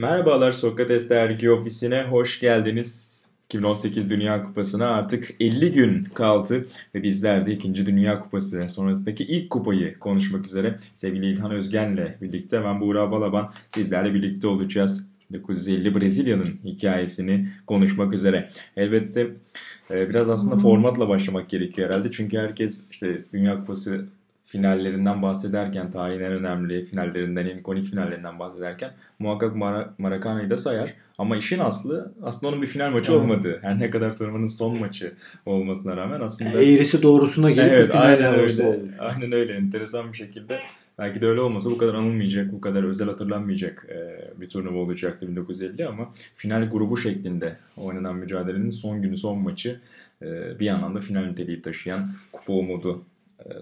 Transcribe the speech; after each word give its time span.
Merhabalar 0.00 0.52
Sokrates 0.52 1.10
Dergi 1.10 1.50
ofisine 1.50 2.02
hoş 2.02 2.40
geldiniz. 2.40 3.20
2018 3.44 4.10
Dünya 4.10 4.42
Kupası'na 4.42 4.86
artık 4.86 5.30
50 5.40 5.72
gün 5.72 6.04
kaldı 6.04 6.66
ve 6.94 7.02
bizler 7.02 7.46
de 7.46 7.52
2. 7.52 7.86
Dünya 7.86 8.20
Kupası 8.20 8.68
sonrasındaki 8.68 9.24
ilk 9.24 9.50
kupayı 9.50 9.98
konuşmak 9.98 10.46
üzere 10.46 10.76
sevgili 10.94 11.32
İlhan 11.32 11.50
Özgen'le 11.50 12.16
birlikte 12.20 12.64
ben 12.64 12.80
Buğra 12.80 13.10
Balaban 13.10 13.52
sizlerle 13.68 14.14
birlikte 14.14 14.46
olacağız. 14.46 15.10
1950 15.30 15.94
Brezilya'nın 15.94 16.60
hikayesini 16.64 17.48
konuşmak 17.66 18.12
üzere. 18.12 18.48
Elbette 18.76 19.30
e, 19.90 20.08
biraz 20.08 20.30
aslında 20.30 20.56
formatla 20.56 21.08
başlamak 21.08 21.48
gerekiyor 21.48 21.88
herhalde. 21.88 22.10
Çünkü 22.10 22.38
herkes 22.38 22.90
işte 22.90 23.24
Dünya 23.32 23.60
Kupası 23.60 24.06
finallerinden 24.50 25.22
bahsederken, 25.22 25.90
tarihin 25.90 26.20
en 26.20 26.32
önemli 26.32 26.82
finallerinden, 26.82 27.46
en 27.46 27.58
ikonik 27.58 27.84
finallerinden 27.84 28.38
bahsederken 28.38 28.90
muhakkak 29.18 29.56
Mar- 29.56 29.88
Maracana'yı 29.98 30.50
da 30.50 30.56
sayar. 30.56 30.94
Ama 31.18 31.36
işin 31.36 31.58
aslı 31.58 32.12
aslında 32.22 32.52
onun 32.52 32.62
bir 32.62 32.66
final 32.66 32.90
maçı 32.90 33.12
evet. 33.12 33.22
olmadı. 33.22 33.58
Her 33.62 33.78
ne 33.78 33.90
kadar 33.90 34.16
turnuvanın 34.16 34.46
son 34.46 34.78
maçı 34.78 35.12
olmasına 35.46 35.96
rağmen 35.96 36.20
aslında... 36.20 36.62
Eğrisi 36.62 37.02
doğrusuna 37.02 37.50
gelip 37.50 37.72
evet, 37.72 37.88
bir 37.88 37.92
final 37.92 38.06
aynen 38.06 38.34
öyle. 38.34 38.66
Olmuş. 38.66 38.92
Aynen 38.98 39.32
öyle. 39.32 39.54
Enteresan 39.54 40.12
bir 40.12 40.18
şekilde. 40.18 40.58
Belki 40.98 41.20
de 41.20 41.26
öyle 41.26 41.40
olmasa 41.40 41.70
bu 41.70 41.78
kadar 41.78 41.94
anılmayacak, 41.94 42.52
bu 42.52 42.60
kadar 42.60 42.84
özel 42.84 43.08
hatırlanmayacak 43.08 43.86
bir 44.40 44.48
turnuva 44.48 44.78
olacaktı 44.78 45.28
1950 45.28 45.86
ama 45.86 46.08
final 46.36 46.70
grubu 46.70 46.96
şeklinde 46.96 47.56
oynanan 47.76 48.16
mücadelenin 48.16 48.70
son 48.70 49.02
günü, 49.02 49.16
son 49.16 49.38
maçı 49.38 49.80
bir 50.60 50.64
yandan 50.64 50.94
da 50.94 51.00
final 51.00 51.24
niteliği 51.24 51.62
taşıyan 51.62 52.12
kupa 52.32 52.52
umudu 52.52 52.90
e, 52.92 53.09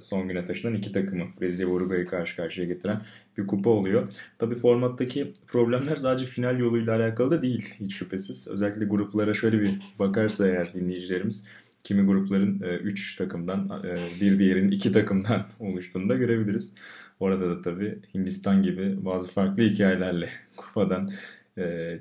son 0.00 0.28
güne 0.28 0.44
taşınan 0.44 0.74
iki 0.74 0.92
takımı 0.92 1.24
Brezilya 1.40 1.68
ve 1.68 1.72
Uruguay'ı 1.72 2.06
karşı 2.06 2.36
karşıya 2.36 2.66
getiren 2.66 3.02
bir 3.38 3.46
kupa 3.46 3.70
oluyor. 3.70 4.08
Tabi 4.38 4.54
formattaki 4.54 5.32
problemler 5.46 5.96
sadece 5.96 6.26
final 6.26 6.58
yoluyla 6.58 6.96
alakalı 6.96 7.30
da 7.30 7.42
değil 7.42 7.74
hiç 7.80 7.94
şüphesiz. 7.94 8.48
Özellikle 8.48 8.84
gruplara 8.84 9.34
şöyle 9.34 9.60
bir 9.60 9.70
bakarsa 9.98 10.48
eğer 10.48 10.74
dinleyicilerimiz 10.74 11.46
kimi 11.84 12.02
grupların 12.02 12.60
3 12.60 13.14
e, 13.14 13.24
takımdan 13.24 13.82
e, 13.84 14.20
bir 14.20 14.38
diğerinin 14.38 14.70
2 14.70 14.92
takımdan 14.92 15.46
oluştuğunu 15.60 16.08
da 16.08 16.16
görebiliriz. 16.16 16.74
Orada 17.20 17.50
da 17.50 17.62
tabi 17.62 17.98
Hindistan 18.14 18.62
gibi 18.62 19.04
bazı 19.04 19.28
farklı 19.28 19.62
hikayelerle 19.62 20.28
kupadan 20.56 21.10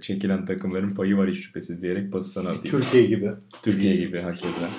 çekilen 0.01 0.45
takımların 0.45 0.89
payı 0.89 1.17
var 1.17 1.29
hiç 1.29 1.45
şüphesiz 1.45 1.81
diyerek 1.81 2.11
pası 2.11 2.29
sana 2.29 2.49
atayım. 2.49 2.77
Türkiye 2.77 3.05
gibi. 3.05 3.31
Türkiye 3.63 3.95
gibi 3.95 4.19
hakeza. 4.19 4.69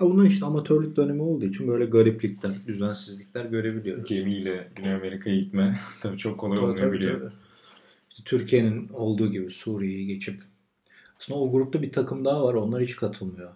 Ya 0.00 0.06
bunun 0.06 0.26
işte 0.26 0.46
amatörlük 0.46 0.96
dönemi 0.96 1.22
olduğu 1.22 1.44
için 1.44 1.68
böyle 1.68 1.84
gariplikler, 1.84 2.52
düzensizlikler 2.66 3.44
görebiliyoruz. 3.44 4.08
Gemiyle 4.08 4.70
Güney 4.76 4.92
Amerika'ya 4.92 5.36
gitme 5.36 5.78
tabii 6.00 6.18
çok 6.18 6.40
kolay 6.40 6.58
olmayabiliyor. 6.58 7.32
İşte 8.10 8.22
Türkiye'nin 8.24 8.88
olduğu 8.88 9.32
gibi 9.32 9.50
Suriye'yi 9.50 10.06
geçip 10.06 10.42
aslında 11.18 11.40
o 11.40 11.52
grupta 11.52 11.82
bir 11.82 11.92
takım 11.92 12.24
daha 12.24 12.44
var. 12.44 12.54
Onlar 12.54 12.82
hiç 12.82 12.96
katılmıyor. 12.96 13.52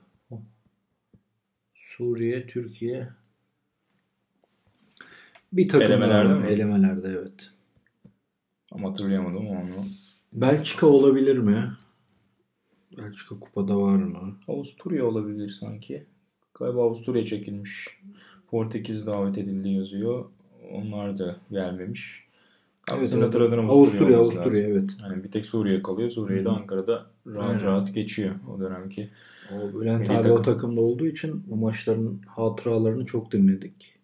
Suriye, 1.74 2.46
Türkiye 2.46 3.08
bir 5.52 5.68
takım 5.68 5.86
Elemelerde 5.86 6.28
daha 6.28 6.38
var. 6.38 6.44
Mi? 6.44 6.50
Elemelerde 6.50 7.08
evet. 7.08 7.50
Ama 8.72 8.88
hatırlayamadım 8.88 9.48
onu. 9.48 9.84
Belçika 10.32 10.86
olabilir 10.86 11.38
mi? 11.38 11.72
Belçika 12.98 13.40
kupada 13.40 13.76
var 13.80 13.96
mı? 13.96 14.38
Avusturya 14.48 15.06
olabilir 15.06 15.48
sanki. 15.48 16.06
Galiba 16.54 16.82
Avusturya 16.82 17.24
çekilmiş. 17.24 18.00
Portekiz 18.50 19.06
davet 19.06 19.38
edildi 19.38 19.68
yazıyor. 19.68 20.24
Onlar 20.72 21.18
da 21.18 21.36
gelmemiş. 21.50 22.22
Evet, 22.96 23.08
Senin 23.08 23.22
hatırladığın 23.22 23.58
Avusturya, 23.58 24.16
Avusturya, 24.16 24.18
Avusturya 24.18 24.68
evet. 24.68 24.90
Yani 25.02 25.24
bir 25.24 25.30
tek 25.30 25.46
Suriye 25.46 25.82
kalıyor. 25.82 26.10
Suriye'de 26.10 26.48
hmm. 26.48 26.56
Ankara'da 26.56 27.06
rahat 27.26 27.50
Aynen. 27.50 27.66
rahat 27.66 27.94
geçiyor 27.94 28.34
o 28.54 28.60
dönemki. 28.60 29.10
O 29.52 29.80
Bülent 29.80 30.10
abi 30.10 30.22
takım. 30.22 30.32
o 30.32 30.42
takımda 30.42 30.80
olduğu 30.80 31.06
için 31.06 31.44
bu 31.46 31.56
maçların 31.56 32.20
hatıralarını 32.26 33.06
çok 33.06 33.32
dinledik. 33.32 33.98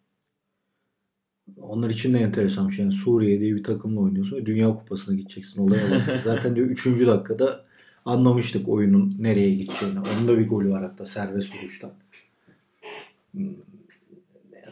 Onlar 1.57 1.91
için 1.91 2.15
de 2.15 2.19
enteresan 2.19 2.69
bir 2.69 2.73
şey. 2.73 2.85
Yani 2.85 2.95
Suriye 2.95 3.41
diye 3.41 3.55
bir 3.55 3.65
takımla 3.65 4.01
oynuyorsun 4.01 4.37
ve 4.37 4.47
Dünya 4.47 4.69
Kupası'na 4.69 5.17
gideceksin. 5.17 5.61
Olay 5.61 5.79
Zaten 6.25 6.57
diyor 6.57 6.67
3. 6.67 6.87
dakikada 6.87 7.65
anlamıştık 8.05 8.69
oyunun 8.69 9.17
nereye 9.19 9.55
gideceğini. 9.55 9.99
Onun 9.99 10.29
da 10.29 10.39
bir 10.39 10.49
golü 10.49 10.71
var 10.71 10.83
hatta 10.83 11.05
serbest 11.05 11.55
vuruştan. 11.57 11.91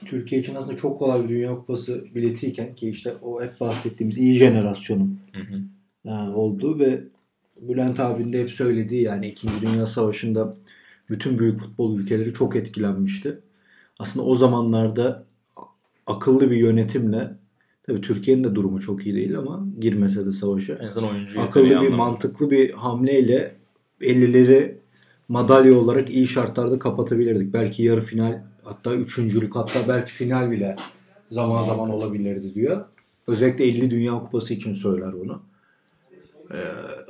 Türkiye 0.04 0.40
için 0.40 0.54
aslında 0.54 0.76
çok 0.76 0.98
kolay 0.98 1.24
bir 1.24 1.28
Dünya 1.28 1.54
Kupası 1.54 2.04
biletiyken 2.14 2.74
ki 2.74 2.88
işte 2.88 3.14
o 3.22 3.42
hep 3.42 3.60
bahsettiğimiz 3.60 4.18
iyi 4.18 4.34
jenerasyonun 4.34 5.20
hı 5.32 5.40
hı. 5.40 5.62
E, 6.10 6.34
oldu 6.34 6.78
ve 6.78 7.04
Bülent 7.60 8.00
abinin 8.00 8.32
de 8.32 8.42
hep 8.42 8.50
söylediği 8.50 9.02
yani 9.02 9.28
2. 9.28 9.48
Dünya 9.62 9.86
Savaşı'nda 9.86 10.56
bütün 11.10 11.38
büyük 11.38 11.58
futbol 11.58 11.98
ülkeleri 11.98 12.32
çok 12.32 12.56
etkilenmişti. 12.56 13.38
Aslında 13.98 14.26
o 14.26 14.34
zamanlarda 14.34 15.24
akıllı 16.06 16.50
bir 16.50 16.56
yönetimle 16.56 17.30
tabii 17.82 18.00
Türkiye'nin 18.00 18.44
de 18.44 18.54
durumu 18.54 18.80
çok 18.80 19.06
iyi 19.06 19.14
değil 19.14 19.38
ama 19.38 19.66
girmese 19.80 20.26
de 20.26 20.32
savaşa. 20.32 20.74
En 20.74 21.02
oyuncu 21.02 21.40
akıllı 21.40 21.64
bir 21.64 21.76
anlamda. 21.76 21.96
mantıklı 21.96 22.50
bir 22.50 22.70
hamleyle 22.70 23.54
50'leri 24.00 24.74
madalya 25.28 25.78
olarak 25.78 26.10
iyi 26.10 26.26
şartlarda 26.26 26.78
kapatabilirdik. 26.78 27.52
Belki 27.52 27.82
yarı 27.82 28.00
final 28.00 28.42
hatta 28.64 28.94
üçüncülük 28.94 29.56
hatta 29.56 29.88
belki 29.88 30.12
final 30.12 30.50
bile 30.50 30.76
zaman 31.30 31.62
zaman 31.62 31.90
olabilirdi 31.90 32.54
diyor. 32.54 32.84
Özellikle 33.26 33.64
50 33.64 33.90
Dünya 33.90 34.12
Kupası 34.12 34.54
için 34.54 34.74
söyler 34.74 35.12
bunu. 35.12 35.42
Ee, 36.52 36.56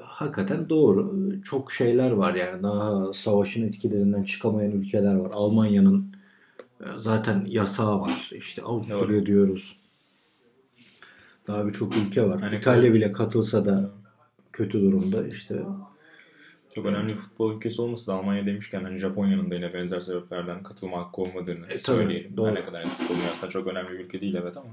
hakikaten 0.03 0.69
doğru. 0.69 1.15
Çok 1.45 1.73
şeyler 1.73 2.11
var 2.11 2.35
yani. 2.35 2.63
Daha 2.63 3.13
savaşın 3.13 3.69
etkilerinden 3.69 4.23
çıkamayan 4.23 4.73
ülkeler 4.73 5.15
var. 5.15 5.31
Almanya'nın 5.35 6.13
e, 6.81 6.85
zaten 6.99 7.45
yasağı 7.49 8.01
var. 8.01 8.31
İşte 8.35 8.63
Avusturya 8.63 9.19
doğru. 9.19 9.27
diyoruz. 9.27 9.77
Daha 11.47 11.67
birçok 11.67 11.97
ülke 11.97 12.29
var. 12.29 12.43
Yani 12.43 12.57
İtalya 12.57 12.95
bile 12.95 13.13
katılsa 13.13 13.65
da 13.65 13.91
kötü 14.53 14.83
durumda. 14.83 15.29
İşte 15.29 15.63
çok 16.77 16.87
önemli 16.87 17.09
bir 17.09 17.19
futbol 17.19 17.57
ülkesi 17.57 17.83
olması 17.83 18.07
da 18.07 18.15
Almanya 18.15 18.47
demişken 18.47 18.85
hani 18.85 18.99
Japonya'nın 18.99 19.51
da 19.51 19.55
yine 19.55 19.75
benzer 19.75 20.01
sebeplerden 20.01 20.63
katılma 20.63 20.99
hakkı 20.99 21.23
olmadığını 21.23 21.67
e, 21.67 21.79
söyleyelim. 21.79 22.37
Doğru. 22.37 22.47
Her 22.47 22.55
ne 22.55 22.63
kadar 22.63 22.81
yani 22.81 22.91
futbol 22.91 23.15
dünyasında 23.17 23.51
çok 23.51 23.67
önemli 23.67 23.91
bir 23.91 23.99
ülke 23.99 24.21
değil 24.21 24.35
evet 24.35 24.57
ama. 24.57 24.69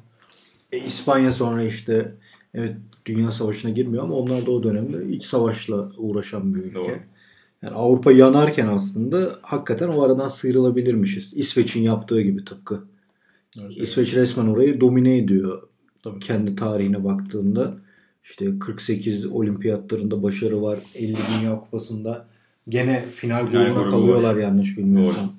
E, 0.71 0.77
İspanya 0.77 1.31
sonra 1.31 1.63
işte 1.63 2.15
evet 2.53 2.75
Dünya 3.05 3.31
Savaşı'na 3.31 3.71
girmiyor 3.71 4.03
ama 4.03 4.15
onlar 4.15 4.45
da 4.45 4.51
o 4.51 4.63
dönemde 4.63 5.15
iç 5.15 5.23
savaşla 5.23 5.89
uğraşan 5.97 6.55
bir 6.55 6.59
ülke. 6.59 6.75
Doğru. 6.75 6.99
Yani 7.61 7.75
Avrupa 7.75 8.11
yanarken 8.11 8.67
aslında 8.67 9.35
hakikaten 9.41 9.87
o 9.87 10.03
aradan 10.03 10.27
sıyrılabilirmişiz. 10.27 11.33
İsveç'in 11.33 11.81
yaptığı 11.81 12.21
gibi 12.21 12.45
tıpkı. 12.45 12.83
Evet. 13.61 13.77
İsveç 13.77 14.15
resmen 14.15 14.47
orayı 14.47 14.81
domine 14.81 15.17
ediyor. 15.17 15.67
Tabii. 16.03 16.19
Kendi 16.19 16.55
tarihine 16.55 17.03
baktığında. 17.03 17.77
İşte 18.23 18.59
48 18.59 19.25
olimpiyatlarında 19.25 20.23
başarı 20.23 20.61
var. 20.61 20.79
50 20.95 21.17
Dünya 21.39 21.59
Kupası'nda 21.59 22.27
gene 22.69 23.05
final 23.15 23.45
grubuna 23.45 23.89
kalıyorlar 23.89 24.35
var. 24.35 24.39
yanlış 24.41 24.77
bilmiyorsam. 24.77 25.31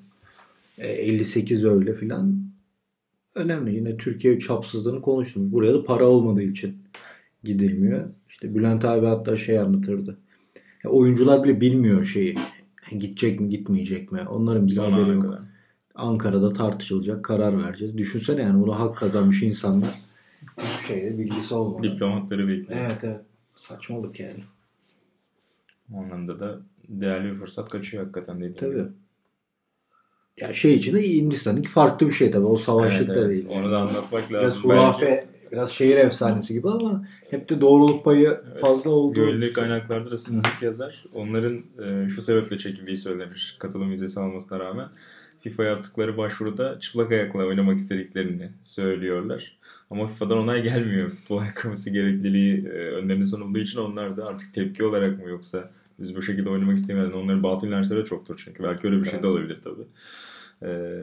E, 0.77 0.87
58 0.87 1.65
öyle 1.65 1.93
filan. 1.93 2.45
Önemli. 3.35 3.75
Yine 3.75 3.97
Türkiye 3.97 4.39
çapsızlığını 4.39 5.01
konuştum. 5.01 5.51
Buraya 5.51 5.73
da 5.73 5.83
para 5.83 6.05
olmadığı 6.05 6.41
için 6.41 6.77
gidilmiyor. 7.43 8.09
İşte 8.29 8.55
Bülent 8.55 8.85
abi 8.85 9.05
hatta 9.05 9.37
şey 9.37 9.59
anlatırdı. 9.59 10.17
Ya 10.83 10.91
oyuncular 10.91 11.43
bile 11.43 11.61
bilmiyor 11.61 12.05
şeyi. 12.05 12.35
Gidecek 12.91 13.39
mi 13.39 13.49
gitmeyecek 13.49 14.11
mi? 14.11 14.21
Onların 14.29 14.67
bize 14.67 14.81
haberi 14.81 15.09
yok. 15.15 15.21
Kadar. 15.21 15.39
Ankara'da 15.95 16.53
tartışılacak 16.53 17.25
karar 17.25 17.63
vereceğiz. 17.63 17.97
Düşünsene 17.97 18.41
yani 18.41 18.61
bunu 18.61 18.79
hak 18.79 18.97
kazanmış 18.97 19.43
insanlar 19.43 20.04
hiçbir 20.57 20.87
şeyde 20.87 21.17
bilgisi 21.17 21.55
olmadı. 21.55 21.83
Diplomatları 21.83 22.47
bekliyor. 22.47 22.81
Evet 22.85 23.03
evet. 23.03 23.21
Saçmalık 23.55 24.19
yani. 24.19 24.43
O 25.93 25.97
anlamda 25.97 26.39
da 26.39 26.59
değerli 26.89 27.31
bir 27.33 27.39
fırsat 27.39 27.69
kaçıyor 27.69 28.03
hakikaten 28.03 28.41
değil. 28.41 28.53
Tabii. 28.57 28.71
Gibi. 28.71 28.87
Ya 30.41 30.53
şey 30.53 30.73
için 30.73 30.95
de 30.95 31.03
Hindistan'ınki 31.03 31.69
farklı 31.69 32.07
bir 32.07 32.11
şey 32.11 32.31
tabii. 32.31 32.45
O 32.45 32.55
savaşlıkta 32.55 33.13
evet, 33.13 33.23
evet. 33.25 33.29
değil. 33.29 33.47
Onu 33.49 33.71
da 33.71 33.77
anlatmak 33.77 34.31
lazım. 34.31 34.31
Biraz 34.31 34.63
hurafe, 34.63 35.27
biraz 35.51 35.71
şehir 35.71 35.97
efsanesi 35.97 36.53
gibi 36.53 36.69
ama 36.69 37.07
hep 37.29 37.49
de 37.49 37.61
doğruluk 37.61 38.05
payı 38.05 38.39
evet, 38.47 38.59
fazla 38.61 38.89
olduğu. 38.89 39.13
Güvenilir 39.13 39.53
kaynaklarda 39.53 40.11
da 40.11 40.17
sık 40.17 40.61
yazar. 40.61 41.03
Onların 41.13 41.63
e, 41.83 42.09
şu 42.09 42.21
sebeple 42.21 42.57
çekildiği 42.57 42.97
söylenir. 42.97 43.55
Katılım 43.59 43.91
vizesi 43.91 44.19
almasına 44.19 44.59
rağmen. 44.59 44.89
FIFA 45.45 45.63
yaptıkları 45.63 46.17
başvuruda 46.17 46.79
çıplak 46.79 47.11
ayakla 47.11 47.45
oynamak 47.45 47.77
istediklerini 47.77 48.49
söylüyorlar. 48.63 49.57
Ama 49.91 50.07
FIFA'dan 50.07 50.37
onay 50.37 50.63
gelmiyor. 50.63 51.09
Futbol 51.09 51.37
ayakkabısı 51.37 51.89
gerekliliği 51.89 52.65
e, 52.67 52.69
önlerine 52.69 53.25
sunulduğu 53.25 53.59
için 53.59 53.79
onlar 53.79 54.17
da 54.17 54.25
artık 54.25 54.53
tepki 54.53 54.83
olarak 54.85 55.23
mı 55.23 55.29
yoksa 55.29 55.69
biz 55.99 56.15
bu 56.15 56.21
şekilde 56.21 56.49
oynamak 56.49 56.77
istemiyoruz. 56.77 57.15
Onların 57.15 57.43
batıl 57.43 57.67
inançları 57.67 57.99
da 58.01 58.05
çoktur 58.05 58.41
çünkü. 58.45 58.63
Belki 58.63 58.87
öyle 58.87 59.03
bir 59.03 59.09
şey 59.09 59.23
de 59.23 59.27
olabilir 59.27 59.59
tabii. 59.63 59.85
Ee, 60.63 61.01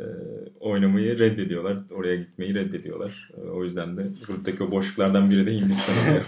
oynamayı 0.60 1.18
reddediyorlar. 1.18 1.78
Oraya 1.90 2.16
gitmeyi 2.16 2.54
reddediyorlar. 2.54 3.30
Ee, 3.36 3.48
o 3.50 3.64
yüzden 3.64 3.96
de 3.96 4.06
gruptaki 4.26 4.64
o 4.64 4.70
boşluklardan 4.70 5.30
biri 5.30 5.46
de 5.46 5.54
Hindistan 5.54 5.94
oluyor. 6.08 6.24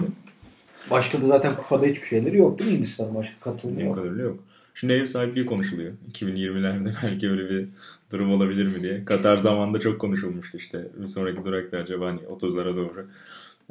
Başka 0.90 1.22
da 1.22 1.26
zaten 1.26 1.56
kupada 1.56 1.86
hiçbir 1.86 2.06
şeyleri 2.06 2.36
yok 2.36 2.58
değil 2.58 2.70
mi 2.70 2.76
Hindistan? 2.76 3.14
Başka 3.14 3.40
katılımı 3.40 3.82
yok. 3.82 3.94
kadarıyla 3.94 4.24
yok. 4.24 4.38
Şimdi 4.74 4.92
ev 4.92 5.06
sahipliği 5.06 5.46
konuşuluyor. 5.46 5.92
2020'lerde 6.12 6.92
belki 7.04 7.30
öyle 7.30 7.50
bir 7.50 7.68
durum 8.12 8.32
olabilir 8.32 8.76
mi 8.76 8.82
diye. 8.82 9.04
Katar 9.04 9.36
zamanında 9.36 9.80
çok 9.80 10.00
konuşulmuştu 10.00 10.56
işte. 10.58 10.86
Bir 11.00 11.06
sonraki 11.06 11.44
durakta 11.44 11.78
acaba 11.78 12.06
hani 12.06 12.20
30'lara 12.20 12.76
doğru 12.76 13.06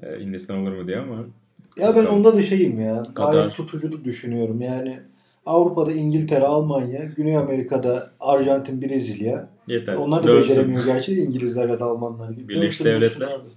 e, 0.03 0.19
Hindistan 0.19 0.57
olur 0.57 0.71
mu 0.71 0.87
diye 0.87 0.97
ama 0.99 1.15
Ya 1.77 1.95
ben 1.95 2.05
onda 2.05 2.35
da 2.35 2.41
şeyim 2.43 2.81
ya. 2.81 3.03
Katar. 3.15 3.33
Gayet 3.33 3.55
tutucu 3.55 4.03
düşünüyorum. 4.05 4.61
Yani 4.61 4.99
Avrupa'da 5.45 5.91
İngiltere, 5.91 6.45
Almanya, 6.45 7.05
Güney 7.05 7.37
Amerika'da 7.37 8.09
Arjantin, 8.19 8.81
Brezilya. 8.81 9.49
yeter. 9.67 9.95
Onlar 9.95 10.23
da 10.23 10.27
Dönsün. 10.27 10.49
beceremiyor 10.49 10.85
gerçi 10.85 11.17
de 11.17 11.21
İngilizler 11.21 11.69
ya 11.69 11.79
da 11.79 11.85
Almanlar 11.85 12.31
gibi. 12.31 12.49
Birleşik 12.49 12.85
Devletler. 12.85 13.27
abi. 13.27 13.49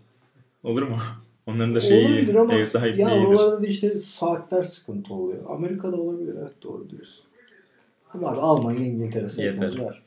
Olur 0.62 0.82
mu? 0.82 0.96
Onların 1.46 1.74
da 1.74 1.80
şeyi 1.80 2.06
Olabilir 2.06 2.34
ama 2.34 2.54
ev 2.54 2.64
sahipliği 2.64 3.00
ya 3.00 3.26
oralarda 3.26 3.62
da 3.62 3.66
işte 3.66 3.98
saatler 3.98 4.64
sıkıntı 4.64 5.14
oluyor. 5.14 5.38
Amerika'da 5.48 5.96
olabilir 5.96 6.34
evet 6.42 6.52
doğru 6.62 6.90
diyorsun. 6.90 7.24
Abi 8.24 8.40
Almanya, 8.40 8.86
İngiltere 8.86 9.22
Yeter. 9.22 9.34
sekmezler. 9.52 10.02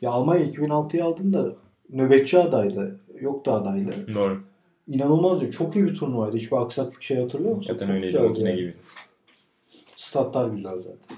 Ya 0.00 0.10
Almanya 0.10 0.44
2006'yı 0.46 1.04
aldığında 1.04 1.52
nöbetçi 1.90 2.38
adaydı. 2.38 3.00
Yoktu 3.20 3.52
adaylı. 3.52 4.14
Doğru. 4.14 4.40
İnanılmazdı. 4.88 5.50
Çok 5.50 5.76
iyi 5.76 5.84
bir 5.84 5.94
turnuvaydı. 5.94 6.36
Hiçbir 6.36 6.56
aksaklık 6.56 7.02
şey 7.02 7.16
hatırlıyor 7.22 7.56
musun? 7.56 7.72
Zaten 7.72 7.90
öyleydi 7.90 8.18
makine 8.18 8.48
yani. 8.48 8.60
gibi. 8.60 8.74
Statlar 9.96 10.48
güzel 10.48 10.76
zaten. 10.76 11.16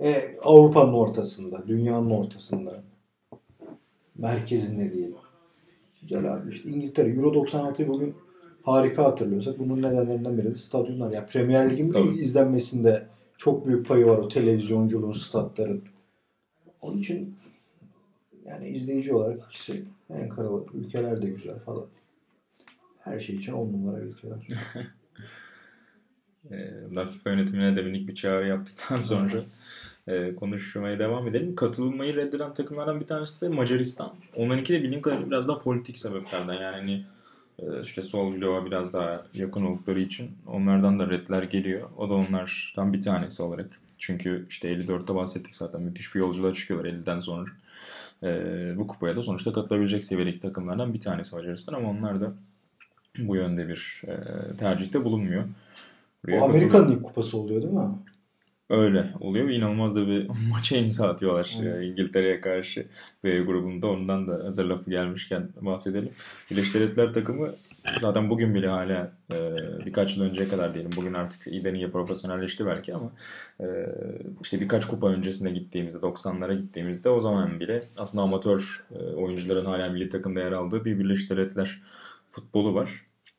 E, 0.00 0.36
Avrupa'nın 0.42 0.92
ortasında, 0.92 1.68
dünyanın 1.68 2.10
ortasında. 2.10 2.82
Merkezinde 4.18 4.92
diyelim. 4.92 5.14
Güzel 6.02 6.34
abi 6.34 6.50
işte 6.50 6.70
İngiltere 6.70 7.08
Euro 7.10 7.44
96'yı 7.44 7.88
bugün 7.88 8.14
harika 8.62 9.04
hatırlıyorsak 9.04 9.58
bunun 9.58 9.82
nedenlerinden 9.82 10.38
biri 10.38 10.50
de 10.50 10.54
stadyumlar. 10.54 11.10
Ya 11.10 11.26
Premier 11.26 11.70
Lig'in 11.70 11.92
izlenmesinde 12.18 13.06
çok 13.38 13.66
büyük 13.66 13.86
payı 13.86 14.06
var 14.06 14.18
o 14.18 14.28
televizyonculuğun, 14.28 15.12
statların. 15.12 15.82
Onun 16.80 16.98
için 16.98 17.36
yani 18.44 18.68
izleyici 18.68 19.14
olarak 19.14 19.50
ikisi 19.50 19.84
en 20.10 20.28
kralı. 20.28 20.66
Ülkeler 20.74 21.22
de 21.22 21.26
güzel 21.26 21.58
falan. 21.58 21.86
Her 22.98 23.20
şey 23.20 23.36
için 23.36 23.52
on 23.52 23.72
numara 23.72 24.00
ülkeler. 24.00 24.48
E, 26.50 27.04
FIFA 27.06 27.30
yönetimine 27.30 27.76
de 27.76 27.82
minik 27.82 28.08
bir 28.08 28.14
çağrı 28.14 28.48
yaptıktan 28.48 29.00
sonra 29.00 29.44
e, 30.06 30.34
konuşmaya 30.34 30.98
devam 30.98 31.28
edelim. 31.28 31.54
Katılmayı 31.54 32.16
reddeden 32.16 32.54
takımlardan 32.54 33.00
bir 33.00 33.06
tanesi 33.06 33.40
de 33.40 33.48
Macaristan. 33.48 34.14
Onlarınki 34.36 34.72
de 34.72 34.82
bildiğim 34.82 35.02
kadarıyla 35.02 35.30
biraz 35.30 35.48
daha 35.48 35.60
politik 35.60 35.98
sebeplerden 35.98 36.52
yani 36.52 36.76
hani 36.76 37.04
işte 37.82 38.02
sol 38.02 38.34
bloğa 38.36 38.66
biraz 38.66 38.92
daha 38.92 39.24
yakın 39.34 39.64
oldukları 39.64 40.00
için 40.00 40.30
onlardan 40.46 40.98
da 40.98 41.10
redler 41.10 41.42
geliyor. 41.42 41.88
O 41.96 42.08
da 42.08 42.14
onlardan 42.14 42.92
bir 42.92 43.02
tanesi 43.02 43.42
olarak. 43.42 43.70
Çünkü 43.98 44.46
işte 44.50 44.72
54'te 44.72 45.14
bahsettik 45.14 45.54
zaten 45.54 45.82
müthiş 45.82 46.14
bir 46.14 46.20
yolculuğa 46.20 46.54
çıkıyorlar 46.54 46.90
50'den 46.90 47.20
sonra. 47.20 47.50
E, 48.22 48.28
bu 48.76 48.86
kupaya 48.86 49.16
da 49.16 49.22
sonuçta 49.22 49.52
katılabilecek 49.52 50.04
seviyedeki 50.04 50.40
takımlardan 50.40 50.94
bir 50.94 51.00
tanesi 51.00 51.36
Macaristan 51.36 51.74
ama 51.74 51.90
onlar 51.90 52.20
da 52.20 52.32
bu 53.18 53.36
yönde 53.36 53.68
bir 53.68 54.02
e, 54.06 54.16
tercihte 54.56 55.04
bulunmuyor. 55.04 55.44
Buraya 56.24 56.42
O 56.42 56.44
Amerika'nın 56.44 56.92
ilk 56.92 57.02
kupası 57.02 57.38
oluyor 57.38 57.62
değil 57.62 57.74
mi? 57.74 57.90
Öyle 58.70 59.06
oluyor 59.20 59.48
ve 59.48 59.54
inanılmaz 59.54 59.96
da 59.96 60.06
bir 60.08 60.28
maça 60.52 60.76
imza 60.76 61.08
atıyorlar 61.08 61.56
Evet. 61.62 61.82
e, 61.82 61.86
İngiltere'ye 61.86 62.40
karşı 62.40 62.86
B 63.24 63.40
grubunda. 63.40 63.86
Ondan 63.86 64.28
da 64.28 64.44
hazır 64.44 64.64
lafı 64.64 64.90
gelmişken 64.90 65.48
bahsedelim. 65.60 66.10
Birleşik 66.50 66.74
Devletler 66.74 67.12
takımı 67.12 67.50
zaten 68.00 68.30
bugün 68.30 68.54
bile 68.54 68.68
hala 68.68 69.12
e, 69.32 69.36
birkaç 69.86 70.16
yıl 70.16 70.24
önceye 70.24 70.48
kadar 70.48 70.74
diyelim. 70.74 70.90
Bugün 70.96 71.14
artık 71.14 71.46
iyiye 71.46 71.90
profesyonelleşti 71.90 72.66
belki 72.66 72.94
ama 72.94 73.12
e, 73.60 73.66
işte 74.42 74.60
birkaç 74.60 74.86
kupa 74.86 75.08
öncesine 75.08 75.50
gittiğimizde 75.50 75.98
90'lara 75.98 76.60
gittiğimizde 76.60 77.08
o 77.08 77.20
zaman 77.20 77.60
bile 77.60 77.82
aslında 77.98 78.24
amatör 78.24 78.86
e, 78.90 78.98
oyuncuların 78.98 79.64
hala 79.64 79.88
milli 79.88 80.08
takımda 80.08 80.40
yer 80.40 80.52
aldığı 80.52 80.84
bir 80.84 80.98
Birleşik 80.98 81.30
Devletler 81.30 81.82
futbolu 82.30 82.74
var. 82.74 82.90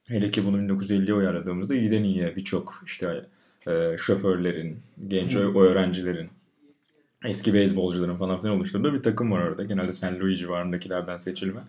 Hele 0.07 0.31
ki 0.31 0.45
bunu 0.45 0.57
1950'ye 0.57 1.13
uyarladığımızda 1.13 1.75
iyiden 1.75 2.03
iyiye 2.03 2.35
birçok 2.35 2.83
işte 2.85 3.25
e, 3.67 3.97
şoförlerin, 3.97 4.77
genç 5.07 5.35
o 5.35 5.61
öğrencilerin, 5.63 6.29
eski 7.25 7.53
beyzbolcuların 7.53 8.15
falan 8.17 8.39
filan 8.39 8.55
oluşturduğu 8.57 8.93
bir 8.93 9.03
takım 9.03 9.31
var 9.31 9.43
orada. 9.47 9.63
Genelde 9.63 9.93
St. 9.93 10.19
Louis 10.21 10.39
civarındakilerden 10.39 11.17
seçilme. 11.17 11.61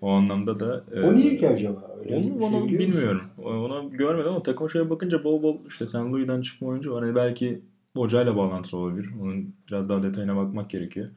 O 0.00 0.10
anlamda 0.10 0.60
da... 0.60 0.84
e, 0.94 1.00
O 1.00 1.14
niye 1.14 1.36
ki 1.36 1.48
acaba? 1.48 1.96
Öyle 2.00 2.14
onu, 2.16 2.22
şey 2.22 2.32
onu 2.32 2.40
biliyor 2.40 2.62
musun? 2.62 2.78
bilmiyorum. 2.78 3.22
Onu 3.38 3.90
görmedim 3.90 4.30
ama 4.30 4.42
takıma 4.42 4.68
şöyle 4.68 4.90
bakınca 4.90 5.24
bol 5.24 5.42
bol 5.42 5.58
işte 5.66 5.86
St. 5.86 5.94
Louis'den 5.96 6.40
çıkma 6.40 6.68
oyuncu 6.68 6.92
var. 6.92 7.04
Hani 7.04 7.14
belki 7.14 7.60
hocayla 7.96 8.36
bağlantısı 8.36 8.76
olabilir. 8.76 9.08
Onun 9.22 9.54
biraz 9.68 9.88
daha 9.88 10.02
detayına 10.02 10.36
bakmak 10.36 10.70
gerekiyor. 10.70 11.08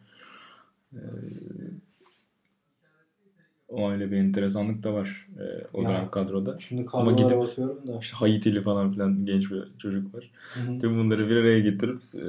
Ee, 0.94 1.00
o 3.70 3.92
öyle 3.92 4.12
bir 4.12 4.18
enteresanlık 4.18 4.84
da 4.84 4.94
var 4.94 5.28
e, 5.40 5.44
o 5.74 5.82
Ya, 5.84 5.90
dönem 5.90 6.12
kadroda. 6.12 6.58
Şimdi 6.60 6.86
Ama 6.94 7.12
gidip- 7.12 7.38
bakıyorum 7.38 7.88
da. 7.88 8.00
İşte 8.02 8.18
Haitili 8.18 8.62
falan 8.64 8.92
filan 8.92 9.26
genç 9.26 9.52
bir 9.52 9.64
çocuk 9.78 10.16
var. 10.16 10.32
Hı 10.54 10.60
hı. 10.60 10.80
Tüm 10.80 11.00
bunları 11.00 11.30
bir 11.30 11.36
araya 11.36 11.60
getirip 11.60 12.02
e, 12.16 12.24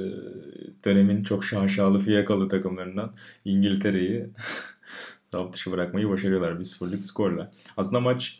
dönemin 0.85 1.23
çok 1.23 1.45
şaşalı 1.45 1.99
fiyakalı 1.99 2.49
takımlarından 2.49 3.11
İngiltere'yi 3.45 4.25
saf 5.31 5.53
dışı 5.53 5.71
bırakmayı 5.71 6.09
başarıyorlar 6.09 6.51
1-0'lık 6.51 7.03
skorla. 7.03 7.51
Aslında 7.77 7.99
maç 7.99 8.39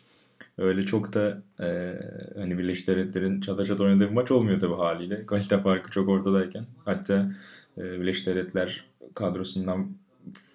öyle 0.58 0.82
çok 0.86 1.12
da 1.12 1.42
e, 1.60 1.94
hani 2.36 2.58
Birleşik 2.58 2.86
Devletler'in 2.88 3.40
çata 3.40 3.64
çata 3.64 3.84
oynadığı 3.84 4.08
bir 4.08 4.14
maç 4.14 4.30
olmuyor 4.30 4.60
tabii 4.60 4.74
haliyle. 4.74 5.26
Kalite 5.26 5.58
farkı 5.60 5.90
çok 5.90 6.08
ortadayken. 6.08 6.64
Hatta 6.84 7.32
e, 7.78 7.82
Birleşik 7.82 8.26
Devletler 8.26 8.84
kadrosundan 9.14 9.90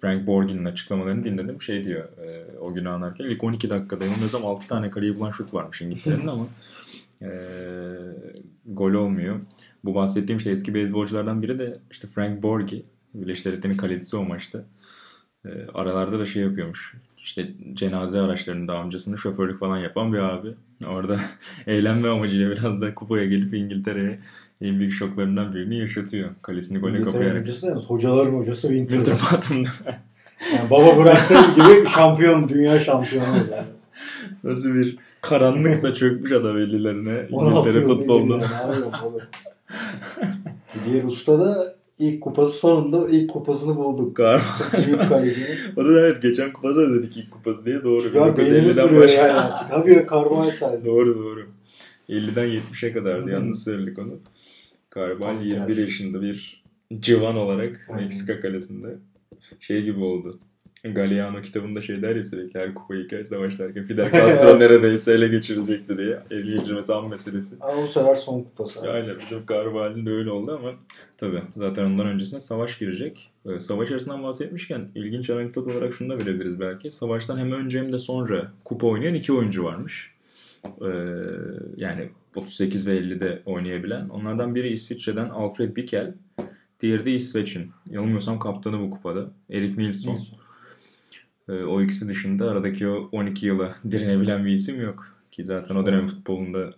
Frank 0.00 0.26
Borgin'in 0.26 0.64
açıklamalarını 0.64 1.24
dinledim. 1.24 1.62
Şey 1.62 1.84
diyor 1.84 2.18
e, 2.18 2.58
o 2.58 2.74
gün 2.74 2.84
anlarken 2.84 3.24
ilk 3.24 3.44
12 3.44 3.70
dakikada 3.70 4.04
yanılmıyorsam 4.04 4.46
6 4.46 4.68
tane 4.68 4.90
kaleyi 4.90 5.18
bulan 5.18 5.30
şut 5.30 5.54
varmış 5.54 5.80
İngiltere'nin 5.80 6.26
ama 6.26 6.46
e, 7.22 7.30
gol 8.66 8.92
olmuyor. 8.92 9.40
Bu 9.84 9.94
bahsettiğim 9.94 10.38
işte 10.38 10.50
eski 10.50 10.74
beyzbolculardan 10.74 11.42
biri 11.42 11.58
de 11.58 11.78
işte 11.90 12.08
Frank 12.08 12.42
Borgi. 12.42 12.84
Birleşik 13.14 13.44
Devletleri'nin 13.44 13.76
kalecisi 13.76 14.16
o 14.16 14.24
maçta. 14.24 14.64
E, 15.44 15.48
aralarda 15.74 16.18
da 16.18 16.26
şey 16.26 16.42
yapıyormuş. 16.42 16.94
İşte 17.28 17.48
cenaze 17.74 18.20
araçlarında 18.20 18.78
amcasını 18.78 19.18
şoförlük 19.18 19.60
falan 19.60 19.78
yapan 19.78 20.12
bir 20.12 20.18
abi. 20.18 20.48
Orada 20.86 21.20
eğlenme 21.66 22.08
amacıyla 22.08 22.50
biraz 22.50 22.80
da 22.80 22.94
kupaya 22.94 23.24
gelip 23.26 23.54
İngiltere'ye 23.54 24.18
en 24.60 24.78
büyük 24.78 24.92
şoklarından 24.92 25.54
birini 25.54 25.78
yaşatıyor. 25.78 26.30
Kalesini 26.42 26.78
gole 26.78 27.02
kapayarak. 27.02 27.40
hocası 27.40 27.66
da 27.66 27.74
hocaların 27.74 28.32
hocası 28.32 28.68
Winter. 28.68 28.96
Winterbottom'da. 28.96 29.68
Yani 30.54 30.70
baba 30.70 30.96
bıraktığı 30.96 31.54
gibi 31.56 31.88
şampiyon, 31.88 32.48
dünya 32.48 32.80
şampiyonu. 32.80 33.26
Yani. 33.26 33.66
Nasıl 34.44 34.74
bir 34.74 34.98
karanlıksa 35.20 35.94
çökmüş 35.94 36.32
adam 36.32 36.58
ellilerine 36.58 37.26
16 37.32 37.70
İngiltere 37.70 38.08
baba. 38.08 38.40
Diğer 40.86 41.04
usta 41.04 41.38
da 41.38 41.77
ilk 41.98 42.20
kupası 42.22 42.58
sonunda 42.58 43.08
ilk 43.10 43.30
kupasını 43.30 43.76
bulduk. 43.76 44.16
Galiba. 44.16 44.44
Büyük 44.86 45.08
kaleci. 45.08 45.40
O 45.76 45.84
da 45.84 46.00
evet 46.00 46.22
geçen 46.22 46.52
kupada 46.52 46.76
da 46.76 46.94
dedik 46.94 47.16
ilk 47.16 47.30
kupası 47.30 47.64
diye 47.64 47.82
doğru. 47.84 48.16
Ya 48.16 48.36
beynimiz 48.36 48.76
1950'den 48.76 48.88
duruyor 48.88 49.02
başla- 49.02 49.26
yani 49.26 49.32
artık. 49.40 49.72
Habire 49.72 50.06
karbonhidrat 50.06 50.54
saydı. 50.54 50.84
Doğru 50.84 51.18
doğru. 51.18 51.46
50'den 52.08 52.46
70'e 52.46 52.92
kadardı 52.92 53.30
yalnız 53.30 53.64
söyledik 53.64 53.98
onu. 53.98 54.14
Tabii 54.90 55.48
21 55.48 55.56
yani. 55.56 55.80
yaşında 55.80 56.22
bir 56.22 56.64
civan 57.00 57.36
olarak 57.36 57.86
Aynen. 57.88 58.04
Meksika 58.04 58.40
kalesinde 58.40 58.98
şey 59.60 59.82
gibi 59.82 60.04
oldu. 60.04 60.38
Galeano 60.84 61.40
kitabında 61.40 61.80
şey 61.80 62.02
der 62.02 62.16
ya 62.16 62.24
sürekli 62.24 62.60
her 62.60 62.74
kupa 62.74 62.94
hikayesine 62.94 63.38
başlarken 63.38 63.84
Fidel 63.84 64.12
Castro 64.12 64.58
neredeyse 64.60 65.12
ele 65.12 65.28
geçirecekti 65.28 65.98
diye. 65.98 66.18
Ele 66.30 66.56
geçirmesi 66.56 66.94
an 66.94 67.08
meselesi. 67.08 67.56
Ama 67.60 67.82
bu 67.82 67.86
sefer 67.86 68.14
son 68.14 68.42
kupası. 68.42 68.80
Aynen 68.80 69.16
bizim 69.20 69.46
Carvalho'nun 69.46 70.06
de 70.06 70.10
öyle 70.10 70.30
oldu 70.30 70.58
ama 70.60 70.72
tabii 71.16 71.42
zaten 71.56 71.84
ondan 71.84 72.06
öncesinde 72.06 72.40
savaş 72.40 72.78
girecek. 72.78 73.30
Ee, 73.46 73.60
Savaş 73.60 73.90
arasından 73.90 74.22
bahsetmişken 74.22 74.88
ilginç 74.94 75.30
anekdot 75.30 75.66
olarak 75.66 75.94
şunu 75.94 76.08
da 76.08 76.18
verebiliriz 76.18 76.60
belki. 76.60 76.90
Savaştan 76.90 77.38
hem 77.38 77.52
önce 77.52 77.78
hem 77.78 77.92
de 77.92 77.98
sonra 77.98 78.52
kupa 78.64 78.86
oynayan 78.86 79.14
iki 79.14 79.32
oyuncu 79.32 79.64
varmış. 79.64 80.14
Ee, 80.64 80.88
yani 81.76 82.08
38 82.36 82.86
ve 82.86 82.98
50'de 82.98 83.42
oynayabilen. 83.46 84.08
Onlardan 84.08 84.54
biri 84.54 84.68
İsviçre'den 84.68 85.28
Alfred 85.28 85.76
Bickel. 85.76 86.14
Diğeri 86.80 87.06
de 87.06 87.12
İsveç'in. 87.12 87.70
Yanılmıyorsam 87.90 88.38
kaptanı 88.38 88.80
bu 88.80 88.90
kupada. 88.90 89.30
Erik 89.50 89.78
Nilsson. 89.78 90.14
Nilsson. 90.14 90.38
Ee, 91.48 91.52
o 91.52 91.82
ikisi 91.82 92.08
dışında 92.08 92.50
aradaki 92.50 92.88
o 92.88 93.08
12 93.12 93.46
yıla 93.46 93.74
direnebilen 93.90 94.44
bir 94.44 94.50
isim 94.50 94.80
yok. 94.82 95.14
Ki 95.30 95.44
zaten 95.44 95.76
o 95.76 95.86
dönem 95.86 96.06
futbolunda 96.06 96.74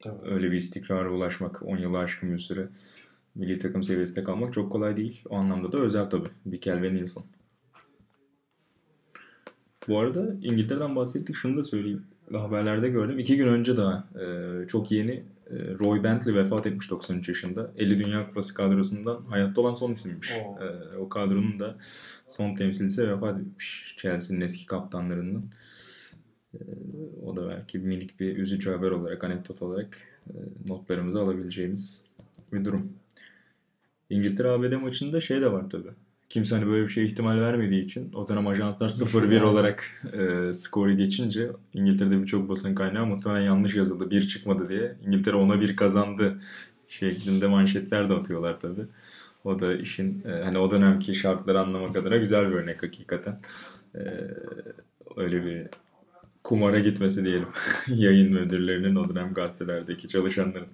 Tabii. 0.00 0.30
öyle 0.30 0.50
bir 0.50 0.56
istikrara 0.56 1.10
ulaşmak 1.10 1.62
10 1.62 1.76
yılı 1.76 1.98
aşkın 1.98 2.32
bir 2.32 2.38
süre 2.38 2.68
milli 3.34 3.58
takım 3.58 3.82
seviyesinde 3.82 4.24
kalmak 4.24 4.52
çok 4.52 4.72
kolay 4.72 4.96
değil. 4.96 5.22
O 5.28 5.36
anlamda 5.36 5.72
da 5.72 5.78
özel 5.78 6.10
tabii. 6.10 6.28
Bikel 6.46 6.82
ve 6.82 6.94
Nilsson. 6.94 7.24
Bu 9.88 9.98
arada 9.98 10.34
İngiltere'den 10.42 10.96
bahsettik. 10.96 11.36
Şunu 11.36 11.56
da 11.56 11.64
söyleyeyim. 11.64 12.04
haberlerde 12.32 12.88
gördüm. 12.88 13.18
İki 13.18 13.36
gün 13.36 13.46
önce 13.46 13.76
daha 13.76 14.08
e, 14.20 14.66
çok 14.68 14.92
yeni 14.92 15.22
Roy 15.50 16.02
Bentley 16.04 16.34
vefat 16.34 16.66
etmiş 16.66 16.90
93 16.90 17.28
yaşında. 17.28 17.72
50 17.76 17.98
Dünya 18.04 18.28
Kupası 18.28 18.54
kadrosundan 18.54 19.24
hayatta 19.24 19.60
olan 19.60 19.72
son 19.72 19.92
isimmiş. 19.92 20.30
E, 20.30 20.96
o 20.96 21.08
kadronun 21.08 21.60
da 21.60 21.76
son 22.28 22.54
temsilcisi 22.54 23.10
vefat 23.10 23.40
etmiş. 23.40 23.94
Chelsea'nin 23.98 24.40
eski 24.40 24.66
kaptanlarından. 24.66 25.42
E, 26.54 26.58
o 27.24 27.36
da 27.36 27.48
belki 27.48 27.78
minik 27.78 28.20
bir 28.20 28.36
üzücü 28.36 28.70
haber 28.70 28.90
olarak, 28.90 29.24
anekdot 29.24 29.62
olarak 29.62 29.98
e, 30.30 30.34
notlarımızı 30.66 31.20
alabileceğimiz 31.20 32.06
bir 32.52 32.64
durum. 32.64 32.92
İngiltere 34.10 34.48
ABD 34.48 34.72
maçında 34.72 35.20
şey 35.20 35.40
de 35.40 35.52
var 35.52 35.70
tabii 35.70 35.90
kimse 36.28 36.54
hani 36.54 36.66
böyle 36.66 36.84
bir 36.84 36.88
şeye 36.88 37.06
ihtimal 37.06 37.40
vermediği 37.40 37.84
için 37.84 38.10
o 38.14 38.28
dönem 38.28 38.46
ajanslar 38.46 38.88
0-1 38.88 39.42
olarak 39.42 39.84
e, 40.12 40.52
skoru 40.52 40.96
geçince 40.96 41.50
İngiltere'de 41.74 42.22
birçok 42.22 42.48
basın 42.48 42.74
kaynağı 42.74 43.06
muhtemelen 43.06 43.44
yanlış 43.44 43.74
yazıldı. 43.74 44.10
Bir 44.10 44.28
çıkmadı 44.28 44.68
diye. 44.68 44.96
İngiltere 45.06 45.36
ona 45.36 45.60
bir 45.60 45.76
kazandı 45.76 46.38
şeklinde 46.88 47.46
manşetler 47.46 48.08
de 48.08 48.14
atıyorlar 48.14 48.60
tabi. 48.60 48.80
O 49.44 49.60
da 49.60 49.74
işin 49.74 50.24
e, 50.24 50.42
hani 50.42 50.58
o 50.58 50.70
dönemki 50.70 51.14
şartları 51.14 51.60
anlamak 51.60 51.96
adına 51.96 52.16
güzel 52.16 52.50
bir 52.50 52.54
örnek 52.54 52.82
hakikaten. 52.82 53.40
E, 53.94 54.00
öyle 55.16 55.44
bir 55.44 55.66
kumara 56.44 56.78
gitmesi 56.78 57.24
diyelim. 57.24 57.48
Yayın 57.88 58.32
müdürlerinin 58.32 58.96
o 58.96 59.08
dönem 59.08 59.34
gazetelerdeki 59.34 60.08
çalışanların. 60.08 60.68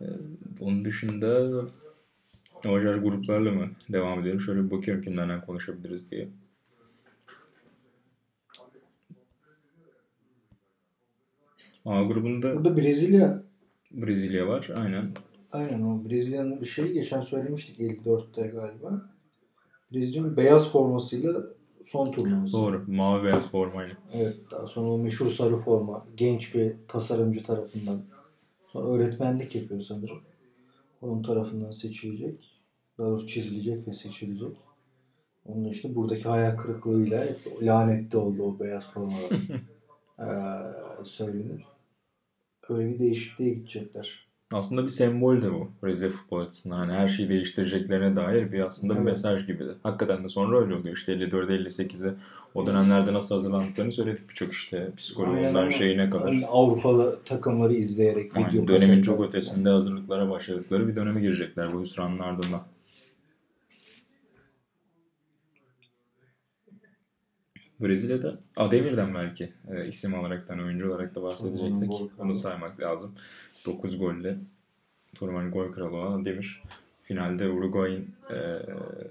E, 0.00 0.06
onun 0.60 0.84
dışında 0.84 1.50
Yavaş 2.64 2.82
gruplarla 2.82 3.50
mı 3.50 3.70
devam 3.88 4.20
edelim? 4.20 4.40
Şöyle 4.40 4.64
bir 4.64 4.70
bakıyorum 4.70 5.02
kimlerden 5.02 5.40
konuşabiliriz 5.40 6.10
diye. 6.10 6.28
A 11.84 12.02
grubunda 12.02 12.56
Burada 12.56 12.76
Brezilya 12.76 13.42
Brezilya 13.90 14.48
var. 14.48 14.70
Aynen. 14.76 15.10
Aynen 15.52 15.82
o 15.82 16.08
Brezilya'nın 16.08 16.60
bir 16.60 16.66
şeyi 16.66 16.92
geçen 16.92 17.20
söylemiştik 17.20 17.80
54'te 17.80 18.42
galiba. 18.42 19.10
Brezilya'nın 19.92 20.36
beyaz 20.36 20.72
formasıyla 20.72 21.42
son 21.86 22.12
turnuvası. 22.12 22.52
Doğru. 22.52 22.84
Mavi 22.86 23.24
beyaz 23.24 23.50
formayla. 23.50 23.96
Evet. 24.14 24.36
Daha 24.50 24.66
sonra 24.66 24.90
o 24.90 24.98
meşhur 24.98 25.30
sarı 25.30 25.56
forma 25.56 26.06
genç 26.16 26.54
bir 26.54 26.72
tasarımcı 26.88 27.42
tarafından. 27.42 28.02
Sonra 28.72 28.86
öğretmenlik 28.86 29.54
yapıyor 29.54 29.82
sanırım. 29.82 30.22
Onun 31.00 31.22
tarafından 31.22 31.70
seçilecek. 31.70 32.60
Daha 32.98 33.08
doğrusu 33.08 33.26
çizilecek 33.26 33.88
ve 33.88 33.94
seçilecek. 33.94 34.56
Onun 35.44 35.64
işte 35.64 35.94
buradaki 35.94 36.28
hayal 36.28 36.56
kırıklığıyla 36.56 37.26
lanetli 37.62 38.18
oldu 38.18 38.42
o 38.42 38.60
beyaz 38.60 38.86
formalar 38.86 39.30
ee, 40.20 41.04
söylenir. 41.04 41.64
Öyle 42.68 42.90
bir 42.90 42.98
değişikliğe 42.98 43.54
gidecekler. 43.54 44.29
Aslında 44.54 44.84
bir 44.84 44.88
sembol 44.88 45.42
de 45.42 45.52
bu 45.52 45.70
Brezilya 45.82 46.10
futbol 46.10 46.40
açısından. 46.40 46.76
Hani 46.76 46.92
her 46.92 47.08
şeyi 47.08 47.28
değiştireceklerine 47.28 48.16
dair 48.16 48.52
bir 48.52 48.60
aslında 48.60 48.92
evet. 48.92 49.02
bir 49.02 49.10
mesaj 49.10 49.46
gibi 49.46 49.66
de. 49.66 49.70
Hakikaten 49.82 50.24
de 50.24 50.28
sonra 50.28 50.60
öyle 50.60 50.74
oluyor. 50.74 50.96
İşte 50.96 51.12
54'e 51.12 51.56
58'e 51.56 52.14
o 52.54 52.66
dönemlerde 52.66 53.12
nasıl 53.12 53.34
hazırlandıklarını 53.34 53.92
söyledik 53.92 54.28
birçok 54.28 54.52
işte 54.52 54.90
psikoloğundan 54.96 55.70
şeyine 55.70 56.10
kadar. 56.10 56.32
Yani 56.32 56.46
Avrupalı 56.46 57.18
takımları 57.24 57.74
izleyerek 57.74 58.36
yani 58.36 58.52
video 58.52 58.68
Dönemin 58.68 59.02
çok 59.02 59.28
ötesinde 59.28 59.68
hazırlıklara 59.68 60.30
başladıkları 60.30 60.88
bir 60.88 60.96
döneme 60.96 61.20
girecekler 61.20 61.72
bu 61.72 61.80
hüsranın 61.80 62.18
ardından. 62.18 62.62
Brezilya'da 67.80 68.38
Ademir'den 68.56 69.14
belki 69.14 69.52
e, 69.68 69.86
isim 69.88 70.14
olaraktan 70.14 70.60
oyuncu 70.60 70.90
olarak 70.92 71.14
da 71.14 71.22
bahsedeceksek 71.22 71.90
onu 72.18 72.34
saymak 72.34 72.80
lazım. 72.80 73.14
9 73.66 73.98
golle 73.98 74.38
turnuvanın 75.14 75.50
gol 75.50 75.72
kralı 75.72 75.96
olan 75.96 76.20
Ademir 76.22 76.62
finalde 77.02 77.48
Uruguay'ın 77.48 78.08
e, 78.30 78.36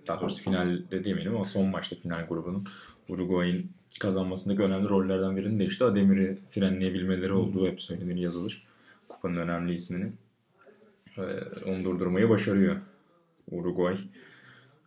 daha 0.08 0.22
doğrusu 0.22 0.44
finalde 0.44 1.04
demeyelim 1.04 1.36
ama 1.36 1.46
son 1.46 1.66
maçta 1.66 1.96
final 1.96 2.28
grubunun 2.28 2.66
Uruguay'ın 3.10 3.70
kazanmasındaki 4.00 4.62
önemli 4.62 4.90
rollerden 4.90 5.38
birini 5.38 5.60
de 5.60 5.66
işte 5.66 5.86
Ademir'i 5.86 6.38
frenleyebilmeleri 6.50 7.34
olduğu 7.34 7.68
hep 7.68 7.82
söylenir 7.82 8.16
yazılır. 8.16 8.68
Kupanın 9.10 9.38
önemli 9.38 9.74
ismini. 9.74 10.12
E, 11.18 11.24
onu 11.66 11.84
durdurmayı 11.84 12.30
başarıyor 12.30 12.82
Uruguay 13.52 13.98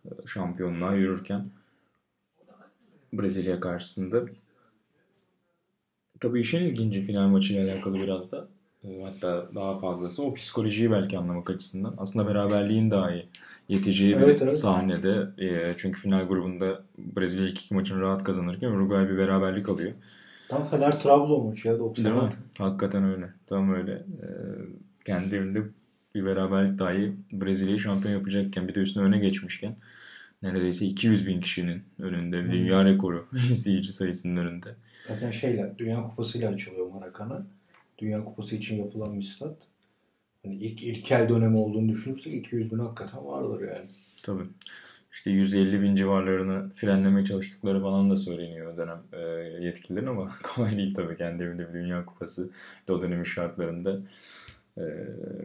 e, 0.05 0.09
şampiyonluğa 0.25 0.95
yürürken. 0.95 1.49
Brezilya 3.13 3.59
karşısında. 3.59 4.25
Tabii 6.19 6.41
işin 6.41 6.63
ilginci 6.63 7.01
final 7.01 7.27
maçıyla 7.27 7.73
alakalı 7.73 7.95
biraz 7.99 8.31
da 8.31 8.47
hatta 9.03 9.47
daha 9.55 9.79
fazlası 9.79 10.23
o 10.23 10.33
psikolojiyi 10.33 10.91
belki 10.91 11.17
anlamak 11.17 11.49
açısından. 11.49 11.93
Aslında 11.97 12.27
beraberliğin 12.27 12.91
daha 12.91 13.11
iyi 13.11 13.25
yeteceği 13.69 14.15
evet, 14.15 14.39
bir 14.39 14.45
evet. 14.45 14.57
sahnede. 14.57 15.27
E, 15.37 15.73
çünkü 15.77 15.99
final 15.99 16.27
grubunda 16.27 16.81
Brezilya 16.97 17.47
ilk 17.47 17.61
iki 17.61 17.73
maçını 17.73 18.01
rahat 18.01 18.23
kazanırken 18.23 18.71
Uruguay 18.71 19.09
bir 19.09 19.17
beraberlik 19.17 19.69
alıyor. 19.69 19.91
Tam 20.47 20.63
Fener 20.63 20.99
Trabzon 20.99 21.45
maçı 21.47 21.67
ya. 21.67 21.79
Değil 21.79 22.07
mi? 22.07 22.29
Hakikaten 22.57 23.03
öyle. 23.03 23.29
Tam 23.47 23.73
öyle. 23.73 23.91
E, 23.93 24.27
kendi 25.05 25.35
evinde 25.35 25.63
bir 26.15 26.25
beraberlik 26.25 26.79
dahi 26.79 27.13
Brezilya'yı 27.31 27.79
şampiyon 27.79 28.13
yapacakken 28.13 28.67
bir 28.67 28.75
de 28.75 28.79
üstüne 28.79 29.03
öne 29.03 29.19
geçmişken 29.19 29.75
neredeyse 30.43 30.85
200 30.85 31.27
bin 31.27 31.39
kişinin 31.39 31.83
önünde 31.99 32.41
hmm. 32.41 32.51
dünya 32.51 32.85
rekoru 32.85 33.27
izleyici 33.51 33.93
sayısının 33.93 34.37
önünde. 34.37 34.75
Zaten 35.07 35.31
şeyle 35.31 35.73
Dünya 35.77 36.03
Kupası'yla 36.03 36.49
açılıyor 36.49 36.91
Maracanã. 36.91 37.45
Dünya 37.97 38.25
Kupası 38.25 38.55
için 38.55 38.77
yapılan 38.77 39.19
bir 39.19 39.25
stat. 39.25 39.57
Yani 40.43 40.55
ilk 40.55 40.83
ilkel 40.83 41.29
dönemi 41.29 41.57
olduğunu 41.57 41.89
düşünürsek 41.89 42.33
200 42.33 42.71
bin 42.71 42.79
hakikaten 42.79 43.25
vardır 43.25 43.67
yani. 43.67 43.89
Tabii. 44.23 44.43
İşte 45.13 45.31
150 45.31 45.81
bin 45.81 45.95
civarlarını 45.95 46.69
frenlemeye 46.69 47.25
çalıştıkları 47.25 47.81
falan 47.81 48.09
da 48.11 48.17
söyleniyor 48.17 48.73
o 48.73 48.77
dönem 48.77 49.03
e, 49.13 49.19
yetkililerin 49.65 50.07
ama 50.07 50.29
kolay 50.43 50.77
değil 50.77 50.95
tabii 50.95 51.15
kendi 51.15 51.43
evinde 51.43 51.69
bir 51.69 51.73
Dünya 51.73 52.05
Kupası 52.05 52.49
o 52.89 53.01
dönemin 53.01 53.23
şartlarında 53.23 53.97
e, 54.77 54.83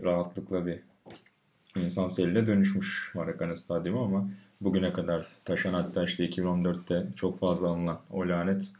rahatlıkla 0.02 0.66
bir 0.66 0.80
insan 1.76 2.08
seline 2.08 2.46
dönüşmüş 2.46 3.12
Maracanã 3.14 3.56
Stadyumu 3.56 4.04
ama 4.04 4.30
bugüne 4.60 4.92
kadar 4.92 5.26
taşan 5.44 5.74
hatta 5.74 6.04
işte 6.04 6.28
2014'te 6.28 7.06
çok 7.16 7.38
fazla 7.38 7.68
alınan 7.68 8.00
o 8.10 8.28
lanet 8.28 8.72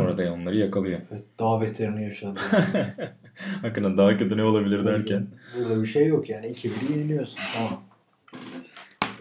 orada 0.00 0.32
onları 0.32 0.56
yakalıyor. 0.56 1.00
Evet, 1.12 1.22
daha 1.38 1.60
beterini 1.60 2.04
yaşadı. 2.04 2.40
Hakikaten 3.62 3.96
daha 3.96 4.16
kötü 4.16 4.36
ne 4.36 4.44
olabilir 4.44 4.78
Tabii 4.78 4.88
derken. 4.88 5.26
Burada 5.58 5.82
bir 5.82 5.86
şey 5.86 6.06
yok 6.06 6.30
yani. 6.30 6.46
2-1 6.46 6.70
yeniliyorsun. 6.92 7.38
Tamam. 7.54 7.82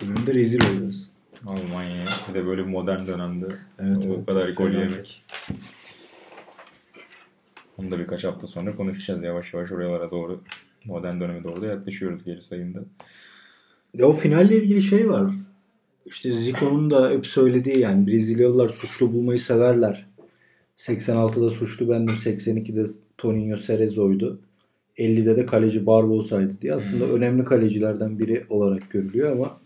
Öbüründe 0.04 0.34
rezil 0.34 0.62
oluyorsun. 0.76 1.16
Almanya 1.48 2.06
bir 2.30 2.34
de 2.34 2.46
böyle 2.46 2.62
modern 2.62 3.08
dönemde 3.08 3.48
evet, 3.80 4.06
o 4.06 4.14
evet, 4.16 4.26
kadar 4.26 4.50
gol 4.50 4.70
yemek. 4.70 5.24
Onu 7.78 7.92
da 7.92 8.00
birkaç 8.00 8.24
hafta 8.24 8.48
sonra 8.48 8.76
konuşacağız 8.76 9.24
yavaş 9.24 9.54
yavaş 9.54 9.72
oralara 9.72 10.12
doğru 10.12 10.42
modern 10.86 11.20
döneme 11.20 11.44
doğru 11.44 11.62
da 11.62 11.66
yaklaşıyoruz 11.66 12.24
geri 12.24 12.42
sayımda. 12.42 12.80
Ya 13.94 14.06
o 14.06 14.14
finalle 14.14 14.58
ilgili 14.58 14.82
şey 14.82 15.10
var. 15.10 15.32
İşte 16.06 16.32
Zico'nun 16.32 16.92
da 16.92 17.10
hep 17.10 17.28
söylediği 17.28 17.80
yani 17.80 18.08
Brezilyalılar 18.08 18.70
suçlu 18.70 19.14
bulmayı 19.14 19.40
severler. 19.40 20.06
86'da 20.78 21.50
suçlu 21.50 21.90
bendim, 21.90 22.16
82'de 22.16 22.86
Toninho 23.18 23.56
Cerezo'ydu. 23.56 24.40
50'de 24.98 25.38
de 25.38 25.46
kaleci 25.46 25.86
Barbosa'ydı 25.86 26.62
diye. 26.62 26.74
Aslında 26.74 27.06
hmm. 27.06 27.14
önemli 27.14 27.44
kalecilerden 27.44 28.20
biri 28.20 28.46
olarak 28.50 28.92
görülüyor 28.92 29.32
ama 29.32 29.58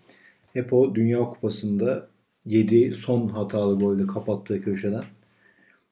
hep 0.54 0.74
o 0.74 0.96
Dünya 0.96 1.20
Kupası'nda 1.20 2.08
7 2.46 2.94
son 2.94 3.28
hatalı 3.28 3.80
golde 3.80 4.08
kapattığı 4.08 4.62
köşeden 4.62 5.04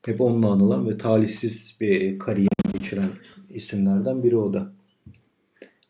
hep 0.05 0.21
onunla 0.21 0.51
anılan 0.51 0.89
ve 0.89 0.97
talihsiz 0.97 1.77
bir 1.81 2.19
kariyer 2.19 2.73
geçiren 2.73 3.09
isimlerden 3.49 4.23
biri 4.23 4.37
o 4.37 4.53
da. 4.53 4.71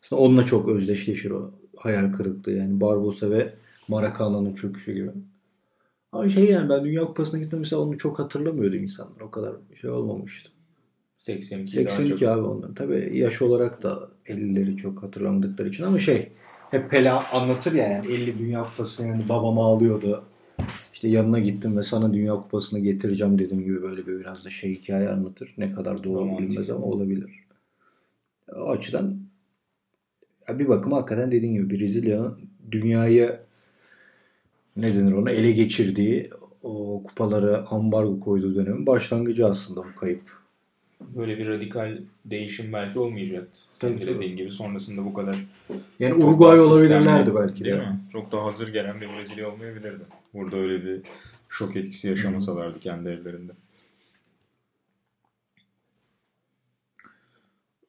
Aslında 0.02 0.22
onunla 0.22 0.44
çok 0.44 0.68
özdeşleşir 0.68 1.30
o 1.30 1.50
hayal 1.76 2.12
kırıklığı 2.12 2.52
yani 2.52 2.80
Barbosa 2.80 3.30
ve 3.30 3.54
Maracana'nın 3.88 4.54
çöküşü 4.54 4.94
gibi. 4.94 5.10
Ama 6.12 6.28
şey 6.28 6.44
yani 6.44 6.68
ben 6.68 6.84
Dünya 6.84 7.04
Kupası'na 7.04 7.40
gittim 7.40 7.58
mesela 7.58 7.82
onu 7.82 7.98
çok 7.98 8.18
hatırlamıyordu 8.18 8.76
insanlar. 8.76 9.20
O 9.20 9.30
kadar 9.30 9.54
şey 9.80 9.90
olmamıştı. 9.90 10.50
82, 11.18 11.72
82 11.72 12.20
çok... 12.20 12.28
abi 12.28 12.40
onlar. 12.40 12.74
Tabii 12.74 13.18
yaş 13.18 13.42
olarak 13.42 13.82
da 13.82 14.08
50'leri 14.26 14.76
çok 14.76 15.02
hatırlamadıkları 15.02 15.68
için 15.68 15.84
ama 15.84 15.98
şey 15.98 16.32
hep 16.70 16.90
Pele 16.90 17.10
anlatır 17.10 17.72
ya 17.72 17.88
yani 17.88 18.12
50 18.12 18.38
Dünya 18.38 18.64
Kupası 18.64 19.02
yani 19.02 19.28
babam 19.28 19.58
ağlıyordu. 19.58 20.24
İşte 20.92 21.08
yanına 21.08 21.38
gittim 21.38 21.76
ve 21.76 21.82
sana 21.82 22.14
Dünya 22.14 22.34
Kupası'nı 22.34 22.80
getireceğim 22.80 23.38
dedim 23.38 23.60
gibi 23.64 23.82
böyle 23.82 24.06
bir 24.06 24.20
biraz 24.20 24.44
da 24.44 24.50
şey 24.50 24.74
hikaye 24.74 25.08
anlatır. 25.08 25.54
Ne 25.58 25.72
kadar 25.72 26.04
doğru 26.04 26.20
Romantik. 26.20 26.50
bilmez 26.50 26.70
ama 26.70 26.86
olabilir. 26.86 27.46
O 28.56 28.70
açıdan 28.70 29.20
bir 30.48 30.68
bakıma 30.68 30.96
hakikaten 30.96 31.32
dediğin 31.32 31.52
gibi 31.52 31.70
Brezilya'nın 31.70 32.38
dünyayı 32.70 33.40
ne 34.78 34.94
denir 34.94 35.12
ona 35.12 35.30
ele 35.30 35.52
geçirdiği 35.52 36.30
o 36.62 37.02
kupalara 37.02 37.66
ambargo 37.70 38.20
koyduğu 38.20 38.54
dönemin 38.54 38.86
başlangıcı 38.86 39.46
aslında 39.46 39.80
bu 39.80 39.94
kayıp. 40.00 40.38
Böyle 41.00 41.38
bir 41.38 41.48
radikal 41.48 41.98
değişim 42.24 42.72
belki 42.72 42.98
olmayacaktı. 42.98 43.58
Tabii, 43.78 43.98
Senin 43.98 44.14
dediğin 44.16 44.36
gibi 44.36 44.52
sonrasında 44.52 45.04
bu 45.04 45.14
kadar 45.14 45.36
yani 45.98 46.14
Uruguay 46.14 46.60
olabilirlerdi 46.60 47.34
belki 47.34 47.64
değil 47.64 47.76
de. 47.76 47.80
mi? 47.80 48.00
Çok 48.12 48.32
daha 48.32 48.44
hazır 48.44 48.72
gelen 48.72 49.00
bir 49.00 49.06
Brezilya 49.18 49.52
olmayabilirdi. 49.52 50.02
Burada 50.34 50.56
öyle 50.56 50.84
bir 50.84 51.00
şok 51.48 51.76
etkisi 51.76 52.08
yaşamasalardı 52.08 52.80
kendi 52.80 53.08
evlerinde. 53.08 53.52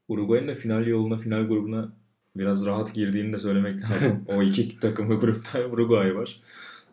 Uruguay'ın 0.08 0.48
da 0.48 0.56
final 0.56 0.88
yoluna, 0.88 1.18
final 1.18 1.48
grubuna 1.48 1.92
biraz 2.36 2.66
rahat 2.66 2.94
girdiğini 2.94 3.34
de 3.34 3.38
söylemek 3.38 3.84
lazım. 3.84 4.26
o 4.28 4.44
iki 4.44 4.80
takımlı 4.80 5.16
grupta 5.16 5.66
Uruguay 5.66 6.16
var. 6.16 6.42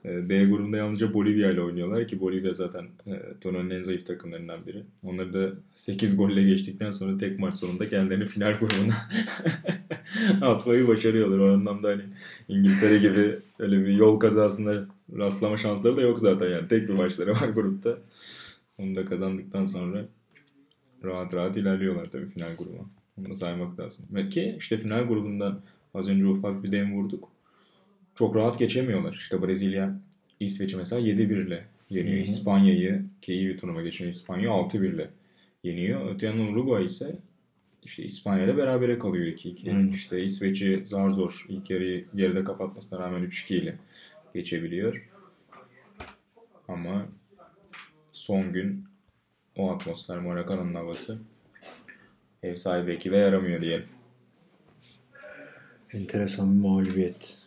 Ee, 0.05 0.29
B 0.29 0.45
grubunda 0.45 0.77
yalnızca 0.77 1.15
Bolivya 1.15 1.51
ile 1.51 1.61
oynuyorlar 1.61 2.09
ki 2.09 2.21
Bolivya 2.21 2.55
zaten 2.55 2.85
e, 3.07 3.23
turnuvanın 3.41 3.71
en 3.71 3.83
zayıf 3.83 4.07
takımlarından 4.07 4.67
biri. 4.67 4.83
Onları 5.03 5.33
da 5.33 5.53
8 5.75 6.17
golle 6.17 6.43
geçtikten 6.43 6.91
sonra 6.91 7.19
tek 7.19 7.39
maç 7.39 7.55
sonunda 7.55 7.89
kendilerini 7.89 8.27
final 8.27 8.59
grubuna 8.59 8.95
atmayı 10.53 10.89
başarıyorlar. 10.89 11.39
O 11.39 11.55
anlamda 11.55 11.89
hani 11.89 12.03
İngiltere 12.49 12.99
gibi 12.99 13.39
öyle 13.59 13.87
bir 13.87 13.93
yol 13.93 14.21
kazasında 14.21 14.87
rastlama 15.17 15.57
şansları 15.57 15.97
da 15.97 16.01
yok 16.01 16.21
zaten 16.21 16.51
yani. 16.51 16.69
Tek 16.69 16.89
bir 16.89 16.95
maçları 16.95 17.33
var 17.33 17.49
grupta. 17.49 17.99
Onu 18.79 18.97
da 18.97 19.05
kazandıktan 19.05 19.65
sonra 19.65 20.05
rahat 21.05 21.35
rahat 21.35 21.57
ilerliyorlar 21.57 22.07
tabii 22.07 22.27
final 22.27 22.57
grubuna. 22.57 22.87
Bunu 23.17 23.37
saymak 23.37 23.81
lazım. 23.81 24.07
Ve 24.11 24.29
ki 24.29 24.57
işte 24.59 24.79
final 24.79 25.07
grubundan 25.07 25.61
az 25.95 26.09
önce 26.09 26.27
ufak 26.27 26.63
bir 26.63 26.73
dem 26.73 26.95
vurduk. 26.95 27.29
Çok 28.17 28.37
rahat 28.37 28.59
geçemiyorlar. 28.59 29.13
İşte 29.13 29.43
Brezilya 29.43 30.01
İsveç'i 30.41 30.77
mesela 30.77 31.03
7-1 31.03 31.47
ile 31.47 31.65
yeniyor. 31.91 32.19
İspanya'yı 32.19 33.03
ki 33.23 33.33
iyi 33.33 33.49
bir 33.49 33.59
turnuva 33.59 33.83
geçen 33.83 34.09
İspanya 34.09 34.51
6-1 34.51 34.95
ile 34.95 35.11
yeniyor. 35.63 36.15
Öte 36.15 36.27
yandan 36.27 36.47
Uruguay 36.47 36.85
ise 36.85 37.17
işte 37.85 38.03
İspanya 38.03 38.45
ile 38.45 38.57
berabere 38.57 38.99
kalıyor 38.99 39.27
2-2. 39.27 39.73
Hmm. 39.73 39.91
İşte 39.91 40.23
İsveç'i 40.23 40.83
zar 40.85 41.11
zor 41.11 41.47
ilk 41.49 41.71
yarıyı 41.71 42.07
geride 42.15 42.45
kapatmasına 42.45 43.01
rağmen 43.01 43.23
3-2 43.23 43.55
ile 43.55 43.77
geçebiliyor. 44.35 45.11
Ama 46.69 47.07
son 48.13 48.53
gün 48.53 48.85
o 49.57 49.71
atmosfer 49.71 50.19
Maracana'nın 50.19 50.75
havası 50.75 51.19
ev 52.43 52.57
sahibi 52.57 52.93
ekibe 52.93 53.17
yaramıyor 53.17 53.61
diyelim. 53.61 53.87
Enteresan 55.93 56.55
bir 56.55 56.61
mağlubiyet. 56.61 57.46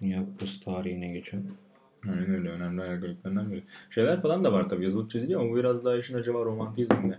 Dünya 0.00 0.24
Kupası 0.24 0.64
tarihine 0.64 1.08
geçen. 1.08 1.42
Aynen 2.08 2.34
öyle. 2.34 2.48
Önemli 2.48 2.82
ayrıcalıklarından 2.82 3.52
biri. 3.52 3.62
Şeyler 3.90 4.22
falan 4.22 4.44
da 4.44 4.52
var 4.52 4.68
tabii 4.68 4.84
yazılıp 4.84 5.10
çiziliyor 5.10 5.40
ama 5.40 5.50
bu 5.50 5.56
biraz 5.56 5.84
daha 5.84 5.96
işin 5.96 6.14
acaba 6.14 6.44
romantizmle 6.44 7.18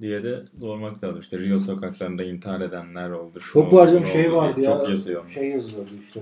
diye 0.00 0.22
de 0.22 0.44
sormak 0.60 1.04
lazım. 1.04 1.20
İşte 1.20 1.38
Rio 1.38 1.58
sokaklarında 1.58 2.24
intihar 2.24 2.60
edenler 2.60 3.10
oldu. 3.10 3.38
Çok 3.52 3.72
var 3.72 3.86
canım 3.86 4.06
şey 4.06 4.32
vardı 4.32 4.60
ya. 4.60 4.78
Çok 4.78 4.88
yazıyor. 4.88 5.28
Şey 5.28 5.48
yazıyordu 5.48 5.90
işte. 6.00 6.20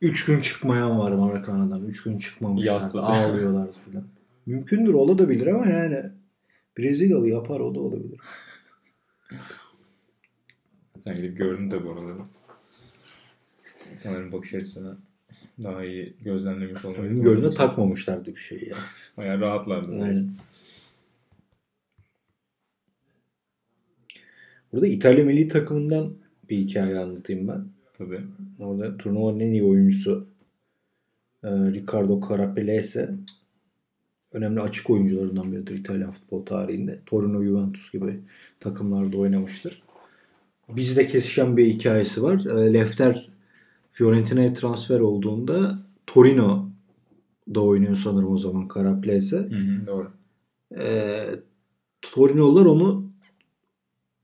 Üç 0.00 0.24
gün 0.24 0.40
çıkmayan 0.40 0.98
var 0.98 1.12
Maracana'dan. 1.12 1.86
Üç 1.86 2.02
gün 2.02 2.18
çıkmamışlar. 2.18 2.82
Ağlıyorlar 2.94 3.68
falan. 3.72 4.04
Mümkündür 4.46 4.94
olabilir 4.94 5.46
ama 5.46 5.66
yani 5.66 6.02
Brezilyalı 6.78 7.28
yapar 7.28 7.60
o 7.60 7.74
da 7.74 7.80
olabilir. 7.80 8.20
Sen 10.98 11.16
gidip 11.16 11.38
gördün 11.38 11.70
de 11.70 11.84
bu 11.84 11.92
arada. 11.92 12.22
Sanırım 13.96 14.32
bakış 14.32 14.54
açısına 14.54 14.98
daha 15.62 15.84
iyi 15.84 16.16
gözlemlemiş 16.20 16.84
olmayı. 16.84 17.10
Benim 17.10 17.22
gördüğümde 17.22 17.50
takmamışlardı 17.50 18.34
bir 18.34 18.40
şey 18.40 18.68
ya. 18.68 18.76
Bayağı 19.16 19.40
rahatlardı. 19.40 20.02
Aynen. 20.02 20.28
Burada 24.72 24.86
İtalya 24.86 25.24
milli 25.24 25.48
takımından 25.48 26.14
bir 26.50 26.56
hikaye 26.56 26.98
anlatayım 26.98 27.48
ben. 27.48 27.64
Tabii. 27.92 28.20
Orada 28.60 28.96
turnuvanın 28.96 29.40
en 29.40 29.52
iyi 29.52 29.64
oyuncusu 29.64 30.28
e, 31.42 31.48
Riccardo 31.48 32.28
Carapellese 32.28 33.10
önemli 34.32 34.60
açık 34.60 34.90
oyuncularından 34.90 35.52
biridir 35.52 35.78
İtalyan 35.78 36.12
futbol 36.12 36.46
tarihinde. 36.46 37.00
Torino, 37.06 37.42
Juventus 37.42 37.92
gibi 37.92 38.20
takımlarda 38.60 39.16
oynamıştır. 39.16 39.82
Bizde 40.68 41.06
kesişen 41.06 41.56
bir 41.56 41.66
hikayesi 41.66 42.22
var. 42.22 42.46
E, 42.46 42.74
Lefter 42.74 43.33
Fiorentina'ya 43.94 44.52
transfer 44.52 45.00
olduğunda 45.00 45.78
Torino 46.06 46.70
da 47.54 47.60
oynuyor 47.60 47.96
sanırım 47.96 48.32
o 48.32 48.38
zaman 48.38 48.68
Karaplese. 48.68 49.36
Hı 49.36 49.42
hı, 49.42 49.86
doğru. 49.86 50.10
E, 50.78 51.24
Torino'lar 52.02 52.66
onu 52.66 53.10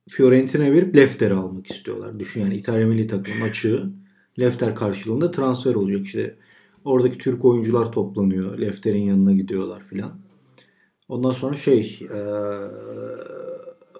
Fiorentina'ya 0.08 0.72
verip 0.72 0.96
Lefter'i 0.96 1.34
almak 1.34 1.70
istiyorlar. 1.70 2.18
Düşün 2.18 2.40
yani 2.40 2.56
İtalya 2.56 2.86
milli 2.86 3.06
takımın 3.06 3.40
açığı 3.40 3.90
Lefter 4.38 4.74
karşılığında 4.74 5.30
transfer 5.30 5.74
olacak. 5.74 6.04
İşte 6.04 6.36
oradaki 6.84 7.18
Türk 7.18 7.44
oyuncular 7.44 7.92
toplanıyor. 7.92 8.58
Lefter'in 8.58 9.02
yanına 9.02 9.32
gidiyorlar 9.32 9.82
filan. 9.82 10.20
Ondan 11.08 11.32
sonra 11.32 11.56
şey 11.56 12.00
e, 12.02 12.18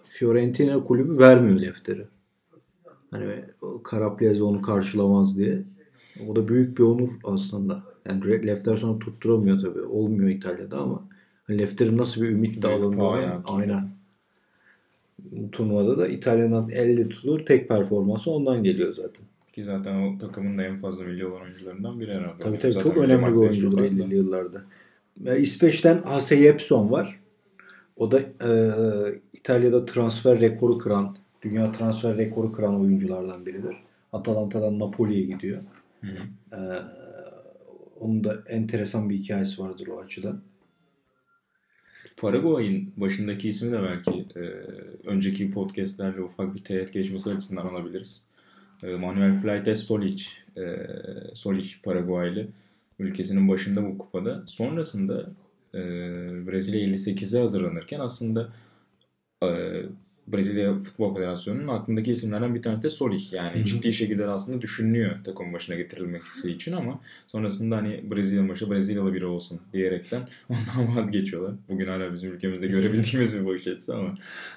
Fiorentina 0.08 0.84
kulübü 0.84 1.18
vermiyor 1.18 1.60
Lefter'i. 1.60 2.06
Hani 3.10 3.44
Karapleze 3.84 4.42
onu 4.42 4.62
karşılamaz 4.62 5.38
diye. 5.38 5.62
O 6.28 6.36
da 6.36 6.48
büyük 6.48 6.78
bir 6.78 6.82
onur 6.82 7.08
aslında. 7.24 7.82
Yani 8.08 8.46
Lefter 8.46 8.76
sonra 8.76 8.98
tutturamıyor 8.98 9.60
tabii. 9.60 9.82
Olmuyor 9.82 10.30
İtalya'da 10.30 10.78
ama 10.78 11.08
hani 11.44 11.58
Lefter'in 11.58 11.98
nasıl 11.98 12.22
bir 12.22 12.28
ümit 12.28 12.62
dağılında 12.62 13.08
aynen. 13.44 13.90
Bu 15.18 15.50
turnuvada 15.50 15.98
da 15.98 16.08
İtalya'nın 16.08 16.68
elde 16.68 17.08
tutulur 17.08 17.46
tek 17.46 17.68
performansı 17.68 18.30
ondan 18.30 18.62
geliyor 18.64 18.92
zaten. 18.92 19.26
Ki 19.52 19.64
zaten 19.64 20.02
o 20.02 20.18
takımın 20.18 20.58
da 20.58 20.62
en 20.62 20.76
fazla 20.76 21.04
milli 21.04 21.26
olan 21.26 21.42
oyuncularından 21.42 22.00
biri 22.00 22.14
herhalde. 22.14 22.38
Tabii 22.42 22.58
tabii 22.58 22.72
zaten 22.72 22.90
çok 22.90 22.98
önemli 22.98 23.26
bir 23.26 23.36
oyuncudur 23.36 23.78
50'li 23.78 24.14
yıllarda. 24.14 24.62
İsveç'ten 25.38 26.02
Hasse 26.02 26.36
Jepson 26.36 26.90
var. 26.90 27.20
O 27.96 28.10
da 28.10 28.20
e, 28.20 28.50
İtalya'da 29.32 29.84
transfer 29.84 30.40
rekoru 30.40 30.78
kıran 30.78 31.16
dünya 31.42 31.72
transfer 31.72 32.16
rekoru 32.16 32.52
kıran 32.52 32.80
oyunculardan 32.80 33.46
biridir. 33.46 33.76
Atalanta'dan 34.12 34.78
Napoli'ye 34.78 35.22
gidiyor. 35.22 35.60
Hı 36.00 36.06
hı. 36.06 36.56
Ee, 36.56 36.82
onun 38.00 38.24
da 38.24 38.42
enteresan 38.48 39.10
bir 39.10 39.18
hikayesi 39.18 39.62
vardır 39.62 39.86
o 39.86 40.00
açıdan. 40.00 40.42
Paraguay'ın 42.16 42.92
başındaki 42.96 43.48
ismi 43.48 43.72
de 43.72 43.82
belki 43.82 44.26
e, 44.36 44.40
önceki 45.08 45.50
podcastlerle 45.50 46.22
ufak 46.22 46.54
bir 46.54 46.64
teğet 46.64 46.92
geçmesi 46.92 47.30
açısından 47.30 47.66
alabiliriz. 47.66 48.28
E, 48.82 48.86
Manuel 48.86 49.40
Fleites 49.42 49.78
Solich, 49.78 50.26
e, 50.56 50.86
Solich 51.34 51.82
Paraguaylı 51.82 52.48
ülkesinin 52.98 53.48
başında 53.48 53.84
bu 53.84 53.98
kupada. 53.98 54.42
Sonrasında 54.46 55.30
e, 55.74 55.80
Brezilya 56.46 56.88
58'e 56.88 57.40
hazırlanırken 57.40 58.00
aslında 58.00 58.52
e, 59.44 59.48
Brezilya 60.32 60.78
Futbol 60.78 61.14
Federasyonu'nun 61.14 61.68
aklındaki 61.68 62.12
isimlerden 62.12 62.54
bir 62.54 62.62
tanesi 62.62 62.82
de 62.82 62.90
Solih. 62.90 63.32
Yani 63.32 63.56
Hı-hı. 63.56 63.64
ciddi 63.64 63.92
şekilde 63.92 64.26
aslında 64.26 64.62
düşünülüyor 64.62 65.24
takım 65.24 65.52
başına 65.52 65.76
getirilmesi 65.76 66.50
için 66.50 66.72
ama 66.72 67.00
sonrasında 67.26 67.76
hani 67.76 68.10
Brezilya 68.10 68.48
başı 68.48 68.70
Brezilyalı 68.70 69.14
biri 69.14 69.26
olsun 69.26 69.60
diyerekten 69.72 70.20
ondan 70.48 70.96
vazgeçiyorlar. 70.96 71.54
Bugün 71.68 71.86
hala 71.86 72.12
bizim 72.12 72.32
ülkemizde 72.32 72.66
görebildiğimiz 72.66 73.40
bir 73.40 73.46
bakış 73.46 73.66
açısı 73.66 73.96
ama 73.96 74.14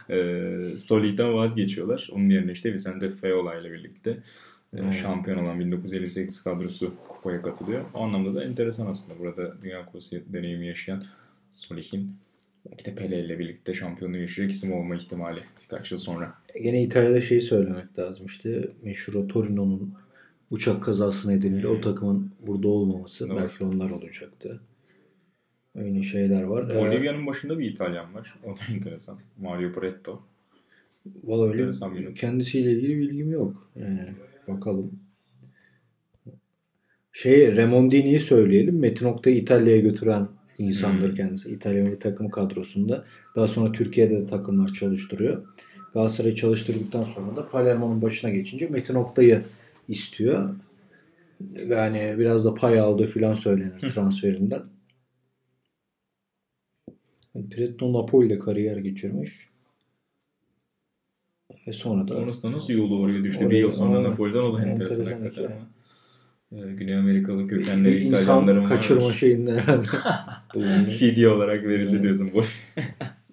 e, 0.10 0.46
Solih'ten 0.78 1.34
vazgeçiyorlar. 1.34 2.10
Onun 2.12 2.30
yerine 2.30 2.52
işte 2.52 2.74
Vicente 2.74 3.10
Feola 3.10 3.56
ile 3.56 3.72
birlikte 3.72 4.18
e, 4.74 4.92
şampiyon 4.92 5.38
olan 5.38 5.60
1958 5.60 6.44
kadrosu 6.44 6.94
kupaya 7.08 7.42
katılıyor. 7.42 7.86
O 7.94 8.04
anlamda 8.04 8.36
da 8.36 8.44
enteresan 8.44 8.88
aslında 8.88 9.20
burada 9.20 9.62
Dünya 9.62 9.86
Kupası 9.86 10.22
deneyimi 10.34 10.68
yaşayan 10.68 11.04
Solih'in 11.52 12.16
belki 12.66 12.86
de 12.86 12.96
Pele 12.96 13.26
ile 13.26 13.40
birlikte 13.40 13.74
şampiyonluğu 13.74 14.18
yaşayacak 14.18 14.56
isim 14.56 14.74
olma 14.74 14.96
ihtimali 14.96 15.40
birkaç 15.64 15.92
yıl 15.92 16.00
sonra. 16.00 16.34
Gene 16.64 16.84
İtalya'da 16.84 17.22
şeyi 17.22 17.42
söylemek 17.42 18.00
lazım 18.00 18.26
işte 18.26 18.70
meşhur 18.84 19.30
Torino'nun 19.30 19.94
uçak 20.52 20.84
kazası 20.84 21.30
nedeniyle 21.30 21.68
o 21.68 21.82
takımın 21.82 22.32
burada 22.48 22.68
olmaması 22.68 23.30
Doğru. 23.30 23.38
belki 23.38 23.64
onlar 23.64 23.90
olacaktı. 23.90 24.62
Öyle 25.76 26.04
şeyler 26.04 26.44
var. 26.44 26.70
Ee, 26.70 26.76
Bolivya'nın 26.76 27.28
başında 27.28 27.60
bir 27.60 27.72
İtalyan 27.72 28.14
var. 28.14 28.36
O 28.44 28.50
da 28.50 28.62
enteresan. 28.76 29.20
Mario 29.38 29.72
Pretto. 29.72 30.22
Valla 31.24 31.50
öyle 31.50 31.70
kendisiyle 32.16 32.72
ilgili 32.72 32.98
bilgim 32.98 33.32
yok. 33.32 33.72
Yani 33.76 34.14
bakalım. 34.48 35.00
Şey 37.12 37.56
Remondini'yi 37.56 38.20
söyleyelim. 38.20 38.80
Metin 38.80 39.06
Oktay'ı 39.06 39.36
İtalya'ya 39.36 39.82
götüren 39.82 40.28
insandır 40.58 41.10
hmm. 41.10 41.16
kendisi. 41.16 41.50
İtalya 41.50 41.84
milli 41.84 42.00
takım 42.00 42.30
kadrosunda. 42.30 43.06
Daha 43.36 43.48
sonra 43.48 43.72
Türkiye'de 43.72 44.22
de 44.22 44.28
takımlar 44.28 44.74
çalıştırıyor. 44.74 45.48
Galatasaray'ı 45.94 46.36
çalıştırdıktan 46.36 47.04
sonra 47.04 47.36
da 47.36 47.50
Palermo'nun 47.50 48.02
başına 48.02 48.32
geçince 48.32 48.68
Metin 48.68 48.96
Oktay'ı 48.96 49.44
istiyor. 49.88 50.56
Yani 51.68 52.16
biraz 52.18 52.46
da 52.46 52.54
pay 52.54 52.80
aldığı 52.80 53.06
filan 53.06 53.34
söylenir 53.34 53.80
transferinden. 53.80 54.64
Piretto 57.50 57.94
Napoli'de 57.94 58.40
kariyer 58.40 58.78
geçirmiş. 58.78 59.50
Ve 61.68 61.74
sonra 61.74 62.08
da 62.08 62.14
Sonrasında 62.14 62.52
nasıl 62.52 62.74
yolu 62.74 63.00
oraya 63.02 63.24
düştü? 63.24 63.50
Bir 63.50 63.58
yıl 63.58 63.70
sonra. 63.70 64.04
Napoli'den 64.04 64.40
o 64.40 64.58
da 64.58 64.66
enteresan 64.66 65.00
Enteresan 65.00 65.06
hakikaten 65.06 65.44
hikaye. 65.44 65.48
ama. 65.48 65.68
Ee, 66.43 66.43
Güney 66.62 66.96
Amerikalı 66.96 67.48
kökenleri 67.48 68.00
insan 68.04 68.22
İtalyanların 68.22 68.66
kaçırma 68.66 69.06
var. 69.06 69.14
şeyinde 69.14 69.60
herhalde. 69.60 69.86
Fidye 70.92 71.30
olarak 71.30 71.64
verildi 71.64 71.92
Evet. 71.92 72.04
diyorsun 72.04 72.32
bu. 72.34 72.44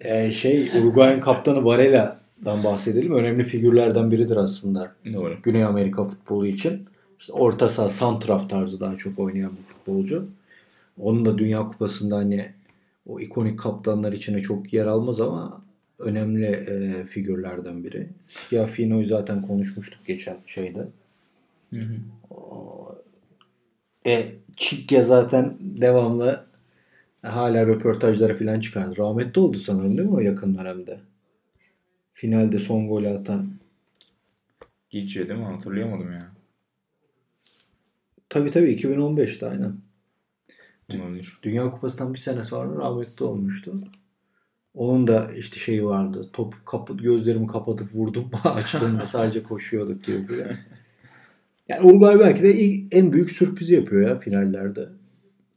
Ee, 0.01 0.31
şey 0.31 0.69
Uruguay'ın 0.79 1.19
kaptanı 1.19 1.65
Varela'dan 1.65 2.63
bahsedelim. 2.63 3.13
Önemli 3.13 3.43
figürlerden 3.43 4.11
biridir 4.11 4.37
aslında. 4.37 4.95
Doğru. 5.13 5.37
Güney 5.43 5.63
Amerika 5.63 6.03
futbolu 6.03 6.47
için. 6.47 6.85
İşte 7.19 7.33
orta 7.33 7.69
saha 7.69 7.89
santraf 7.89 8.49
tarzı 8.49 8.79
daha 8.79 8.97
çok 8.97 9.19
oynayan 9.19 9.51
bir 9.57 9.63
futbolcu. 9.63 10.27
Onun 10.99 11.25
da 11.25 11.37
Dünya 11.37 11.67
Kupası'nda 11.67 12.15
hani 12.17 12.45
o 13.07 13.19
ikonik 13.19 13.59
kaptanlar 13.59 14.11
içine 14.11 14.39
çok 14.39 14.73
yer 14.73 14.85
almaz 14.85 15.21
ama 15.21 15.61
önemli 15.99 16.45
e, 16.45 17.03
figürlerden 17.05 17.83
biri. 17.83 18.07
Schiaffino'yu 18.27 19.05
zaten 19.05 19.41
konuşmuştuk 19.41 20.05
geçen 20.05 20.37
şeyde. 20.47 20.87
Hı 21.73 21.79
hı. 21.79 21.95
E 24.05 24.35
Çikya 24.55 25.03
zaten 25.03 25.57
devamlı 25.59 26.45
hala 27.21 27.67
röportajlara 27.67 28.37
falan 28.37 28.59
çıkardı. 28.59 28.97
Rahmetli 28.97 29.41
oldu 29.41 29.57
sanırım 29.59 29.97
değil 29.97 30.09
mi 30.09 30.15
o 30.15 30.19
yakın 30.19 30.57
dönemde? 30.57 30.99
Finalde 32.13 32.59
son 32.59 32.87
golü 32.87 33.09
atan. 33.09 33.51
Gitçe 34.89 35.29
değil 35.29 35.39
mi? 35.39 35.45
Hatırlayamadım 35.45 36.11
ya. 36.11 36.31
Tabii 38.29 38.51
tabii 38.51 38.71
2015'te 38.71 39.47
aynen. 39.47 39.77
Olabilir. 40.95 41.39
Dünya 41.43 41.71
Kupası'ndan 41.71 42.13
bir 42.13 42.19
sene 42.19 42.43
sonra 42.43 42.79
rahmetli 42.79 43.25
olmuştu. 43.25 43.79
Onun 44.73 45.07
da 45.07 45.31
işte 45.31 45.59
şeyi 45.59 45.85
vardı. 45.85 46.29
Top 46.33 46.65
kapı, 46.65 46.97
gözlerimi 46.97 47.47
kapatıp 47.47 47.95
vurdum. 47.95 48.31
Açtığımda 48.43 49.05
sadece 49.05 49.43
koşuyorduk 49.43 50.07
diyor. 50.07 50.19
Yani 51.71 51.87
Uruguay 51.87 52.19
belki 52.19 52.43
de 52.43 52.55
ilk- 52.59 52.95
en 52.95 53.13
büyük 53.13 53.31
sürprizi 53.31 53.75
yapıyor 53.75 54.01
ya 54.09 54.19
finallerde. 54.19 54.89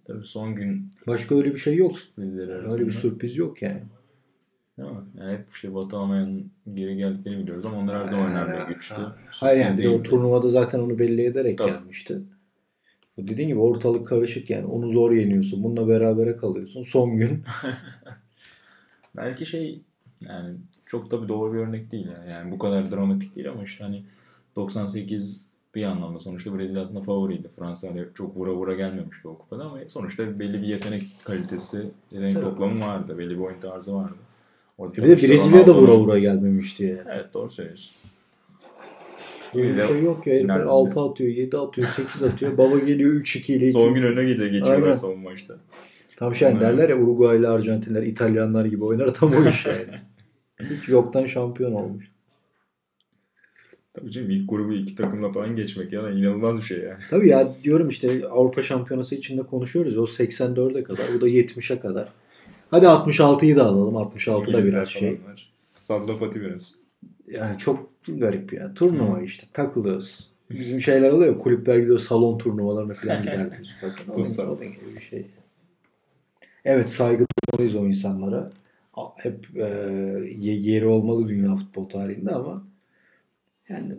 Tabii 0.05 0.25
son 0.27 0.55
gün 0.55 0.91
Başka 1.07 1.35
öyle 1.35 1.53
bir 1.55 1.59
şey 1.59 1.77
yok. 1.77 1.97
bizleri 2.19 2.51
Yani 2.51 2.61
arasında. 2.61 2.79
öyle 2.79 2.87
bir 2.87 2.93
sürpriz 2.97 3.37
yok 3.37 3.63
yani. 3.63 3.83
Değil 4.79 4.89
mi? 4.91 4.97
Yani 5.19 5.33
hep 5.33 5.49
işte 5.55 5.75
Batı 5.75 5.97
Almanya'nın 5.97 6.51
geri 6.75 6.97
geldiklerini 6.97 7.43
biliyoruz 7.43 7.65
ama 7.67 7.79
onlar 7.79 8.01
her 8.01 8.07
zaman 8.07 8.33
önemli 8.49 8.75
güçtü. 8.75 8.95
Hayır 9.31 9.61
yani 9.61 9.79
bir 9.79 9.87
o 9.87 10.03
turnuvada 10.03 10.49
zaten 10.49 10.79
onu 10.81 10.99
belli 10.99 11.23
ederek 11.25 11.59
Tabii. 11.59 11.71
gelmişti. 11.71 12.19
Dediğin 13.19 13.49
gibi 13.49 13.59
ortalık 13.59 14.07
karışık 14.07 14.51
yani. 14.51 14.67
Onu 14.67 14.91
zor 14.91 15.13
yeniyorsun. 15.13 15.63
Bununla 15.63 15.89
berabere 15.89 16.37
kalıyorsun. 16.37 16.83
Son 16.83 17.17
gün. 17.17 17.43
Belki 19.17 19.47
şey 19.47 19.83
yani 20.21 20.57
çok 20.87 21.11
da 21.11 21.23
bir 21.23 21.29
doğru 21.29 21.53
bir 21.55 21.59
örnek 21.59 21.93
değil 21.93 22.07
yani. 22.19 22.31
yani 22.31 22.51
bu 22.53 22.59
kadar 22.59 22.91
dramatik 22.91 23.37
değil 23.37 23.51
ama 23.51 23.65
işte 23.65 23.85
hani 23.85 24.05
98 24.57 25.54
bir 25.75 25.85
anlamda 25.85 26.19
sonuçta 26.19 26.59
Brezilya 26.59 26.83
aslında 26.83 27.01
favoriydi. 27.01 27.49
Fransa 27.59 27.89
hani 27.89 28.05
çok 28.15 28.37
vura 28.37 28.55
vura 28.55 28.75
gelmemişti 28.75 29.29
o 29.29 29.39
kupada 29.39 29.65
ama 29.65 29.79
sonuçta 29.87 30.39
belli 30.39 30.63
bir 30.63 30.67
yetenek 30.67 31.03
kalitesi, 31.25 31.87
yetenek 32.13 32.35
Tabii. 32.35 32.45
toplamı 32.45 32.85
vardı. 32.85 33.19
Belli 33.19 33.31
bir 33.31 33.39
oyun 33.39 33.61
tarzı 33.61 33.95
vardı. 33.95 34.15
Orada 34.79 34.97
Bir 34.97 35.03
de 35.03 35.15
işte 35.17 35.29
Brezilya 35.29 35.67
da 35.67 35.75
vura 35.75 35.97
vura 35.97 36.19
gelmemişti 36.19 36.85
yani. 36.85 37.09
Evet 37.15 37.35
doğru 37.35 37.51
söylüyorsun. 37.51 37.97
Böyle 39.55 39.77
bir 39.77 39.83
şey 39.83 40.03
yok 40.03 40.27
ya. 40.27 40.35
Herifler 40.35 40.57
finalde. 40.57 40.71
6 40.71 41.01
atıyor, 41.01 41.31
7 41.31 41.57
atıyor, 41.59 41.89
8 41.97 42.23
atıyor. 42.23 42.59
Baba 42.59 42.79
geliyor 42.79 43.13
3-2 43.13 43.53
ile 43.53 43.65
2. 43.65 43.73
Son 43.73 43.95
gün 43.95 44.03
önüne 44.03 44.25
gidiyor 44.25 44.49
geçiyorlar 44.49 44.83
Aynen. 44.83 44.95
son 44.95 45.19
maçta. 45.19 45.55
Tam 46.17 46.35
şey 46.35 46.49
Aynen. 46.49 46.61
derler 46.61 46.89
ya 46.89 46.97
Uruguaylı 46.97 47.51
Arjantinler 47.51 48.03
İtalyanlar 48.03 48.65
gibi 48.65 48.85
oynar. 48.85 49.15
Tam 49.15 49.33
o 49.33 49.49
iş 49.49 49.67
yani. 49.67 50.01
Hiç 50.71 50.89
yoktan 50.89 51.27
şampiyon 51.27 51.73
olmuş. 51.73 52.14
Tabii 53.95 54.11
canım 54.11 54.31
ilk 54.31 54.51
grubu 54.51 54.73
iki 54.73 54.95
takımla 54.95 55.33
falan 55.33 55.57
geçmek 55.57 55.93
ya 55.93 56.11
inanılmaz 56.11 56.57
bir 56.57 56.63
şey 56.63 56.79
yani. 56.79 56.99
Tabii 57.11 57.29
ya 57.29 57.49
diyorum 57.63 57.89
işte 57.89 58.27
Avrupa 58.29 58.63
Şampiyonası 58.63 59.15
içinde 59.15 59.43
konuşuyoruz. 59.43 59.97
O 59.99 60.05
84'e 60.05 60.85
kadar. 60.85 61.07
Bu 61.15 61.21
da 61.21 61.29
70'e 61.29 61.81
kadar. 61.81 62.09
Hadi 62.71 62.87
66'yı 62.87 63.57
da 63.57 63.67
alalım. 63.67 63.97
66 63.97 64.47
da 64.53 64.59
İngilizler 64.59 64.81
biraz 64.81 64.89
şey. 64.89 65.21
Salla 65.79 66.19
pati 66.19 66.41
biraz. 66.41 66.75
Yani 67.31 67.59
çok 67.59 67.91
garip 68.09 68.53
ya. 68.53 68.75
Turnuva 68.75 69.23
işte. 69.23 69.47
Takılıyoruz. 69.53 70.31
Bizim 70.51 70.81
şeyler 70.81 71.11
oluyor 71.11 71.39
kulüpler 71.39 71.79
gidiyor 71.79 71.99
salon 71.99 72.39
turnuvalarına 72.39 72.95
falan 72.95 73.23
giderdik. 73.23 73.67
bir 74.97 75.01
şey. 75.03 75.27
Evet 76.65 76.91
saygı 76.91 77.27
duymalıyız 77.53 77.77
o 77.83 77.87
insanlara. 77.87 78.53
Hep 79.17 79.47
e, 79.57 79.67
ye- 80.39 80.61
yeri 80.61 80.87
olmalı 80.87 81.29
dünya 81.29 81.57
futbol 81.57 81.89
tarihinde 81.89 82.31
ama 82.31 82.65
yani 83.69 83.93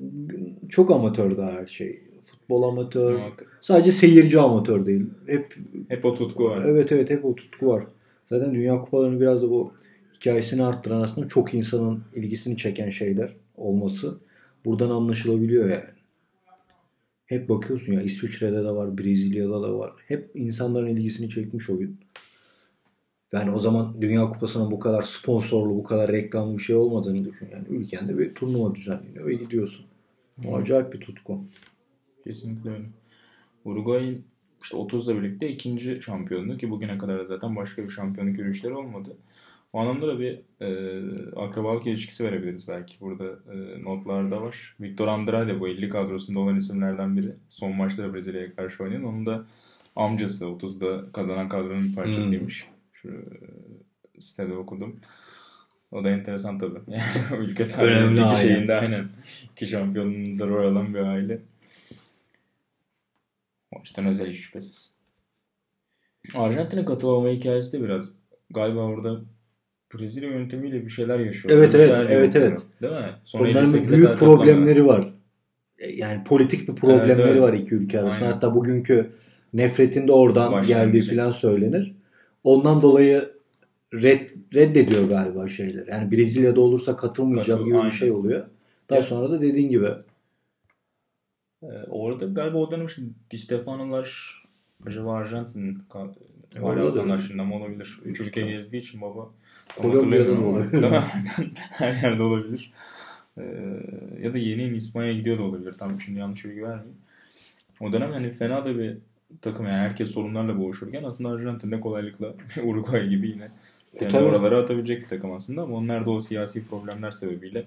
çok 0.69 0.91
amatör 0.91 1.37
daha 1.37 1.51
her 1.51 1.67
şey. 1.67 2.01
Futbol 2.25 2.63
amatör. 2.63 3.13
Ama 3.13 3.31
Sadece 3.61 3.91
seyirci 3.91 4.39
amatör 4.39 4.85
değil. 4.85 5.05
Hep 5.27 5.55
Hep 5.89 6.05
o 6.05 6.15
tutku 6.15 6.43
var. 6.43 6.65
Evet 6.65 6.91
evet 6.91 7.09
hep 7.09 7.25
o 7.25 7.35
tutku 7.35 7.67
var. 7.67 7.83
Zaten 8.29 8.55
Dünya 8.55 8.81
Kupalarını 8.81 9.21
biraz 9.21 9.41
da 9.41 9.49
bu 9.49 9.73
hikayesini 10.15 10.63
arttıran 10.63 11.01
aslında 11.01 11.27
çok 11.27 11.53
insanın 11.53 12.03
ilgisini 12.15 12.57
çeken 12.57 12.89
şeyler 12.89 13.35
olması 13.55 14.17
buradan 14.65 14.89
anlaşılabiliyor 14.89 15.69
yani. 15.69 15.95
Hep 17.25 17.49
bakıyorsun 17.49 17.93
ya 17.93 18.01
İsviçre'de 18.01 18.63
de 18.63 18.71
var, 18.71 18.97
Brezilya'da 18.97 19.63
da 19.63 19.77
var. 19.77 19.93
Hep 20.07 20.31
insanların 20.35 20.87
ilgisini 20.87 21.29
çekmiş 21.29 21.69
oyun. 21.69 21.97
Yani 23.35 23.51
o 23.51 23.59
zaman 23.59 24.01
Dünya 24.01 24.29
Kupası'nın 24.29 24.71
bu 24.71 24.79
kadar 24.79 25.03
sponsorlu, 25.03 25.75
bu 25.75 25.83
kadar 25.83 26.11
reklamlı 26.11 26.57
bir 26.57 26.63
şey 26.63 26.75
olmadığını 26.75 27.25
düşün. 27.25 27.49
Yani 27.51 27.67
ülkende 27.69 28.17
bir 28.17 28.35
turnuva 28.35 28.75
düzenleniyor 28.75 29.25
ve 29.25 29.33
gidiyorsun. 29.33 29.85
O 30.47 30.55
acayip 30.55 30.93
bir 30.93 30.99
tutku. 30.99 31.39
Kesinlikle 32.23 32.69
öyle. 32.69 32.85
Uruguay'ın 33.65 34.25
işte 34.63 34.77
30'la 34.77 35.17
birlikte 35.17 35.49
ikinci 35.49 36.01
şampiyonluğu 36.01 36.57
ki 36.57 36.69
bugüne 36.69 36.97
kadar 36.97 37.19
da 37.19 37.25
zaten 37.25 37.55
başka 37.55 37.83
bir 37.83 37.89
şampiyonluk 37.89 38.37
yürüyüşleri 38.37 38.73
olmadı. 38.73 39.17
O 39.73 39.79
anlamda 39.79 40.07
da 40.07 40.19
bir 40.19 40.39
e, 40.61 40.99
akrabalık 41.35 41.87
ilişkisi 41.87 42.23
verebiliriz 42.23 42.67
belki. 42.69 42.99
Burada 43.01 43.25
e, 43.25 43.83
notlarda 43.83 44.41
var. 44.41 44.75
Victor 44.79 45.07
Andrade 45.07 45.59
bu 45.59 45.67
50 45.67 45.89
kadrosunda 45.89 46.39
olan 46.39 46.55
isimlerden 46.55 47.17
biri. 47.17 47.35
Son 47.49 47.75
maçta 47.75 48.03
da 48.03 48.13
Brezilya'ya 48.13 48.55
karşı 48.55 48.83
oynayan. 48.83 49.03
Onun 49.03 49.25
da 49.25 49.45
amcası 49.95 50.45
30'da 50.45 51.11
kazanan 51.11 51.49
kadronun 51.49 51.91
parçasıymış. 51.95 52.61
E, 52.63 52.74
sitede 54.19 54.53
okudum. 54.53 54.99
O 55.91 56.03
da 56.03 56.09
enteresan 56.09 56.59
tabii. 56.59 56.79
Yani 56.87 57.03
ülke 57.43 57.67
tarihinin 57.67 58.11
iki 58.15 58.21
aile. 58.23 58.47
şeyinde 58.47 58.73
aynen. 58.75 59.09
İki 59.51 59.67
şampiyonluğunda 59.67 60.47
rol 60.47 60.71
alan 60.71 60.93
bir 60.93 60.99
aile. 60.99 61.39
O 63.75 63.79
yüzden 63.79 64.05
özel 64.05 64.33
şüphesiz. 64.33 64.99
Arjantin'e 66.35 66.85
katılmama 66.85 67.29
hikayesi 67.29 67.73
de 67.79 67.83
biraz 67.83 68.13
galiba 68.49 68.79
orada 68.79 69.21
Brezilya 69.95 70.29
yönetimiyle 70.29 70.85
bir 70.85 70.89
şeyler 70.89 71.19
yaşıyor. 71.19 71.57
Evet, 71.57 71.73
Bir 71.73 71.79
evet, 71.79 71.91
evet, 72.09 72.35
yapıyor. 72.35 72.47
evet. 72.51 72.59
Değil 72.81 72.93
mi? 72.93 73.11
Sonra 73.25 73.43
Onların 73.49 73.65
58'e 73.73 73.97
büyük 73.97 74.19
problemleri 74.19 74.85
var. 74.85 75.13
E, 75.79 75.91
Yani 75.91 76.23
politik 76.23 76.67
bir 76.69 76.75
problemleri 76.75 77.21
Evet, 77.21 77.31
evet. 77.31 77.41
var 77.41 77.53
iki 77.53 77.75
ülke 77.75 77.99
arasında. 78.01 78.25
Aynen. 78.25 78.33
Hatta 78.33 78.55
bugünkü 78.55 79.11
nefretin 79.53 80.07
de 80.07 80.11
oradan 80.11 80.51
Başlangıcı. 80.51 80.73
geldiği 80.73 81.15
falan 81.15 81.31
söylenir. 81.31 81.95
Ondan 82.45 82.81
dolayı 82.81 83.29
red, 83.93 84.29
reddediyor 84.53 85.09
galiba 85.09 85.49
şeyler. 85.49 85.87
Yani 85.87 86.11
Brezilya'da 86.11 86.61
olursa 86.61 86.95
katılmayacağım 86.97 87.59
Katıl- 87.59 87.65
gibi 87.65 87.77
aynen. 87.77 87.91
bir 87.91 87.95
şey 87.95 88.11
oluyor. 88.11 88.45
Daha 88.89 88.99
Ya- 88.99 89.03
sonra 89.05 89.29
da 89.31 89.41
dediğin 89.41 89.69
gibi 89.69 89.87
Ee, 91.63 91.67
orada 91.89 92.25
galiba 92.25 92.57
o 92.57 92.71
dönem 92.71 92.85
işte 92.85 93.01
Di 93.31 93.37
Stefano'lar 93.37 94.41
acaba 94.87 95.13
Arjantin'in 95.13 95.79
ka- 95.89 96.13
hala 96.61 97.43
mı 97.43 97.55
olabilir? 97.55 97.99
Üç 98.05 98.19
ülke 98.19 98.41
Tabii. 98.41 98.51
gezdiği 98.51 98.81
için 98.81 99.01
baba. 99.01 99.29
Kolombiya'da 99.77 100.37
da 100.37 100.41
olabilir. 100.41 100.83
Her 101.55 101.93
yerde 101.93 102.23
olabilir. 102.23 102.73
Ee, 103.37 103.41
ya 104.21 104.33
da 104.33 104.37
yeni 104.37 104.61
yeni 104.61 104.77
İspanya'ya 104.77 105.13
gidiyor 105.17 105.37
da 105.37 105.43
olabilir. 105.43 105.73
Tam 105.73 106.01
şimdi 106.01 106.19
yanlış 106.19 106.45
bilgi 106.45 106.63
vermeyeyim. 106.63 106.97
O 107.79 107.91
dönem 107.93 108.13
yani 108.13 108.29
fena 108.29 108.65
da 108.65 108.77
bir 108.79 108.97
takım 109.41 109.65
yani 109.65 109.77
herkes 109.77 110.11
sorunlarla 110.11 110.59
boğuşurken 110.59 111.03
aslında 111.03 111.29
Arjantin'de 111.29 111.79
kolaylıkla 111.79 112.33
Uruguay 112.63 113.09
gibi 113.09 113.29
yine 113.29 113.47
kendi 113.99 114.11
tabii. 114.13 114.23
oralara 114.23 114.61
atabilecek 114.61 115.01
bir 115.03 115.07
takım 115.07 115.31
aslında 115.33 115.61
ama 115.61 115.75
onlar 115.75 116.05
da 116.05 116.11
o 116.11 116.19
siyasi 116.21 116.67
problemler 116.67 117.11
sebebiyle 117.11 117.65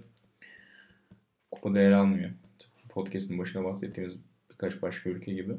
kupada 1.50 1.80
yer 1.80 1.92
almıyor. 1.92 2.30
Podcast'ın 2.88 3.38
başına 3.38 3.64
bahsettiğimiz 3.64 4.16
birkaç 4.50 4.82
başka 4.82 5.10
ülke 5.10 5.32
gibi. 5.34 5.52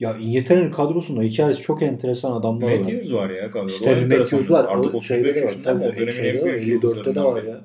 ya 0.00 0.16
İngiltere'nin 0.16 0.70
kadrosunda 0.72 1.22
hikayesi 1.22 1.62
çok 1.62 1.82
enteresan 1.82 2.32
adamlar 2.32 2.66
var. 2.70 2.78
Matthews 2.78 3.12
var 3.12 3.30
ya 3.30 3.50
kadroda. 3.50 3.90
Enteresan 3.90 4.18
Matthews 4.18 4.50
var. 4.50 4.64
Artık 4.68 4.94
O 4.94 4.98
35 4.98 5.06
şeyde 5.06 5.34
de 5.34 5.40
var. 5.42 5.46
yaşında 5.48 5.70
ama 5.70 5.84
o 5.84 5.96
dönemin 5.96 6.24
en 6.24 6.44
büyük 6.44 6.82
54'te 6.82 7.14
de 7.14 7.22
var 7.24 7.42
ya. 7.42 7.64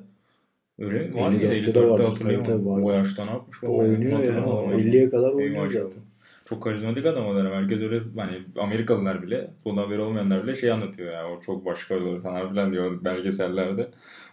Öyle 0.79 0.99
mi? 1.07 1.15
Var 1.15 1.29
mı? 1.29 1.37
54'te 1.37 1.73
de 1.73 1.79
54'te 1.79 1.89
vardı, 1.89 2.03
hatırlıyorum. 2.05 2.45
tabii, 2.45 2.57
tabii 2.57 2.69
vardı. 2.69 2.85
O 2.85 2.91
yaşta 2.91 3.25
ne 3.25 3.31
yapmış? 3.31 3.63
O 3.63 3.77
oynuyor 3.77 4.11
ya. 4.11 4.17
Hatırlamam 4.17 4.49
O 4.49 4.59
ama. 4.59 4.73
50'ye 4.73 5.09
kadar 5.09 5.31
oynuyor 5.31 5.67
zaten. 5.71 6.01
Çok 6.45 6.63
karizmatik 6.63 7.05
adam 7.05 7.37
dönem. 7.37 7.51
Herkes 7.53 7.81
öyle 7.81 7.99
hani 8.17 8.35
Amerikalılar 8.59 9.21
bile, 9.23 9.51
bundan 9.65 9.83
haberi 9.83 9.99
olmayanlar 10.01 10.43
bile 10.43 10.55
şey 10.55 10.71
anlatıyor 10.71 11.13
ya. 11.13 11.27
O 11.27 11.41
çok 11.41 11.65
başka 11.65 11.95
olur 11.95 12.21
falan 12.21 12.49
filan 12.49 12.71
diyor 12.73 13.03
belgesellerde. 13.03 13.87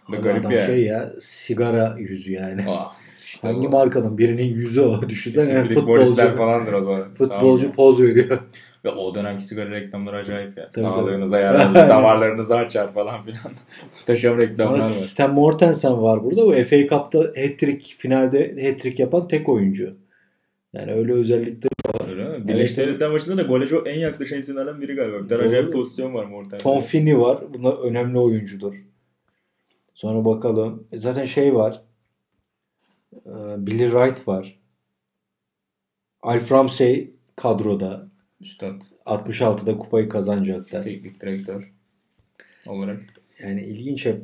Bu 0.07 0.13
da 0.13 0.17
garip 0.17 0.39
adam 0.39 0.51
yani. 0.51 0.65
şey 0.65 0.83
ya 0.83 1.13
sigara 1.21 1.95
yüzü 1.99 2.31
yani. 2.31 2.61
Ah, 2.69 2.93
işte 3.25 3.47
Hangi 3.47 3.67
o. 3.67 3.71
markanın 3.71 4.17
birinin 4.17 4.53
yüzü 4.55 4.81
o. 4.81 5.09
Düşünsene 5.09 5.43
Kesinlikle 5.43 5.75
futbolcu, 5.75 6.05
polisler 6.05 6.37
falandır 6.37 6.73
o 6.73 6.81
zaman. 6.81 7.13
futbolcu 7.13 7.61
Tamam. 7.61 7.75
poz 7.75 8.01
veriyor. 8.01 8.39
Ve 8.85 8.89
o 8.89 9.15
dönemki 9.15 9.45
sigara 9.45 9.71
reklamları 9.71 10.15
acayip 10.15 10.57
ya. 10.57 10.69
Tabii, 10.69 10.85
Sağlığınıza 10.85 11.39
yararlı, 11.39 11.75
damarlarınızı 11.89 12.55
açar 12.55 12.93
falan 12.93 13.23
filan. 13.23 13.39
Muhteşem 13.99 14.37
reklamlar 14.41 14.79
Sonra 14.79 14.83
var. 14.83 15.05
Stan 15.05 15.33
Mortensen 15.33 16.01
var 16.01 16.23
burada. 16.23 16.45
Bu 16.45 16.51
FA 16.51 16.77
Cup'ta 16.77 17.19
hat-trick 17.19 17.95
finalde 17.97 18.69
hat-trick 18.69 19.01
yapan 19.01 19.27
tek 19.27 19.49
oyuncu. 19.49 19.97
Yani 20.73 20.93
öyle 20.93 21.13
özellikleri 21.13 21.75
Öyle 22.09 22.37
mi? 22.37 22.47
Birleşik 22.47 22.77
Evet. 22.77 22.87
Devletler 22.87 23.09
maçında 23.09 23.37
da 23.37 23.41
gole 23.41 23.67
çok 23.67 23.87
en 23.87 23.99
yaklaşan 23.99 24.39
isimlerden 24.39 24.81
biri 24.81 24.95
galiba. 24.95 25.23
Bir 25.23 25.27
tane 25.27 25.39
Doğru. 25.39 25.47
acayip 25.47 25.73
pozisyon 25.73 26.13
var 26.13 26.25
Mortensen. 26.25 26.59
Tom 26.59 26.81
Finney 26.81 27.19
var. 27.19 27.53
Bunlar 27.53 27.73
önemli 27.73 28.19
oyuncudur. 28.19 28.75
Sonra 29.93 30.25
bakalım. 30.25 30.87
E 30.91 30.97
Zaten 30.97 31.25
şey 31.25 31.55
var. 31.55 31.81
Ee, 33.25 33.29
Billy 33.57 33.89
Wright 33.89 34.27
var. 34.27 34.59
Alf 36.21 36.51
Ramsey 36.51 37.13
kadroda. 37.35 38.07
Üstad, 38.41 38.81
66'da 39.05 39.77
kupayı 39.77 40.09
kazanacaklar. 40.09 40.83
teknik 40.83 41.21
direktör 41.21 41.73
olarak. 42.67 43.01
Yani 43.43 43.61
ilginç 43.61 44.05
hep 44.05 44.21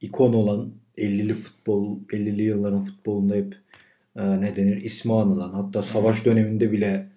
ikon 0.00 0.32
olan 0.32 0.72
50'li 0.98 1.34
futbol 1.34 1.98
50'li 2.08 2.42
yılların 2.42 2.80
futbolunda 2.80 3.34
hep 3.34 3.54
e, 4.16 4.40
ne 4.40 4.56
denir 4.56 4.76
ismi 4.76 5.12
anılan 5.14 5.52
hatta 5.52 5.82
savaş 5.82 6.24
döneminde 6.24 6.72
bile 6.72 7.08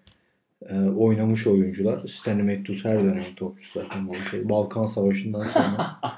e, 0.70 0.80
oynamış 0.80 1.48
oyuncular. 1.48 2.08
Stanley 2.08 2.58
Matthews 2.58 2.86
her 2.86 3.04
dönem 3.04 3.24
topçu 3.36 3.80
zaten 3.80 4.08
bu 4.08 4.16
şey. 4.16 4.50
Balkan 4.50 4.86
Savaşı'ndan 4.86 5.42
sonra. 5.42 5.88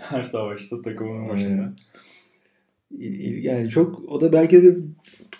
Her 0.00 0.24
savaşta 0.24 0.82
takımının 0.82 1.28
Aynen. 1.28 1.32
başında. 1.32 1.72
Yani 3.40 3.70
çok 3.70 4.12
o 4.12 4.20
da 4.20 4.32
belki 4.32 4.62
de 4.62 4.76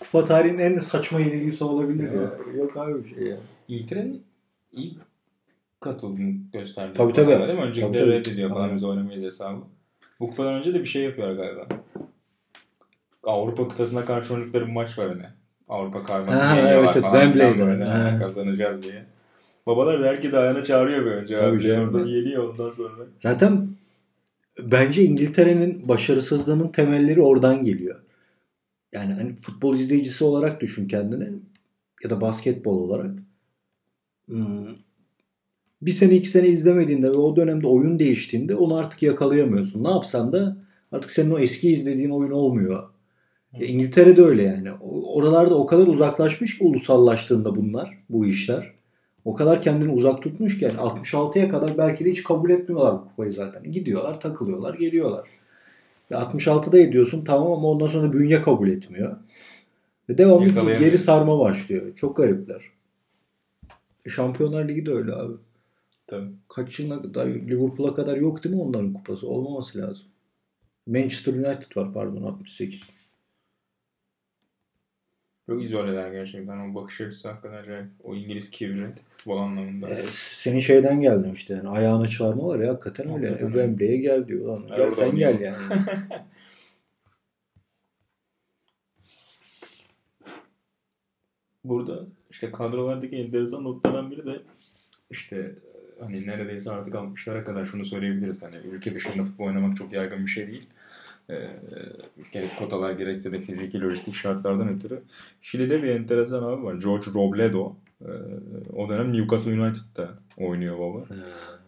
kupa 0.01 0.25
tarihinin 0.25 0.59
en 0.59 0.79
saçma 0.79 1.21
yenilgisi 1.21 1.65
olabilir 1.65 2.13
ya. 2.13 2.39
Yok 2.57 2.77
abi 2.77 3.05
bir 3.05 3.15
şey 3.15 3.27
ya. 3.27 3.37
İlgilerin 3.69 4.25
ilk 4.73 4.97
katıldığını 5.81 6.35
gösterdi. 6.53 6.93
Tabii, 6.97 7.13
tabii. 7.13 7.31
Değil 7.31 7.59
mi? 7.59 7.65
Öncelikle 7.65 7.89
Tabii, 7.93 7.99
tabii. 7.99 8.11
reddediyor 8.11 8.51
falan 8.51 8.63
Aynen. 8.63 8.77
biz 8.77 8.85
oynamayız 8.85 9.25
hesabı. 9.25 9.61
Bu 10.21 10.29
kupadan 10.29 10.55
önce 10.55 10.75
de 10.75 10.81
bir 10.81 10.87
şey 10.87 11.03
yapıyor 11.03 11.37
galiba. 11.37 11.67
Avrupa 13.23 13.69
kıtasına 13.69 14.05
karşı 14.05 14.35
oynadıkları 14.35 14.67
bir 14.67 14.73
maç 14.73 14.99
var 14.99 15.09
hani. 15.09 15.27
Avrupa 15.69 16.05
karmasını 16.05 16.43
Ha, 16.43 16.57
evet, 16.61 16.91
evet, 16.95 17.05
falan. 17.05 17.21
Wembley'de. 17.21 17.67
böyle. 17.67 17.85
Ha. 17.85 18.19
Kazanacağız 18.19 18.83
diye. 18.83 19.05
Babalar 19.67 20.01
da 20.03 20.07
herkes 20.07 20.35
ayağına 20.35 20.65
çağırıyor 20.65 21.01
bir 21.05 21.11
önce. 21.11 21.37
Tabii 21.37 21.57
Abi. 21.57 21.63
canım. 21.63 21.95
Orada 21.95 22.09
yeniyor 22.11 22.49
ondan 22.49 22.71
sonra. 22.71 23.05
Zaten 23.21 23.69
bence 24.63 25.05
İngiltere'nin 25.05 25.89
başarısızlığının 25.89 26.69
temelleri 26.69 27.23
oradan 27.23 27.65
geliyor. 27.65 28.01
Yani 28.93 29.13
hani 29.13 29.37
futbol 29.37 29.75
izleyicisi 29.75 30.25
olarak 30.25 30.61
düşün 30.61 30.89
kendini 30.89 31.33
ya 32.05 32.11
da 32.11 32.21
basketbol 32.21 32.79
olarak. 32.89 33.11
Hmm. 34.29 34.67
Bir 35.83 35.93
sene 35.93 36.15
iki 36.15 36.29
sene 36.29 36.49
izlemediğinde 36.49 37.13
ve 37.13 37.17
o 37.17 37.37
dönemde 37.37 37.67
oyun 37.67 37.99
değiştiğinde 37.99 38.55
onu 38.55 38.77
artık 38.77 39.03
yakalayamıyorsun. 39.03 39.85
Ne 39.85 39.91
yapsan 39.91 40.33
da 40.33 40.57
artık 40.93 41.11
senin 41.11 41.31
o 41.31 41.39
eski 41.39 41.73
izlediğin 41.73 42.11
oyun 42.11 42.31
olmuyor. 42.31 42.89
Ya 43.53 43.67
İngiltere'de 43.67 44.23
öyle 44.23 44.43
yani. 44.43 44.73
Oralarda 45.15 45.55
o 45.55 45.67
kadar 45.67 45.87
uzaklaşmış 45.87 46.59
ki 46.59 46.65
ulusallaştığında 46.65 47.57
bunlar, 47.57 47.99
bu 48.09 48.27
işler. 48.27 48.73
O 49.25 49.35
kadar 49.35 49.63
kendini 49.63 49.93
uzak 49.93 50.23
tutmuş 50.23 50.59
ki 50.59 50.65
yani 50.65 50.77
66'ya 50.77 51.49
kadar 51.49 51.79
belki 51.79 52.05
de 52.05 52.11
hiç 52.11 52.23
kabul 52.23 52.51
etmiyorlar 52.51 52.95
bu 52.95 53.09
kupayı 53.09 53.33
zaten. 53.33 53.73
Gidiyorlar, 53.73 54.21
takılıyorlar, 54.21 54.75
geliyorlar. 54.75 55.29
Ve 56.11 56.15
66'da 56.15 56.79
ediyorsun 56.79 57.25
tamam 57.25 57.53
ama 57.53 57.69
ondan 57.69 57.87
sonra 57.87 58.13
bünye 58.13 58.43
kabul 58.43 58.69
etmiyor. 58.69 59.17
Ve 60.09 60.19
devamlı 60.19 60.79
geri 60.79 60.99
sarma 60.99 61.39
başlıyor. 61.39 61.95
Çok 61.97 62.17
garipler. 62.17 62.76
Şampiyonlar 64.09 64.69
Ligi 64.69 64.87
de 64.87 64.93
öyle 64.93 65.13
abi. 65.13 65.35
Tabii. 66.07 66.31
Kaç 66.49 66.81
yılına 66.81 67.03
kadar 67.03 67.27
Liverpool'a 67.27 67.95
kadar 67.95 68.17
yok 68.17 68.45
değil 68.45 68.55
mi 68.55 68.63
onların 68.63 68.93
kupası? 68.93 69.29
Olmaması 69.29 69.79
lazım. 69.79 70.07
Manchester 70.87 71.33
United 71.33 71.77
var 71.77 71.93
pardon 71.93 72.23
68. 72.23 72.81
Çok 75.47 75.63
izoleler 75.63 76.13
gerçekten. 76.13 76.71
O 76.71 76.75
bakış 76.75 77.01
açısı 77.01 77.29
hakikaten 77.29 77.57
acayip. 77.57 77.87
O 78.05 78.15
İngiliz 78.15 78.51
kibri 78.51 78.87
futbol 79.09 79.39
anlamında. 79.39 79.91
E, 79.91 80.03
senin 80.13 80.59
şeyden 80.59 81.01
geldim 81.01 81.33
işte 81.33 81.55
yani 81.55 81.69
ayağına 81.69 82.09
çağırma 82.09 82.47
var 82.47 82.59
ya 82.59 82.73
hakikaten 82.73 83.15
öyle. 83.15 83.29
Hakikaten. 83.29 83.53
Wembley'e 83.53 83.97
gel 83.97 84.29
diyor. 84.29 84.47
Lan, 84.47 84.67
gel 84.77 84.91
sen 84.91 85.17
gel 85.17 85.41
yani. 85.41 85.57
Burada 91.69 92.07
işte 92.31 92.53
kadrolardaki 92.53 93.17
enteresan 93.17 93.65
noktadan 93.65 94.11
biri 94.11 94.27
de 94.27 94.41
işte 95.11 95.37
e, 95.37 96.03
hani 96.05 96.27
neredeyse 96.27 96.71
artık 96.71 96.95
60'lara 96.95 97.45
kadar 97.45 97.67
şunu 97.67 97.85
söyleyebiliriz. 97.85 98.43
Hani 98.43 98.57
ülke 98.57 98.95
dışında 98.95 99.25
futbol 99.25 99.45
oynamak 99.45 99.77
çok 99.77 99.93
yaygın 99.93 100.27
bir 100.27 100.31
şey 100.31 100.47
değil. 100.47 100.67
Ee, 101.31 101.51
gerek 102.33 102.59
kotalar 102.59 102.93
gerekse 102.93 103.33
de 103.33 103.41
fiziki 103.41 103.81
lojistik 103.81 104.15
şartlardan 104.15 104.69
ötürü. 104.69 105.03
Şili'de 105.43 105.83
bir 105.83 105.89
enteresan 105.89 106.43
abi 106.43 106.65
var. 106.65 106.75
George 106.75 107.07
Robledo. 107.15 107.73
Ee, 108.03 108.09
o 108.77 108.89
dönem 108.89 109.13
Newcastle 109.13 109.61
United'da 109.61 110.11
oynuyor 110.37 110.79
baba. 110.79 111.05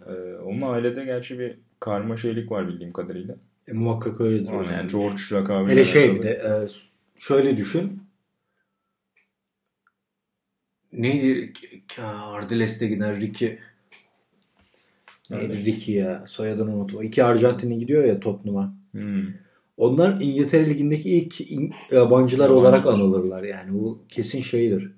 Ee, 0.07 0.37
onun 0.37 0.61
ailede 0.61 1.05
gerçi 1.05 1.39
bir 1.39 1.59
karma 1.81 2.17
şeylik 2.17 2.51
var 2.51 2.69
bildiğim 2.69 2.93
kadarıyla. 2.93 3.35
E, 3.69 3.73
muhakkak 3.73 4.21
öyledir. 4.21 4.45
zaman. 4.45 4.73
yani 4.73 4.91
George 4.91 5.23
lakabıyla 5.33 5.75
Hele 5.75 5.85
şey 5.85 6.15
bir 6.15 6.23
de 6.23 6.31
e, 6.31 6.53
şöyle 7.17 7.57
düşün. 7.57 7.98
Neydi? 10.99 11.53
Ardiles'te 12.03 12.87
giden 12.87 13.21
Ricky. 13.21 13.59
Neydi. 15.31 15.65
Ricky 15.65 15.99
ya? 15.99 16.25
Soyadını 16.29 16.77
unutma. 16.77 17.05
İki 17.05 17.25
Arjantinli 17.25 17.79
gidiyor 17.79 18.05
ya 18.05 18.21
Tottenham'a. 18.21 18.75
Hmm. 18.93 19.23
Onlar 19.77 20.21
İngiltere 20.21 20.71
Ligi'ndeki 20.71 21.11
ilk 21.11 21.41
in- 21.41 21.75
yabancılar 21.91 22.49
olarak 22.49 22.87
anılırlar. 22.87 23.43
Yani 23.43 23.75
bu 23.75 24.03
kesin 24.09 24.41
şeydir. 24.41 24.93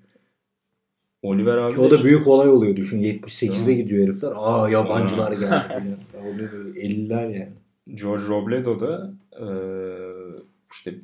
Oliver 1.23 1.57
abi 1.57 1.75
Ki 1.75 1.81
o 1.81 1.91
da 1.91 2.05
büyük 2.05 2.27
olay 2.29 2.49
oluyor 2.49 2.77
düşün. 2.77 2.99
78'de 2.99 3.47
Tamam. 3.57 3.71
gidiyor 3.77 4.05
herifler. 4.05 4.33
Aa 4.37 4.69
yabancılar 4.71 5.33
geldi. 5.41 5.97
Oluyor 6.21 6.53
böyle 6.53 6.81
50'ler 6.81 7.25
yani. 7.39 7.53
George 7.95 8.25
Robledo 8.27 8.81
da 8.81 9.13
eee, 9.41 10.43
işte 10.73 10.95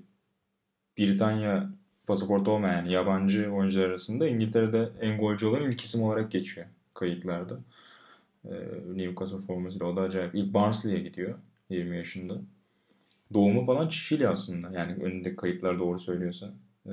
Britanya 0.99 1.71
pasaportu 2.07 2.51
olmayan 2.51 2.85
yabancı 2.85 3.51
oyuncular 3.53 3.85
arasında 3.87 4.29
İngiltere'de 4.29 4.89
en 5.01 5.19
golcü 5.19 5.47
olan 5.47 5.71
ilk 5.71 5.81
isim 5.81 6.03
olarak 6.03 6.31
geçiyor 6.31 6.67
kayıtlarda. 6.95 7.59
Eee, 8.45 8.53
Newcastle 8.95 9.39
formasıyla 9.39 9.87
o 9.87 9.97
da 9.97 10.01
acayip. 10.01 10.35
İlk 10.35 10.55
Barnsley'e 10.55 10.99
gidiyor 11.01 11.35
20 11.71 11.97
yaşında. 11.97 12.35
Doğumu 13.35 13.65
falan 13.65 13.89
Şili 13.89 14.29
aslında. 14.29 14.71
Yani 14.73 15.05
önünde 15.05 15.37
kayıtlar 15.37 15.79
doğru 15.79 15.99
söylüyorsa. 15.99 16.51
Eee, 16.87 16.93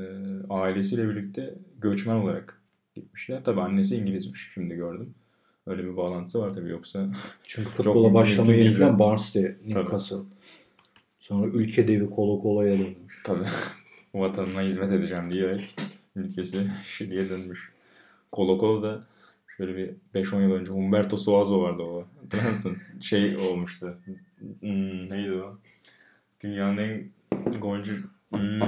ailesiyle 0.50 1.10
birlikte 1.10 1.54
göçmen 1.82 2.16
olarak 2.16 2.62
gitmişler. 2.96 3.44
Tabii 3.44 3.62
annesi 3.62 3.98
İngilizmiş 3.98 4.52
şimdi 4.54 4.76
gördüm. 4.76 5.14
Öyle 5.68 5.84
bir 5.84 5.98
bağlantısı 5.98 6.40
var 6.40 6.54
tabii 6.54 6.70
yoksa 6.70 7.10
Çünkü 7.44 7.70
futbola 7.70 8.14
başlamayı 8.14 8.76
zaten. 8.76 9.00
Barnsley, 9.00 9.56
Newcastle. 9.66 10.18
Sonra 11.20 11.48
ülke 11.48 11.88
devi 11.88 12.10
Kolo 12.10 12.42
Kolo'ya 12.42 12.80
dönmüş. 12.80 13.24
Tabii. 13.26 13.44
Vatanına 14.14 14.62
hizmet 14.62 14.92
edeceğim 14.92 15.30
diyerek 15.30 15.76
ülkesi 16.16 16.68
Şili'ye 16.86 17.30
dönmüş. 17.30 17.72
Kolo 18.32 18.84
da 18.84 19.04
şöyle 19.58 19.76
bir 19.76 19.94
5-10 20.16 20.42
yıl 20.42 20.52
önce 20.52 20.72
Humberto 20.72 21.18
Suazo 21.18 21.62
vardı 21.62 21.84
o. 21.84 22.06
Hatırlar 22.24 22.50
mısın? 22.50 22.78
Şey 23.02 23.38
olmuştu. 23.38 23.98
Hmm, 24.60 25.10
neydi 25.10 25.32
o? 25.32 25.58
Dünyanın 26.44 26.78
en 26.78 27.04
golcü 27.62 28.04
hmm, 28.34 28.62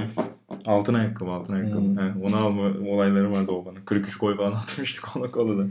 altın 0.66 0.94
ayakkabı 0.94 1.30
altın 1.30 1.54
ayakkabı. 1.54 1.80
Hmm. 1.80 1.98
He, 1.98 2.26
onu 2.26 2.36
alma 2.36 2.62
olayları 2.62 3.32
vardı 3.32 3.52
o 3.52 3.64
bana. 3.64 3.74
43 3.84 4.16
gol 4.16 4.36
falan 4.36 4.52
atmıştı 4.56 5.02
Kolo 5.02 5.30
Kolo'da. 5.30 5.66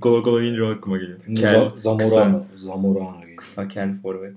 Kolo 0.00 0.22
Kolo 0.22 0.40
deyince 0.40 0.62
o 0.62 0.66
aklıma 0.66 0.98
geliyor. 0.98 1.18
Kel, 1.36 1.70
Zamorano. 1.76 2.44
Zamorano 2.56 3.20
gibi. 3.20 3.36
Kısa 3.36 3.68
kel 3.68 3.92
forvet. 3.92 4.36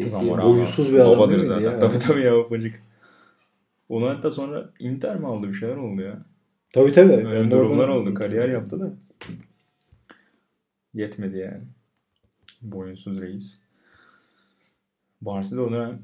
Zamorano. 0.00 0.48
Boyunsuz 0.48 0.92
bir 0.92 0.98
adam 0.98 1.30
miydi 1.30 1.44
zaten. 1.44 1.62
ya? 1.62 1.78
Tabii 1.78 1.98
tabii 1.98 2.22
ya 2.22 2.38
ufacık. 2.38 2.89
Onu 3.90 4.08
hatta 4.08 4.30
sonra 4.30 4.70
Inter 4.78 5.16
mi 5.16 5.26
aldı 5.26 5.48
bir 5.48 5.52
şeyler 5.52 5.76
oldu 5.76 6.02
ya. 6.02 6.24
Tabii 6.72 6.92
tabii. 6.92 7.12
Öyle 7.12 7.46
de 7.46 7.50
durumlar 7.50 7.88
oradan- 7.88 7.96
oldu. 8.02 8.14
Kariyer 8.14 8.48
yaptı 8.48 8.80
da. 8.80 8.92
Yetmedi 10.94 11.38
yani. 11.38 11.62
Boyunsuz 12.62 13.20
reis. 13.20 13.64
Barcelona 15.20 15.98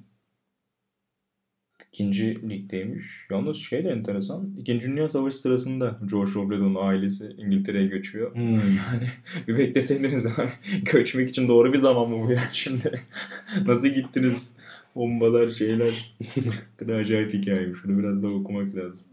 ikinci 1.92 2.48
ligdeymiş. 2.50 3.26
Yalnız 3.30 3.56
şey 3.56 3.84
de 3.84 3.88
enteresan. 3.88 4.54
İkinci 4.60 4.88
Dünya 4.88 5.08
Savaşı 5.08 5.36
sırasında 5.38 5.98
George 6.10 6.32
Robledon'un 6.34 6.86
ailesi 6.88 7.34
İngiltere'ye 7.38 7.86
göçüyor. 7.86 8.34
Hmm. 8.34 8.54
Yani 8.92 9.08
bir 9.48 9.58
bekleseydiniz 9.58 10.26
abi. 10.26 10.50
Göçmek 10.92 11.28
için 11.30 11.48
doğru 11.48 11.72
bir 11.72 11.78
zaman 11.78 12.10
mı 12.10 12.26
bu 12.26 12.32
ya 12.32 12.42
şimdi? 12.52 13.02
Nasıl 13.66 13.88
gittiniz? 13.88 14.56
Bombalar, 14.96 15.50
şeyler. 15.50 16.16
kadar 16.76 16.98
acayip 16.98 17.34
hikayeymiş. 17.34 17.80
Şunu 17.80 17.98
biraz 17.98 18.22
da 18.22 18.26
okumak 18.26 18.74
lazım. 18.74 19.06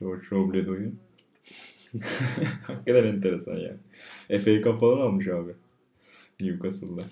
George 0.00 0.26
Robledon'u. 0.32 0.92
Hakikaten 2.62 3.04
enteresan 3.04 3.56
yani. 3.56 3.78
FA 4.40 4.62
Cup 4.62 4.80
falan 4.80 5.00
almış 5.00 5.28
abi. 5.28 5.52
Newcastle'da. 6.40 7.02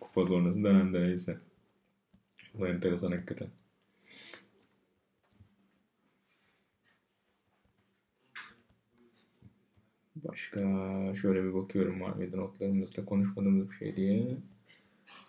Kupa 0.00 0.26
sonrası 0.26 0.64
dönemde 0.64 1.02
neyse. 1.02 1.38
Bu 2.54 2.60
da 2.62 2.68
enteresan 2.68 3.10
hakikaten. 3.12 3.48
Başka 10.16 10.60
şöyle 11.14 11.44
bir 11.44 11.54
bakıyorum 11.54 12.00
var 12.00 12.12
mıydı 12.12 12.36
notlarımızda 12.36 13.04
konuşmadığımız 13.04 13.70
bir 13.70 13.76
şey 13.76 13.96
diye. 13.96 14.36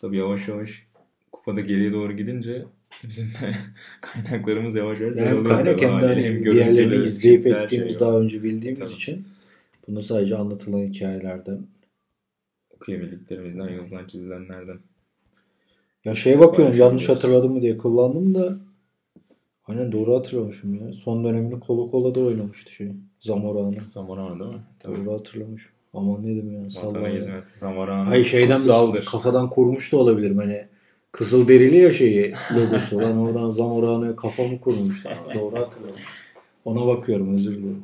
Tabii 0.02 0.17
yavaş 0.17 0.47
yavaş 0.47 0.88
kupada 1.48 1.62
geriye 1.62 1.94
doğru 1.94 2.14
gidince 2.14 2.66
bizim 3.04 3.26
de 3.26 3.56
kaynaklarımız 4.02 4.76
yavaş 4.76 5.00
yavaş 5.00 5.16
Yani 5.16 5.48
kaynak 5.48 5.82
hem 5.82 6.00
görüntülü, 6.02 6.54
diğerlerini 6.54 7.04
izleyip 7.04 7.40
fiziksel 7.40 7.64
ettiğimiz 7.64 7.92
şey 7.92 8.00
daha 8.00 8.14
var. 8.14 8.22
önce 8.22 8.44
bildiğimiz 8.44 8.80
Tabii. 8.80 8.94
için 8.94 9.26
bunu 9.88 10.02
sadece 10.02 10.36
anlatılan 10.36 10.80
hikayelerden. 10.80 11.68
okuyabildiklerimizden, 12.70 13.70
yazılan 13.70 14.08
çizilenlerden. 14.08 14.80
Ya 16.06 16.16
şeye 16.16 16.40
bakıyorum 16.40 16.72
Paylaşım 16.72 16.86
yanlış 16.86 17.10
hatırladım 17.10 17.54
mı 17.54 17.62
diye 17.62 17.78
kullandım 17.78 18.36
da 18.36 18.58
aynen 19.66 19.92
doğru 19.92 20.16
hatırlamışım 20.16 20.76
ya. 20.76 20.94
Son 20.94 21.24
dönemini 21.24 21.60
Kolo 21.60 21.92
Kolo'da 21.92 22.20
oynamıştı 22.20 22.72
şey. 22.72 22.92
Zamorano. 23.20 23.74
Zamorano 23.90 24.40
değil 24.40 24.56
mi? 24.56 24.62
Tabii. 24.80 25.06
Doğru 25.06 25.14
hatırlamışım. 25.14 25.72
Aman 25.94 26.24
ne 26.24 26.28
dedim 26.28 26.52
ya. 26.52 26.62
Vatana 26.84 27.08
hizmet. 27.08 27.44
Zamorano. 27.56 28.10
Hayır 28.10 28.26
şeyden 28.26 28.58
kutsaldır. 28.58 29.06
kafadan 29.06 29.50
kurmuş 29.50 29.92
da 29.92 29.98
olabilirim 29.98 30.38
hani. 30.38 30.77
Kızıl 31.12 31.48
derili 31.48 31.78
ya 31.78 31.93
şeyi 31.93 32.34
logosu. 32.56 32.98
Lan 32.98 33.17
oradan 33.17 33.52
Zamorano'ya 33.52 34.15
kafamı 34.15 34.60
kurmuş. 34.62 35.06
Ha, 35.06 35.34
Doğru 35.36 35.56
hatırladım. 35.56 36.02
Ona 36.65 36.88
bakıyorum 36.88 37.36
özür 37.36 37.52
dilerim. 37.56 37.84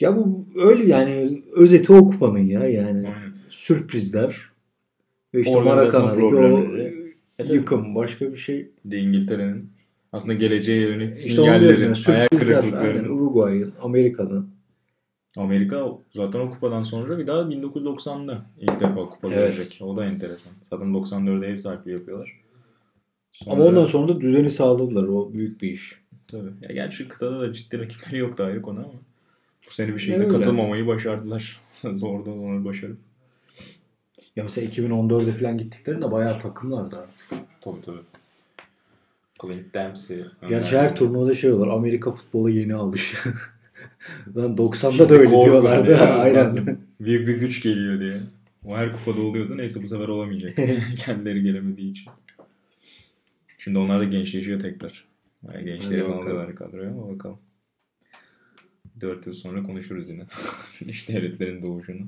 Ya 0.00 0.16
bu 0.16 0.46
öyle 0.56 0.84
yani 0.86 1.42
özeti 1.56 1.92
o 1.92 2.06
kupanın 2.06 2.38
ya 2.38 2.68
yani 2.68 3.08
sürprizler 3.48 4.50
ve 5.34 5.40
işte 5.40 5.60
Maracana'daki 5.60 6.24
o 6.24 6.30
problemleri. 6.30 7.14
yıkım 7.48 7.94
başka 7.94 8.32
bir 8.32 8.36
şey. 8.36 8.70
de 8.84 8.98
İngiltere'nin 8.98 9.70
aslında 10.12 10.34
geleceğe 10.34 10.80
yönelik 10.80 11.16
İşte 11.16 11.30
sinyallerin, 11.30 11.82
yani, 11.82 11.86
ayak 11.86 11.96
sürprizler 11.98 12.56
aynen 12.56 12.70
kırıklıklarının. 12.70 13.16
Uruguay'ın, 13.16 13.72
Amerika'nın. 13.82 14.53
Amerika 15.36 15.88
zaten 16.10 16.40
o 16.40 16.50
kupadan 16.50 16.82
sonra 16.82 17.18
bir 17.18 17.26
daha 17.26 17.40
1990'da 17.40 18.46
ilk 18.60 18.80
defa 18.80 18.94
kupa 18.94 19.28
Evet. 19.28 19.56
görecek. 19.56 19.78
O 19.82 19.96
da 19.96 20.04
enteresan. 20.06 20.52
Zaten 20.70 20.86
94'de 20.86 21.46
ev 21.46 21.56
sahipliği 21.56 21.92
yapıyorlar. 21.92 22.40
Sonra, 23.32 23.54
Ama 23.54 23.64
ondan 23.64 23.84
sonra 23.84 24.08
da 24.08 24.20
düzeni 24.20 24.50
sağladılar. 24.50 25.02
O 25.04 25.32
büyük 25.32 25.62
bir 25.62 25.70
iş. 25.70 26.04
Tabii. 26.28 26.50
Ya 26.68 26.74
gerçi 26.74 27.08
kıtada 27.08 27.40
da 27.40 27.52
ciddi 27.52 27.78
rakipleri 27.78 28.18
yok 28.18 28.40
ayrı 28.40 28.62
konu 28.62 28.78
ama 28.78 28.92
bu 29.66 29.70
sene 29.70 29.94
bir 29.94 29.98
şekilde 29.98 30.28
katılmamayı 30.28 30.86
başardılar. 30.86 31.60
Zor 31.92 32.26
da 32.26 32.30
onu 32.30 32.64
başarıp. 32.64 32.98
Ya 34.36 34.44
mesela 34.44 34.68
2014'de 34.70 35.32
falan 35.32 35.58
gittiklerinde 35.58 36.12
bayağı 36.12 36.38
takımlardı 36.38 36.96
artık. 36.96 37.38
Tabii 37.60 37.80
tabii. 37.80 38.00
Clint 39.42 39.74
Dempsey. 39.74 40.24
Gerçi 40.48 40.78
her 40.78 40.96
turnuvada 40.96 41.34
şey 41.34 41.52
olur. 41.52 41.66
Amerika 41.66 42.12
futbola 42.12 42.50
yeni 42.50 42.74
alış. 42.74 43.14
ben 44.26 44.42
90'da 44.42 45.08
da 45.08 45.14
öyle 45.14 45.30
diyorlardı. 45.30 45.96
Aynen. 46.00 46.78
Büyük 47.00 47.28
bir 47.28 47.36
güç 47.36 47.62
geliyor 47.62 48.00
diye. 48.00 48.14
O 48.64 48.76
her 48.76 48.92
kupada 48.92 49.20
oluyordu. 49.20 49.56
Neyse 49.56 49.82
bu 49.82 49.88
sefer 49.88 50.08
olamayacak. 50.08 50.56
Kendileri 50.98 51.42
gelemediği 51.42 51.90
için. 51.90 52.12
Şimdi 53.58 53.78
onlar 53.78 54.00
da 54.00 54.04
gençleşiyor 54.04 54.60
tekrar. 54.60 55.04
Yani 55.42 55.64
gençleri 55.64 56.04
alıyorlar 56.04 56.54
kadroya 56.54 56.90
ama 56.90 57.08
bakalım. 57.08 57.38
4 59.00 59.26
yıl 59.26 59.34
sonra 59.34 59.62
konuşuruz 59.62 60.08
yine. 60.08 60.26
işte 60.80 61.12
devletlerin 61.12 61.62
doğuşunu. 61.62 62.06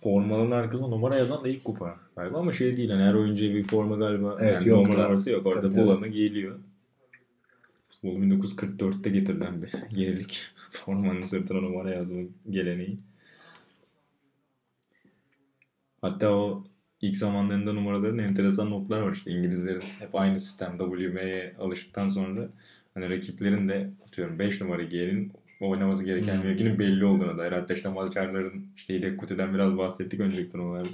Formanın 0.00 0.50
arkasına 0.50 0.88
numara 0.88 1.16
yazan 1.16 1.44
da 1.44 1.48
ilk 1.48 1.64
kupa 1.64 1.96
galiba 2.16 2.38
ama 2.38 2.52
şey 2.52 2.76
değil 2.76 2.90
hani 2.90 3.02
her 3.02 3.14
oyuncuya 3.14 3.54
bir 3.54 3.62
forma 3.62 3.96
galiba 3.96 4.36
Evet, 4.40 4.54
yani 4.54 4.68
yok 4.68 4.88
numarası 4.88 5.30
yok 5.30 5.46
orada 5.46 5.70
Tabii, 5.70 5.76
bulanı 5.76 6.08
giyiliyor. 6.08 6.58
Futbol 7.88 8.16
1944'te 8.16 9.10
getirilen 9.10 9.62
bir 9.62 9.72
yenilik. 9.98 10.40
Formanın 10.70 11.22
sırtına 11.22 11.60
numara 11.60 11.90
yazma 11.90 12.22
geleneği. 12.50 12.98
Hatta 16.00 16.30
o 16.30 16.64
ilk 17.00 17.16
zamanlarında 17.16 17.72
numaraların 17.72 18.18
enteresan 18.18 18.70
notlar 18.70 19.00
var 19.00 19.12
işte 19.12 19.30
İngilizlerin 19.30 19.82
hep 19.98 20.14
aynı 20.14 20.38
sistem 20.38 20.78
WM'ye 20.78 21.54
alıştıktan 21.58 22.08
sonra 22.08 22.48
hani 22.94 23.10
rakiplerin 23.10 23.68
de 23.68 23.90
atıyorum 24.06 24.38
5 24.38 24.60
numara 24.60 24.82
giyenin 24.82 25.32
oynaması 25.60 26.04
gereken 26.04 26.36
Hmm. 26.36 26.44
mevkinin 26.48 26.78
belli 26.78 27.04
olduğuna 27.04 27.38
dair. 27.38 27.52
Hatta 27.52 27.74
işte 27.74 27.88
Maçarların 27.88 28.66
işte 28.76 28.94
yedek 28.94 29.18
kutudan 29.20 29.54
biraz 29.54 29.76
bahsettik 29.78 30.20
önceki 30.20 30.52
turnuvalarda. 30.52 30.88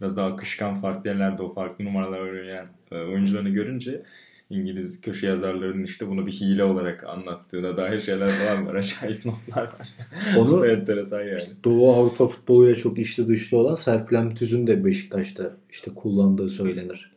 Biraz 0.00 0.16
daha 0.16 0.26
akışkan 0.26 0.74
farklı 0.74 1.10
yerlerde 1.10 1.42
o 1.42 1.52
farklı 1.54 1.84
numaralar 1.84 2.20
oynayan 2.20 2.66
e, 2.92 2.96
oyuncularını 2.96 3.48
görünce 3.48 4.02
İngiliz 4.50 5.00
köşe 5.00 5.26
yazarlarının 5.26 5.82
işte 5.82 6.08
bunu 6.08 6.26
bir 6.26 6.32
hile 6.32 6.64
olarak 6.64 7.04
anlattığına 7.04 7.76
dair 7.76 8.00
şeyler 8.00 8.28
falan 8.28 8.66
var. 8.66 8.74
Acayip 8.74 9.24
notlar 9.24 9.62
var. 9.62 9.94
Onu- 10.38 10.60
da 10.60 10.68
enteresan 10.72 11.22
yani. 11.22 11.42
Doğu 11.64 11.92
Avrupa 11.94 12.26
futboluyla 12.28 12.74
çok 12.74 12.98
içli 12.98 13.28
dışlı 13.28 13.58
olan 13.58 13.74
Serpilem 13.74 14.34
Tüz'ün 14.34 14.66
de 14.66 14.84
Beşiktaş'ta 14.84 15.56
işte 15.70 15.90
kullandığı 15.94 16.48
söylenir. 16.48 17.12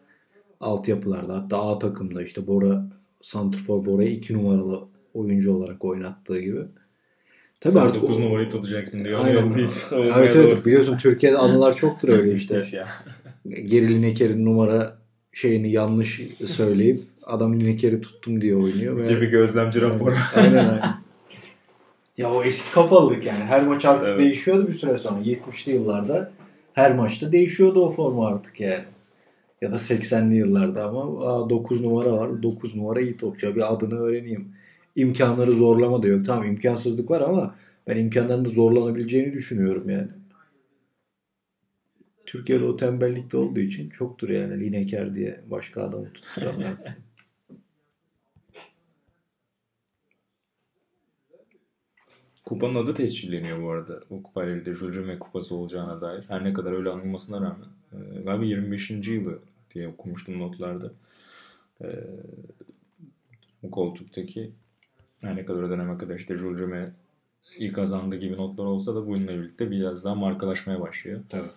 Altyapılarda 0.59 1.35
hatta 1.37 1.61
A 1.69 1.79
takımda 1.79 2.23
işte 2.23 2.47
Bora 2.47 2.89
Santrfor 3.21 3.85
Bora'yı 3.85 4.11
2 4.11 4.33
numaralı 4.33 4.87
oyuncu 5.13 5.53
olarak 5.53 5.85
oynattığı 5.85 6.39
gibi. 6.39 6.59
Tabii 7.61 7.73
Sen 7.73 7.79
artık 7.79 8.01
9 8.03 8.19
o- 8.19 8.21
numarayı 8.23 8.49
tutacaksın 8.49 9.05
diye 9.05 9.15
onu 9.17 9.23
Aynen. 9.23 9.41
yollayıp 9.45 9.71
savunmaya 9.71 10.19
Evet 10.19 10.35
doğru. 10.35 10.43
evet 10.47 10.65
biliyorsun 10.65 10.97
Türkiye'de 10.97 11.37
anılar 11.37 11.75
çoktur 11.75 12.09
öyle 12.09 12.33
işte. 12.33 12.55
Müthiş 12.57 12.73
ya. 12.73 12.87
Geri 13.65 13.87
Lineker'in 13.89 14.45
numara 14.45 14.97
şeyini 15.33 15.71
yanlış 15.71 16.21
söyleyip 16.45 16.97
adam 17.23 17.59
Lineker'i 17.59 18.01
tuttum 18.01 18.41
diye 18.41 18.55
oynuyor. 18.55 18.97
ve- 18.97 19.05
Gibi 19.13 19.25
gözlemci 19.25 19.81
raporu. 19.81 20.15
Aynen 20.35 20.55
aynen. 20.57 20.95
Ya 22.17 22.31
o 22.31 22.43
eski 22.43 22.71
kafalılık 22.73 23.25
yani. 23.25 23.39
Her 23.43 23.67
maç 23.67 23.85
artık 23.85 24.07
Evet. 24.07 24.19
değişiyordu 24.19 24.67
bir 24.67 24.73
süre 24.73 24.97
sonra. 24.97 25.21
70'li 25.23 25.71
yıllarda 25.71 26.31
her 26.73 26.95
maçta 26.95 27.31
değişiyordu 27.31 27.85
o 27.85 27.91
forma 27.91 28.27
artık 28.27 28.59
yani. 28.59 28.83
Ya 29.61 29.71
da 29.71 29.75
80'li 29.75 30.35
yıllarda 30.35 30.83
ama 30.85 31.25
aa, 31.27 31.49
9 31.49 31.81
numara 31.81 32.11
var. 32.13 32.43
9 32.43 32.75
numara 32.75 33.01
iyi 33.01 33.17
topçu. 33.17 33.55
Bir 33.55 33.73
adını 33.73 33.99
öğreneyim. 33.99 34.47
İmkanları 34.95 35.53
zorlama 35.53 36.03
da 36.03 36.07
yok. 36.07 36.25
Tamam 36.25 36.45
imkansızlık 36.45 37.11
var 37.11 37.21
ama 37.21 37.55
ben 37.87 37.97
imkanların 37.97 38.45
da 38.45 38.49
zorlanabileceğini 38.49 39.33
düşünüyorum 39.33 39.89
yani. 39.89 40.07
Türkiye'de 42.25 42.65
o 42.65 42.75
tembellikte 42.75 43.37
olduğu 43.37 43.59
için 43.59 43.89
çoktur 43.89 44.29
yani 44.29 44.59
Lineker 44.59 45.13
diye 45.13 45.41
başka 45.49 45.83
adamı 45.83 46.13
tutturanlar. 46.13 46.73
Kupanın 52.45 52.75
adı 52.75 52.93
tescilleniyor 52.93 53.63
bu 53.63 53.71
arada. 53.71 53.99
O 54.09 54.23
kupayla 54.23 54.53
birlikte 54.53 54.73
Jurjeme 54.73 55.19
kupası 55.19 55.55
olacağına 55.55 56.01
dair. 56.01 56.23
Her 56.27 56.43
ne 56.43 56.53
kadar 56.53 56.71
öyle 56.71 56.89
anılmasına 56.89 57.37
rağmen. 57.37 57.67
E, 57.91 58.21
galiba 58.21 58.45
25. 58.45 58.89
yılı 58.89 59.39
diye 59.73 59.87
okumuştum 59.87 60.39
notlarda. 60.39 60.91
E, 61.81 61.87
bu 63.63 63.71
koltuktaki 63.71 64.51
her 65.21 65.35
ne 65.35 65.45
kadar 65.45 65.63
o 65.63 65.69
döneme 65.69 65.97
kadar 65.97 66.15
işte 66.15 66.35
Jurjeme 66.35 66.93
iyi 67.57 67.71
kazandı 67.71 68.15
gibi 68.15 68.37
notlar 68.37 68.65
olsa 68.65 68.95
da 68.95 69.07
bununla 69.07 69.29
birlikte 69.29 69.71
biraz 69.71 70.03
daha 70.03 70.15
markalaşmaya 70.15 70.81
başlıyor. 70.81 71.21
Tabii. 71.29 71.49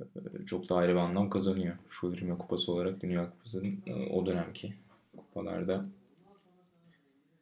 E, 0.00 0.44
çok 0.46 0.68
da 0.68 0.76
ayrı 0.76 0.92
bir 0.92 0.96
anlam 0.96 1.30
kazanıyor. 1.30 1.76
Jurjeme 2.00 2.38
kupası 2.38 2.72
olarak 2.72 3.02
Dünya 3.02 3.30
Kupası'nın 3.30 3.78
e, 3.86 3.94
o 3.94 4.26
dönemki 4.26 4.74
kupalarda 5.16 5.86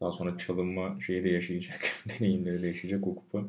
daha 0.00 0.10
sonra 0.10 0.38
çalınma 0.38 1.00
şeyi 1.00 1.22
de 1.22 1.28
yaşayacak. 1.28 1.80
deneyimleri 2.08 2.62
de 2.62 2.66
yaşayacak 2.66 3.06
o 3.06 3.14
kupa. 3.14 3.44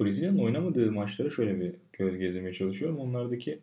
Brezilya'nın 0.00 0.38
oynamadığı 0.38 0.92
maçlara 0.92 1.30
şöyle 1.30 1.60
bir 1.60 1.74
göz 1.92 2.18
gezdirmeye 2.18 2.54
çalışıyorum. 2.54 2.98
Onlardaki 2.98 3.60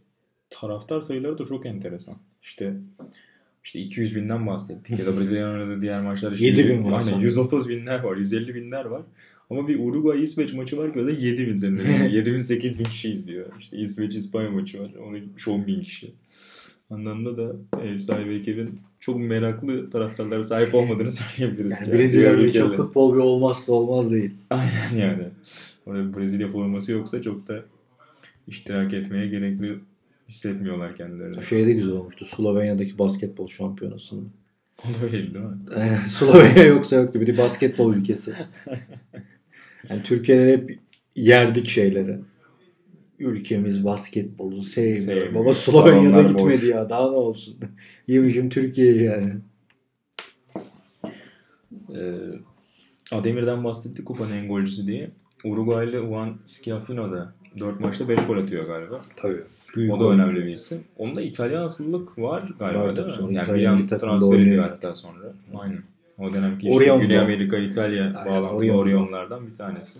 taraftar 0.49 1.01
sayıları 1.01 1.37
da 1.37 1.45
çok 1.45 1.65
enteresan. 1.65 2.17
İşte 2.41 2.73
işte 3.67 3.79
200 3.79 4.15
binden 4.15 4.47
bahsettik 4.47 4.99
ya 4.99 5.05
da 5.05 5.17
Brezilya'nın 5.19 5.53
oynadığı 5.53 5.81
diğer 5.81 6.01
maçlar 6.01 6.31
işte 6.31 6.45
7 6.45 6.69
bin 6.69 6.83
var 6.83 6.91
Aynen 6.91 7.03
sanırım. 7.03 7.21
130 7.21 7.69
binler 7.69 7.99
var, 7.99 8.17
150 8.17 8.55
binler 8.55 8.85
var. 8.85 9.01
Ama 9.49 9.67
bir 9.67 9.79
Uruguay 9.79 10.23
İsveç 10.23 10.53
maçı 10.53 10.77
var 10.77 10.93
ki 10.93 10.99
o 10.99 11.05
da 11.05 11.11
7 11.11 11.47
bin 11.47 11.55
senin. 11.55 12.09
7 12.09 12.33
bin 12.33 12.37
8 12.37 12.79
bin 12.79 12.83
kişi 12.83 13.09
izliyor. 13.09 13.45
İşte 13.59 13.77
İsveç 13.77 14.15
İspanya 14.15 14.51
maçı 14.51 14.79
var. 14.79 14.91
Ona 15.07 15.17
gitmiş 15.17 15.47
10 15.47 15.67
bin 15.67 15.81
kişi. 15.81 16.13
Anlamda 16.89 17.37
da 17.37 17.55
ev 17.83 17.97
sahibi 17.97 18.33
ekibin 18.33 18.79
çok 18.99 19.19
meraklı 19.19 19.89
taraftarlara 19.89 20.43
sahip 20.43 20.75
olmadığını 20.75 21.11
söyleyebiliriz. 21.11 21.81
Yani 21.81 21.99
Brezilya 21.99 22.37
Diğer 22.37 22.45
için 22.45 22.69
futbol 22.69 23.13
bir 23.13 23.19
olmazsa 23.19 23.73
olmaz 23.73 24.11
değil. 24.11 24.31
Aynen 24.49 24.95
yani. 24.97 25.27
Orada 25.85 26.19
Brezilya 26.19 26.51
forması 26.51 26.91
yoksa 26.91 27.21
çok 27.21 27.47
da 27.47 27.63
iştirak 28.47 28.93
etmeye 28.93 29.27
gerekli 29.27 29.75
hissetmiyorlar 30.29 30.95
kendilerini. 30.95 31.45
Şey 31.45 31.67
de 31.67 31.73
güzel 31.73 31.91
olmuştu. 31.93 32.25
Slovenya'daki 32.25 32.97
basketbol 32.99 33.47
şampiyonasında. 33.47 34.29
O 34.83 34.87
da 35.01 35.05
öyleydi 35.05 35.33
değil 35.33 35.45
mi? 35.45 35.99
Slovenya 36.09 36.63
yoksa 36.63 36.95
yoktu. 36.95 37.21
Bir 37.21 37.27
de 37.27 37.37
basketbol 37.37 37.93
ülkesi. 37.95 38.33
Yani 39.89 40.03
Türkiye'de 40.03 40.51
hep 40.53 40.79
yerdik 41.15 41.67
şeyleri. 41.67 42.19
Ülkemiz 43.19 43.85
basketbolu 43.85 44.63
sevmiyor. 44.63 44.99
Sevmiyor. 44.99 45.35
Baba 45.35 45.53
Slovenya'da 45.53 46.21
gitmedi 46.21 46.61
boş. 46.61 46.69
ya. 46.69 46.89
Daha 46.89 47.09
ne 47.11 47.15
olsun. 47.17 47.55
Yemişim 48.07 48.49
Türkiye'yi 48.49 49.03
yani. 49.03 49.33
Ee, 51.95 52.15
Ademir'den 53.11 53.63
bahsettik 53.63 54.05
kupanın 54.05 54.31
en 54.31 54.47
golcüsü 54.47 54.87
diye. 54.87 55.11
Uruguaylı 55.43 55.97
Juan 55.97 56.37
Schiaffino 56.47 57.11
da 57.11 57.33
4 57.59 57.79
maçta 57.79 58.09
5 58.09 58.25
gol 58.25 58.37
atıyor 58.37 58.65
galiba. 58.67 59.01
Tabii. 59.15 59.43
Büyük 59.77 59.93
o 59.93 59.99
da 59.99 60.05
oyuncu. 60.05 60.23
önemli 60.23 60.45
bir 60.45 60.53
isim. 60.53 60.83
Onda 60.97 61.21
İtalyan 61.21 61.61
asıllılık 61.63 62.19
var 62.19 62.43
galiba 62.59 62.83
Var 62.83 62.95
değil 62.95 63.07
mi? 63.07 63.13
Sonra 63.13 63.31
Yani 63.31 63.43
İtalyan 63.43 63.59
bir 63.59 63.65
an 63.65 63.75
milli 63.75 63.87
takımda 63.87 64.11
transfer 64.11 64.37
ediliyor 64.37 64.55
oynuyor 64.55 64.69
hatta 64.69 64.95
sonra. 64.95 65.33
Aynen. 65.55 65.83
O 66.19 66.33
dönemki 66.33 66.69
işte. 66.69 66.97
Güney 67.01 67.19
Amerika, 67.19 67.57
İtalya 67.57 68.03
Aynen, 68.03 68.25
bağlantılı. 68.25 68.71
Orion'lardan 68.71 69.47
bir 69.47 69.55
tanesi. 69.55 69.99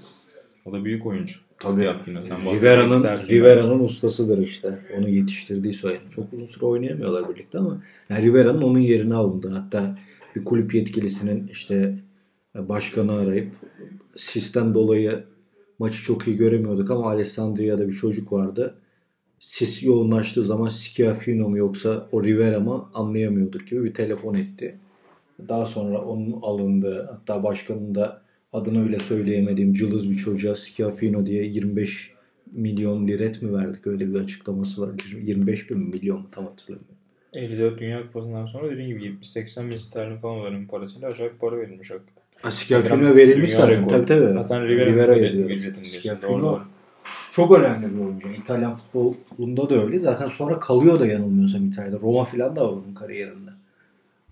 O 0.66 0.74
da 0.74 0.86
büyük 0.86 1.06
oyuncu. 1.06 1.36
Tabii. 1.60 1.82
Rivera'nın 1.82 3.04
Rivera'nın 3.04 3.80
ustasıdır 3.80 4.38
işte. 4.38 4.80
Onu 4.98 5.10
yetiştirdiği 5.10 5.74
söyle. 5.74 6.00
Çok 6.16 6.34
uzun 6.34 6.46
süre 6.46 6.66
oynayamıyorlar 6.66 7.30
birlikte 7.30 7.58
ama 7.58 7.82
yani 8.10 8.24
Rivera'nın 8.26 8.62
onun 8.62 8.80
yerini 8.80 9.16
alındı. 9.16 9.50
Hatta 9.50 9.98
bir 10.36 10.46
kulüp 10.46 10.76
yetkilisinin 10.76 11.48
işte 11.48 11.96
başkanı 12.56 13.14
arayıp 13.14 13.52
sisten 14.16 14.74
dolayı 14.74 15.24
maçı 15.80 16.04
çok 16.04 16.28
iyi 16.28 16.38
göremiyorduk 16.38 16.92
ama 16.92 17.10
Alessandria'da 17.10 17.88
bir 17.88 17.94
çocuk 17.94 18.34
vardı. 18.34 18.76
Sis 19.40 19.84
yoğunlaştığı 19.84 20.44
zaman 20.44 20.70
Schiaffino 20.70 21.50
mu 21.50 21.58
yoksa 21.58 22.08
o 22.12 22.24
Rivera 22.24 22.60
mı 22.60 22.90
anlayamıyorduk 22.94 23.68
gibi 23.68 23.84
bir 23.84 23.94
telefon 23.94 24.34
etti. 24.34 24.78
Daha 25.48 25.66
sonra 25.66 26.02
onun 26.02 26.40
alındığı 26.42 27.06
hatta 27.12 27.44
başkanın 27.44 27.96
da 27.96 28.22
adını 28.54 28.90
bile 28.90 29.00
söyleyemediğim 29.00 29.74
cılız 29.74 30.10
bir 30.10 30.16
çocuğa 30.16 30.56
Schiaffino 30.56 31.26
diye 31.26 31.44
25 31.46 32.14
milyon 32.52 33.08
liret 33.08 33.42
mi 33.42 33.54
verdik 33.54 33.88
öyle 33.88 34.14
bir 34.14 34.20
açıklaması 34.20 34.82
var. 34.82 34.90
25 35.22 35.70
bin 35.70 35.78
mi, 35.78 35.90
milyon 35.90 36.20
mu 36.20 36.28
tam 36.32 36.46
hatırlamıyorum. 36.46 36.96
54 37.34 37.80
Dünya 37.80 38.02
Kupası'ndan 38.02 38.46
sonra 38.46 38.72
dediğim 38.72 39.00
gibi 39.00 39.10
70-80 39.22 39.70
bin 39.70 39.76
sterlin 39.76 40.18
falan 40.18 40.40
olanın 40.40 40.66
parasıyla 40.66 41.10
acayip 41.10 41.40
para 41.40 41.58
verilmiş 41.58 41.92
hakikaten. 41.92 42.24
Ha, 42.42 42.52
Schiaffino 42.52 43.16
verilmiş 43.16 43.52
zaten 43.52 43.88
tabii 43.88 44.06
tabii. 44.06 44.34
Hasan 44.36 44.68
Rivera 44.68 45.18
ücretini 45.18 45.48
diyorsun. 45.48 45.84
Schiaffino. 45.84 46.62
Çok 47.38 47.60
önemli 47.60 47.96
bir 47.96 48.00
oyuncu. 48.00 48.28
İtalyan 48.28 48.76
futbolunda 48.76 49.70
da 49.70 49.84
öyle. 49.84 50.00
Zaten 50.00 50.28
sonra 50.28 50.60
kalıyor 50.60 51.00
da 51.00 51.08
yanılmıyorsam 51.08 51.66
İtalya'da. 51.66 52.00
Roma 52.00 52.26
filan 52.26 52.56
da 52.56 52.68
var 52.68 52.74
onun 52.74 52.94
kariyerinde. 52.94 53.52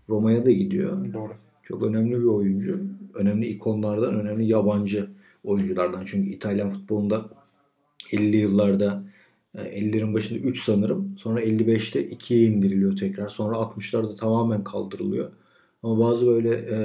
Roma'ya 0.09 0.45
da 0.45 0.51
gidiyor. 0.51 1.13
Doğru. 1.13 1.33
Çok 1.63 1.83
önemli 1.83 2.19
bir 2.19 2.25
oyuncu. 2.25 2.79
Önemli 3.13 3.47
ikonlardan, 3.47 4.19
önemli 4.19 4.45
yabancı 4.51 5.07
oyunculardan. 5.43 6.05
Çünkü 6.05 6.29
İtalyan 6.29 6.69
futbolunda 6.69 7.25
50 8.11 8.37
yıllarda 8.37 9.03
e, 9.55 9.61
50'lerin 9.61 10.13
başında 10.13 10.39
3 10.39 10.63
sanırım. 10.63 11.15
Sonra 11.17 11.41
55'te 11.41 12.07
2'ye 12.07 12.47
indiriliyor 12.47 12.97
tekrar. 12.97 13.29
Sonra 13.29 13.55
60'larda 13.55 14.15
tamamen 14.15 14.63
kaldırılıyor. 14.63 15.31
Ama 15.83 15.99
bazı 15.99 16.27
böyle 16.27 16.49
e, 16.55 16.77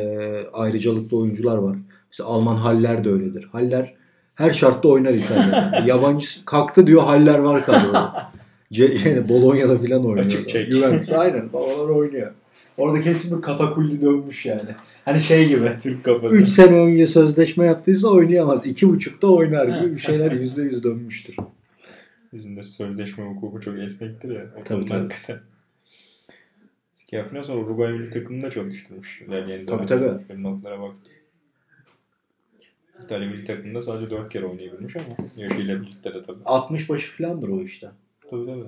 ayrıcalıklı 0.53 1.16
oyuncular 1.16 1.57
var. 1.57 1.79
Mesela 2.11 2.29
Alman 2.29 2.57
Haller 2.57 3.05
de 3.05 3.11
öyledir. 3.11 3.45
Haller 3.45 3.99
her 4.41 4.51
şartta 4.51 4.88
oynar 4.88 5.14
İtalya'da. 5.14 5.82
Yabancı 5.86 6.45
kalktı 6.45 6.86
diyor 6.86 7.03
Haller 7.03 7.38
var 7.38 7.66
kadroda. 7.66 8.32
C- 8.72 8.99
şey, 8.99 9.28
Bologna'da 9.28 9.78
falan 9.78 10.07
oynuyor. 10.07 10.26
Açık 10.26 10.49
çek. 10.49 10.72
Juventus 10.72 11.12
aynen. 11.12 11.53
Babalar 11.53 11.88
oynuyor. 11.88 12.32
Orada 12.76 13.01
kesin 13.01 13.36
bir 13.38 13.43
katakulli 13.43 14.01
dönmüş 14.03 14.47
yani. 14.47 14.70
Hani 15.05 15.20
şey 15.20 15.49
gibi. 15.49 15.70
Türk 15.82 16.05
kafası. 16.05 16.36
3 16.36 16.49
sene 16.49 16.78
önce 16.78 17.07
sözleşme 17.07 17.66
yaptıysa 17.66 18.09
oynayamaz. 18.09 18.66
2,5'da 18.66 19.32
oynar 19.32 19.68
gibi 19.80 19.93
bir 19.95 20.01
şeyler 20.01 20.32
%100 20.32 20.84
dönmüştür. 20.84 21.36
Bizim 22.32 22.57
de 22.57 22.62
sözleşme 22.62 23.24
hukuku 23.24 23.61
çok 23.61 23.78
esnektir 23.78 24.34
ya. 24.34 24.43
O 24.61 24.64
Tabii, 24.64 24.84
tabii. 24.86 24.99
hakikaten. 25.01 25.41
Schiaffino 26.95 27.43
sonra 27.43 27.61
Uruguay 27.61 27.93
milli 27.93 28.11
takımında 28.11 28.51
çalıştırmış. 28.51 29.22
İlerleyen 29.22 29.64
Tabii, 29.64 29.86
tabii. 29.86 30.43
Notlara 30.43 30.80
baktım. 30.80 31.03
İtalya 33.11 33.29
milli 33.29 33.45
takımında 33.45 33.83
sadece 33.83 34.11
4 34.11 34.33
kere 34.33 34.47
oynayabilmiş 34.47 34.97
ama 34.97 35.29
yaşıyla 35.37 35.83
birlikte 35.83 36.15
de 36.15 36.23
tabii. 36.23 36.39
60 36.45 36.89
başı 36.89 37.13
falandır 37.13 37.49
o 37.49 37.61
işte. 37.63 37.89
Tabii 38.31 38.47
tabii. 38.47 38.65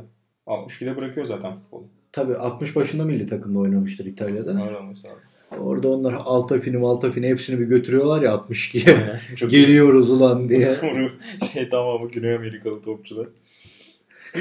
62'de 0.47 0.97
bırakıyor 0.97 1.27
zaten 1.27 1.53
futbolu. 1.53 1.85
Tabii 2.13 2.37
60 2.37 2.77
başında 2.77 3.05
milli 3.05 3.27
takımda 3.27 3.59
oynamıştır 3.59 4.07
İtalya'da. 4.07 4.51
Öyle 4.51 4.77
olması 4.77 5.09
lazım. 5.09 5.21
Orada 5.61 5.89
onlar 5.89 6.13
Altafini 6.13 6.77
Maltafini 6.77 7.29
hepsini 7.29 7.61
bir 7.61 7.65
götürüyorlar 7.65 8.23
ya 8.23 8.31
62'ye. 8.31 8.97
Aynen. 8.97 9.21
Çok 9.37 9.51
Geliyoruz 9.51 10.11
ulan 10.11 10.49
diye. 10.49 10.77
şey 11.53 11.69
tamamı 11.69 12.11
Güney 12.11 12.35
Amerikalı 12.35 12.83
topçular. 12.83 13.29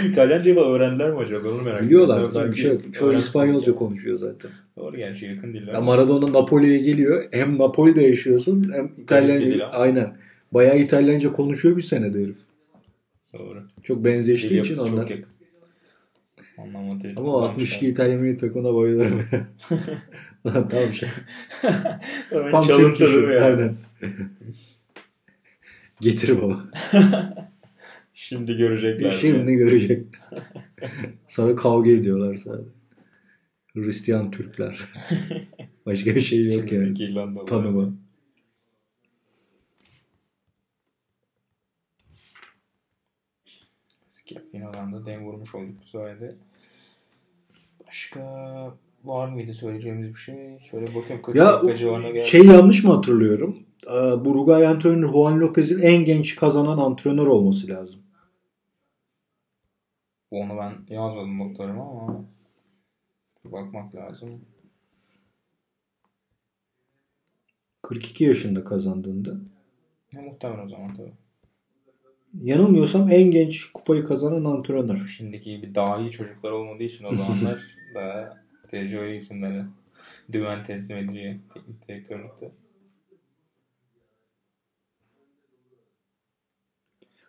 İtalyanca 0.05 0.55
öğrendiler 0.55 1.11
mi 1.11 1.17
acaba? 1.17 1.43
Ben 1.43 1.49
onu 1.49 1.61
merak 1.61 1.83
ediyorum. 1.83 2.07
Biliyorlar. 2.07 2.51
Bir 2.51 2.57
şey 2.57 2.71
yok. 2.71 2.93
Çoğu 2.93 3.13
İspanyolca 3.13 3.75
konuşuyor 3.75 4.17
zaten. 4.17 4.51
Doğru 4.81 4.97
gerçi 4.97 5.25
yakın 5.25 5.53
diller. 5.53 5.73
Ya 5.73 5.81
Maradona 5.81 6.33
Napoli'ye 6.33 6.77
geliyor. 6.79 7.23
Hem 7.31 7.57
Napoli'de 7.57 8.01
yaşıyorsun 8.01 8.71
hem 8.73 8.91
İtalyanca. 8.97 9.67
Aynen. 9.67 10.17
Bayağı 10.51 10.79
İtalyanca 10.79 11.33
konuşuyor 11.33 11.77
bir 11.77 11.81
senede 11.81 12.23
herif. 12.23 12.37
Doğru. 13.37 13.63
Çok 13.83 13.99
Dil 13.99 14.03
benzeştiği 14.05 14.61
için 14.61 14.77
onlar. 14.77 15.01
çok 15.01 15.09
yakın. 15.09 15.31
Anlam 16.57 16.85
avantajı 16.85 17.19
Ama 17.19 17.35
o 17.35 17.41
62 17.41 17.87
İtalyan 17.87 18.21
milli 18.21 18.37
takımına 18.37 18.75
bayılırım. 18.75 19.21
Lan 20.45 20.69
tamam 20.69 20.93
şey. 20.93 21.09
Tam 22.31 22.49
Tam 22.51 22.61
çalıntı 22.61 22.97
Türk 22.97 23.09
işi. 23.09 23.17
değil 23.17 23.27
mi 23.27 23.33
yani? 23.33 23.43
Aynen. 23.45 23.75
Getir 26.01 26.41
baba. 26.41 26.63
Şimdi 28.13 28.57
görecekler. 28.57 29.17
Şimdi 29.21 29.53
görecek. 29.53 30.05
Sonra 31.27 31.55
kavga 31.55 31.91
ediyorlar 31.91 32.35
sadece. 32.35 32.80
Hristiyan 33.73 34.31
Türkler. 34.31 34.79
Başka 35.85 36.15
bir 36.15 36.21
şey 36.21 36.43
yok 36.55 36.71
yani. 36.71 36.85
Şimdiki 36.85 37.03
İrlandalılar. 37.03 37.47
Tanıma. 37.47 37.93
Schiaffino'dan 44.09 44.93
da 44.93 45.05
dem 45.05 45.25
vurmuş 45.25 45.55
olduk 45.55 45.75
bu 45.81 45.85
sayede. 45.85 46.35
Başka 47.87 48.21
var 49.03 49.29
mıydı 49.29 49.53
söyleyeceğimiz 49.53 50.09
bir 50.09 50.19
şey? 50.19 50.59
Şöyle 50.59 50.95
bakayım 50.95 51.21
40 51.21 51.35
Ya 51.35 51.45
dakika 51.53 51.75
civarına 51.75 52.09
geldi. 52.09 52.27
şey 52.27 52.45
yanlış 52.45 52.83
mı 52.83 52.93
hatırlıyorum? 52.93 53.57
Ee, 53.87 54.25
Bu 54.25 54.29
Uruguay 54.29 54.67
antrenörü 54.67 55.11
Juan 55.11 55.39
Lopez'in 55.39 55.79
en 55.79 56.05
genç 56.05 56.35
kazanan 56.35 56.77
antrenör 56.77 57.27
olması 57.27 57.67
lazım. 57.67 57.99
Onu 60.31 60.57
ben 60.57 60.95
yazmadım 60.95 61.39
notlarıma 61.39 61.83
ama 61.91 62.25
bakmak 63.43 63.95
lazım. 63.95 64.41
42 67.81 68.23
yaşında 68.23 68.63
kazandığında. 68.63 69.37
Ne 70.13 70.21
muhtemelen 70.21 70.65
o 70.65 70.69
zaman 70.69 70.95
tabii. 70.95 71.13
Yanılmıyorsam 72.33 73.11
en 73.11 73.31
genç 73.31 73.65
kupayı 73.65 74.05
kazanan 74.05 74.45
antrenör. 74.45 75.07
Şimdiki 75.07 75.55
gibi 75.55 75.75
dahi 75.75 76.11
çocuklar 76.11 76.51
olmadığı 76.51 76.83
için 76.83 77.05
o 77.05 77.15
zamanlar 77.15 77.77
daha 77.95 78.37
tecrübeli 78.67 79.15
isimlere 79.15 79.65
dümen 80.31 80.63
teslim 80.63 80.97
ediliyor 80.97 81.35
teknik 81.53 81.87
direktörlükte. 81.87 82.51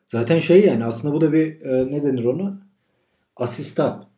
Zaten 0.07 0.39
şey 0.39 0.67
yani 0.67 0.85
aslında 0.85 1.15
bu 1.15 1.21
da 1.21 1.33
bir 1.33 1.61
e, 1.61 1.93
ne 1.93 2.03
denir 2.03 2.25
ona? 2.25 2.59
Asistan. 3.37 4.12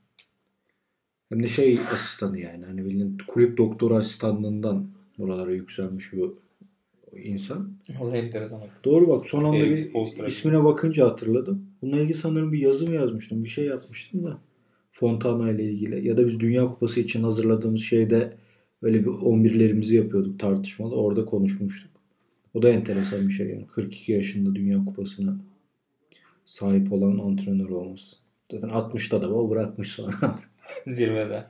Hem 1.34 1.42
de 1.42 1.48
şey 1.48 1.78
asistanı 1.92 2.38
yani. 2.38 2.64
Hani 2.64 2.84
bildiğin 2.84 3.18
kulüp 3.26 3.56
doktor 3.56 3.90
asistanlığından 3.90 4.86
buralara 5.18 5.52
yükselmiş 5.52 6.12
bu 6.12 6.38
insan. 7.16 7.72
O 8.00 8.12
da 8.12 8.16
enteresan. 8.16 8.60
Doğru 8.84 9.08
bak 9.08 9.26
son 9.26 9.44
anda 9.44 9.56
Eric 9.56 9.80
bir 9.94 10.26
ismine 10.26 10.64
bakınca 10.64 11.06
hatırladım. 11.06 11.66
Bununla 11.82 12.00
ilgili 12.00 12.14
sanırım 12.18 12.52
bir 12.52 12.58
yazım 12.58 12.94
yazmıştım. 12.94 13.44
Bir 13.44 13.48
şey 13.48 13.64
yapmıştım 13.64 14.24
da. 14.24 14.38
Fontana 14.92 15.50
ile 15.50 15.64
ilgili 15.64 16.08
ya 16.08 16.16
da 16.16 16.26
biz 16.26 16.40
Dünya 16.40 16.68
Kupası 16.68 17.00
için 17.00 17.22
hazırladığımız 17.22 17.82
şeyde 17.82 18.36
öyle 18.82 19.00
bir 19.00 19.10
11'lerimizi 19.10 19.94
yapıyorduk 19.94 20.40
tartışmalı. 20.40 20.94
Orada 20.94 21.24
konuşmuştuk. 21.24 21.90
O 22.54 22.62
da 22.62 22.68
enteresan 22.68 23.28
bir 23.28 23.32
şey 23.32 23.48
yani. 23.48 23.66
42 23.66 24.12
yaşında 24.12 24.54
Dünya 24.54 24.84
Kupası'na 24.84 25.36
sahip 26.44 26.92
olan 26.92 27.18
antrenör 27.18 27.68
olması. 27.68 28.16
Zaten 28.50 28.68
60'ta 28.68 29.22
da 29.22 29.34
o 29.34 29.50
bırakmış 29.50 29.92
sonra. 29.92 30.38
Zirvede. 30.86 31.46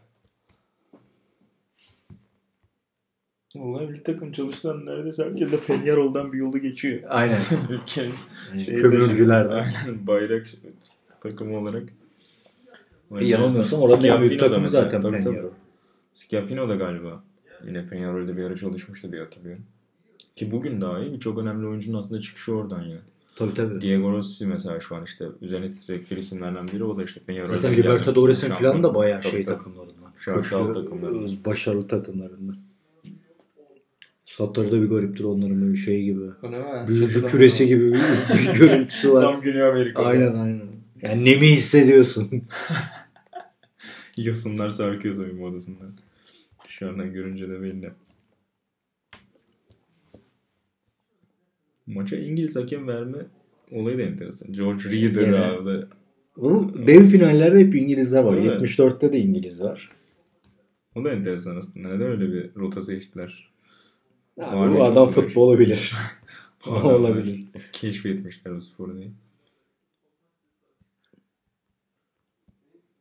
Vallahi 3.57 3.89
bir 3.89 4.05
takım 4.05 4.33
çalışılan 4.33 4.87
neredeyse 4.87 5.25
herkes 5.25 5.53
de 5.53 5.61
Penyarol'dan 5.61 6.33
bir 6.33 6.39
yolu 6.39 6.59
geçiyor. 6.59 7.01
Aynen. 7.09 7.41
Ülkenin 7.71 8.15
Kömürcülerden. 8.77 9.51
Aynen 9.51 10.07
bayrak 10.07 10.47
takımı 11.21 11.59
olarak. 11.59 11.83
E, 13.21 13.25
yanılmıyorsam 13.25 13.83
orada 13.83 14.07
en 14.07 14.21
büyük 14.21 14.33
Schiaffino 14.33 14.47
da 14.47 14.49
takımı 14.49 14.71
zaten 14.71 15.01
tabii. 15.01 15.17
Peñarol. 15.17 15.51
Schiaffino 16.15 16.69
da 16.69 16.75
galiba 16.75 17.25
yine 17.67 17.79
Peñarol'de 17.79 18.37
bir 18.37 18.45
ara 18.45 18.57
çalışmıştı 18.57 19.12
diye 19.12 19.23
hatırlıyorum. 19.23 19.65
Ki 20.37 20.53
bugün 20.53 20.81
daha 20.81 21.01
iyi 21.01 21.12
birçok 21.12 21.39
önemli 21.39 21.67
oyuncunun 21.67 22.01
aslında 22.01 22.21
çıkışı 22.21 22.55
oradan 22.55 22.83
yine. 22.83 23.01
Tabii 23.37 23.55
tabii. 23.55 23.80
Diego 23.80 24.12
Rossi 24.12 24.47
mesela 24.47 24.80
şu 24.80 24.97
an 24.97 25.05
işte 25.05 25.24
üzerine 25.41 25.68
titrekleri 25.68 26.20
isimlerden 26.20 26.68
biri. 26.68 26.85
O 26.85 26.99
da 26.99 27.05
işte 27.05 27.20
Peñarol'den 27.28 27.57
Zaten. 27.57 27.76
Libertadores'in 27.76 28.49
falan 28.51 28.82
da 28.82 28.95
bayağı 28.95 29.20
Tabii, 29.20 29.32
şey 29.32 29.45
tabii. 29.45 29.57
takımlarından. 29.57 30.12
Köklü, 30.16 30.72
takımlarından. 30.74 31.45
Başarılı 31.45 31.89
takımlarından. 31.89 32.57
Statları 34.24 34.72
da 34.72 34.82
bir 34.82 34.87
gariptir 34.89 35.24
onların 35.24 35.62
böyle 35.62 35.76
şey 35.76 36.03
gibi. 36.03 36.24
Büyücü 36.89 37.26
küresi 37.26 37.66
gibi 37.66 37.93
bir, 37.93 38.01
bir 38.35 38.55
görüntüsü 38.59 39.12
var. 39.12 39.22
Tam 39.22 39.41
Güney 39.41 39.62
Amerika'da. 39.62 40.07
aynen 40.07 40.35
aynen. 40.35 40.62
Yani 41.03 41.24
nemi 41.24 41.47
hissediyorsun. 41.47 42.30
Yosunlar 44.16 44.68
sarkıyor 44.68 45.14
soyunma 45.14 45.47
odasında. 45.47 45.85
Dışarıdan 46.68 47.12
görünce 47.12 47.49
de 47.49 47.62
belli. 47.62 47.93
Maça 51.87 52.16
İngiliz 52.16 52.57
hakem 52.57 52.89
verme 52.89 53.18
olayı 53.70 53.99
da 53.99 54.03
enteresan. 54.03 54.53
George 54.53 54.85
Reader 54.85 55.24
Gene. 55.24 55.37
abi. 55.39 55.85
Bu 56.37 56.72
dev 56.87 57.07
finallerde 57.07 57.59
hep 57.61 57.74
İngilizler 57.74 58.22
var. 58.22 58.37
Evet. 58.37 58.61
74'te 58.61 59.12
de 59.12 59.18
İngiliz 59.18 59.62
var. 59.62 59.91
O 60.95 61.05
da 61.05 61.12
enteresan 61.12 61.57
aslında. 61.57 61.89
Neden 61.89 62.03
öyle 62.03 62.32
bir 62.32 62.55
rota 62.57 62.82
seçtiler? 62.82 63.53
Var 64.39 64.74
bu 64.74 64.85
adam 64.85 65.09
futbolu 65.09 65.59
bilir. 65.59 65.93
Olabilir. 66.66 67.45
Keşfetmişler 67.72 68.57
bu 68.57 68.61
sporu 68.62 68.99
diye. 68.99 69.11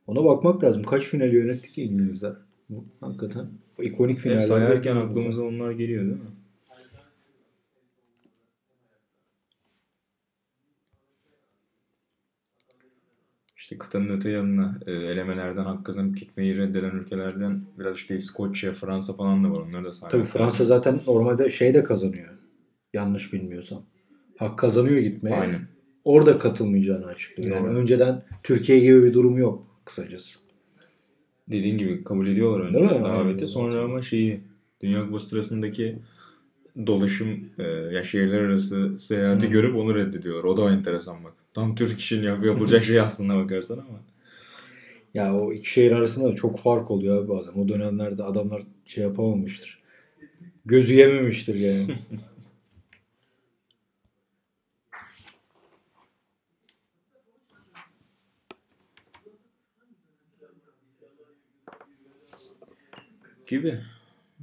Ona 0.06 0.24
bakmak 0.24 0.64
lazım. 0.64 0.82
Kaç 0.82 1.02
final 1.02 1.32
yönettik 1.32 1.74
ki 1.74 1.82
İngilizler? 1.82 2.32
Hakikaten 3.00 3.46
ikonik 3.82 4.16
Hep 4.16 4.22
finaller. 4.22 4.40
sayarken 4.40 4.96
aklımıza 4.96 5.42
onlar 5.42 5.70
geliyor 5.70 6.02
değil 6.04 6.16
mi? 6.16 6.28
İşte 13.74 13.84
kıtanın 13.84 14.16
öte 14.16 14.30
yanına 14.30 14.78
e, 14.86 14.92
elemelerden 14.92 15.64
hak 15.64 15.86
kazanıp 15.86 16.18
gitmeyi 16.18 16.56
reddeden 16.56 16.90
ülkelerden 16.90 17.60
biraz 17.78 17.96
işte 17.96 18.16
İskoçya, 18.16 18.72
Fransa 18.72 19.12
falan 19.12 19.44
da 19.44 19.50
var. 19.50 19.60
Onları 19.68 19.84
da 19.84 19.92
saymak 19.92 20.10
Tabii. 20.10 20.24
Fransa 20.24 20.64
zaten 20.64 21.00
normalde 21.06 21.50
şey 21.50 21.74
de 21.74 21.84
kazanıyor. 21.84 22.28
Yanlış 22.94 23.32
bilmiyorsam. 23.32 23.82
Hak 24.38 24.58
kazanıyor 24.58 24.98
gitmeye. 24.98 25.36
Aynen. 25.36 25.60
Orada 26.04 26.38
katılmayacağını 26.38 27.06
açıklıyor. 27.06 27.56
Yani 27.56 27.66
Doğru. 27.66 27.76
önceden 27.76 28.22
Türkiye 28.42 28.78
gibi 28.78 29.02
bir 29.02 29.12
durum 29.12 29.38
yok 29.38 29.64
kısacası. 29.84 30.38
Dediğin 31.48 31.78
gibi 31.78 32.04
kabul 32.04 32.26
ediyorlar 32.26 32.60
önce 32.60 33.04
daveti. 33.04 33.46
Sonra 33.46 33.80
ama 33.84 34.02
şeyi 34.02 34.40
Dünya 34.80 35.06
Kupası 35.06 35.28
sırasındaki 35.28 35.98
dolaşım 36.86 37.50
e, 37.58 37.62
ya 37.68 38.04
şehirler 38.04 38.40
arası 38.40 38.98
seyahati 38.98 39.46
Hı. 39.46 39.50
görüp 39.50 39.76
onu 39.76 39.94
reddediyorlar. 39.94 40.44
O 40.44 40.56
da 40.56 40.72
enteresan 40.72 41.24
bak. 41.24 41.43
Tam 41.54 41.74
Türk 41.74 41.98
işin 42.00 42.22
yap- 42.22 42.44
yapılacak 42.44 42.84
şey 42.84 43.00
aslında 43.00 43.36
bakarsan 43.36 43.78
ama. 43.78 44.00
Ya 45.14 45.34
o 45.34 45.52
iki 45.52 45.70
şehir 45.70 45.90
arasında 45.90 46.28
da 46.28 46.36
çok 46.36 46.58
fark 46.60 46.90
oluyor 46.90 47.22
abi 47.22 47.28
bazen. 47.28 47.52
O 47.52 47.68
dönemlerde 47.68 48.22
adamlar 48.24 48.62
şey 48.84 49.04
yapamamıştır. 49.04 49.82
Gözü 50.64 50.94
yememiştir 50.94 51.54
yani. 51.54 51.86
Gibi. 63.46 63.78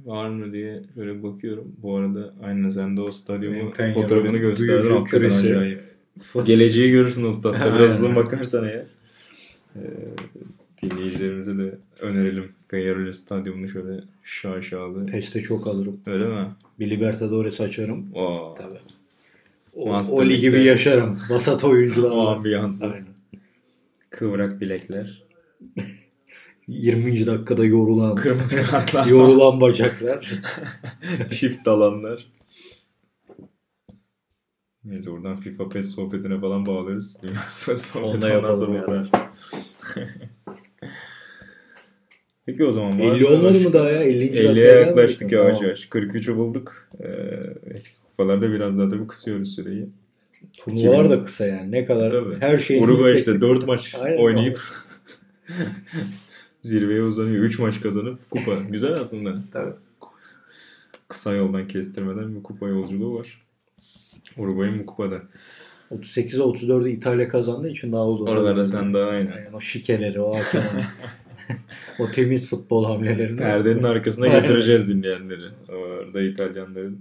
Var 0.04 0.28
mı 0.28 0.52
diye 0.52 0.82
şöyle 0.94 1.22
bakıyorum. 1.22 1.76
Bu 1.82 1.96
arada 1.96 2.34
aynen 2.42 2.68
sen 2.68 2.96
de 2.96 3.00
o 3.00 3.10
stadyumun 3.10 3.70
Peñarol'ün 3.70 3.94
fotoğrafını 4.02 4.38
gösterdin. 4.38 4.90
Hakikaten 4.90 5.04
küresi. 5.04 5.46
acayip. 5.48 5.91
Geleceği 6.44 6.90
görürsün 6.90 7.24
o 7.26 7.32
statta. 7.32 7.74
Biraz 7.78 7.94
uzun 7.98 8.16
bakarsan 8.16 8.64
eğer. 8.68 8.84
Ee, 9.76 9.80
dinleyicilerimize 10.82 11.58
de 11.58 11.78
önerelim. 12.00 12.52
Peñarol'ün 12.70 13.10
stadyumunu 13.10 13.68
şöyle 13.68 14.00
şaşalı. 14.22 15.06
Peşte 15.06 15.40
çok 15.40 15.66
alırım. 15.66 16.00
Öyle 16.06 16.26
mi? 16.26 16.46
Bir 16.78 16.90
Libertadores 16.90 17.60
açarım. 17.60 18.12
Oo. 18.14 18.54
Tabii. 18.58 18.78
O, 19.74 19.88
Master 19.88 20.16
o 20.16 20.24
ligi 20.28 20.52
bir 20.52 20.60
yaşarım. 20.60 21.18
Vasat 21.30 21.64
oyuncular 21.64 22.10
O 22.10 22.28
ambiyansla. 22.28 22.94
Kıvrak 24.10 24.60
bilekler. 24.60 25.22
20. 26.68 27.26
dakikada 27.26 27.64
yorulan 27.64 28.14
Kırmızı 28.14 28.62
kartlar. 28.62 29.06
yorulan 29.06 29.60
bacaklar. 29.60 30.32
Çift 31.30 31.68
alanlar. 31.68 32.26
Neyse 34.84 35.10
oradan 35.10 35.36
FIFA 35.36 35.68
PES 35.68 35.86
sohbetine 35.94 36.40
falan 36.40 36.66
bağlarız. 36.66 37.20
Kupası 37.60 37.88
sohbeti 37.92 38.36
ondan 38.36 38.54
sonra. 38.54 39.08
Peki 42.46 42.64
o 42.64 42.72
zaman. 42.72 42.98
var 43.00 43.04
50 43.16 43.22
mı 43.22 43.28
olmadı 43.28 43.60
mı 43.60 43.72
daha 43.72 43.90
ya? 43.90 44.02
50. 44.02 44.24
50'ye 44.24 44.44
dakikaya 44.48 44.80
yaklaştık 44.80 45.32
yavaş 45.32 45.46
Tamam. 45.48 45.64
yavaş. 45.64 45.84
43'ü 45.86 46.36
bulduk. 46.36 46.88
Ee, 47.00 47.06
eski 47.74 47.90
kupalarda 48.10 48.52
biraz 48.52 48.78
daha 48.78 48.88
tabii 48.88 49.06
kısıyoruz 49.06 49.54
süreyi. 49.54 49.88
Turnuvalar 50.52 51.10
da 51.10 51.24
kısa 51.24 51.46
yani. 51.46 51.72
Ne 51.72 51.84
kadar 51.86 52.10
Tabii. 52.10 52.36
her 52.40 52.58
şey 52.58 52.78
Uruguay 52.80 53.18
işte 53.18 53.40
4 53.40 53.66
maç 53.66 53.94
Aynen. 54.00 54.18
oynayıp 54.18 54.60
zirveye 56.62 57.02
uzanıyor. 57.02 57.42
3 57.44 57.58
maç 57.58 57.80
kazanıp 57.80 58.30
kupa. 58.30 58.54
Güzel 58.54 58.92
aslında. 58.92 59.34
Tabii. 59.52 59.72
Kısa 61.08 61.32
yoldan 61.34 61.68
kestirmeden 61.68 62.36
bir 62.36 62.42
kupa 62.42 62.68
yolculuğu 62.68 63.18
var. 63.18 63.42
Uruguay'ın 64.36 64.78
bu 64.78 64.86
kupada. 64.86 65.22
38'e 65.90 66.40
34'ü 66.40 66.88
İtalya 66.88 67.28
kazandığı 67.28 67.68
için 67.68 67.92
daha 67.92 68.08
uzun. 68.08 68.26
Oralarda 68.26 68.64
sen 68.64 68.94
daha 68.94 69.08
aynı. 69.08 69.30
Yani 69.30 69.56
o 69.56 69.60
şikeleri, 69.60 70.20
o 70.20 70.36
hakem, 70.36 70.62
o 71.98 72.10
temiz 72.10 72.50
futbol 72.50 72.84
hamlelerini. 72.84 73.36
Perdenin 73.36 73.82
arkasına 73.82 74.28
getireceğiz 74.28 74.88
dinleyenleri. 74.88 75.44
Orada 75.68 76.22
İtalyanların 76.22 77.00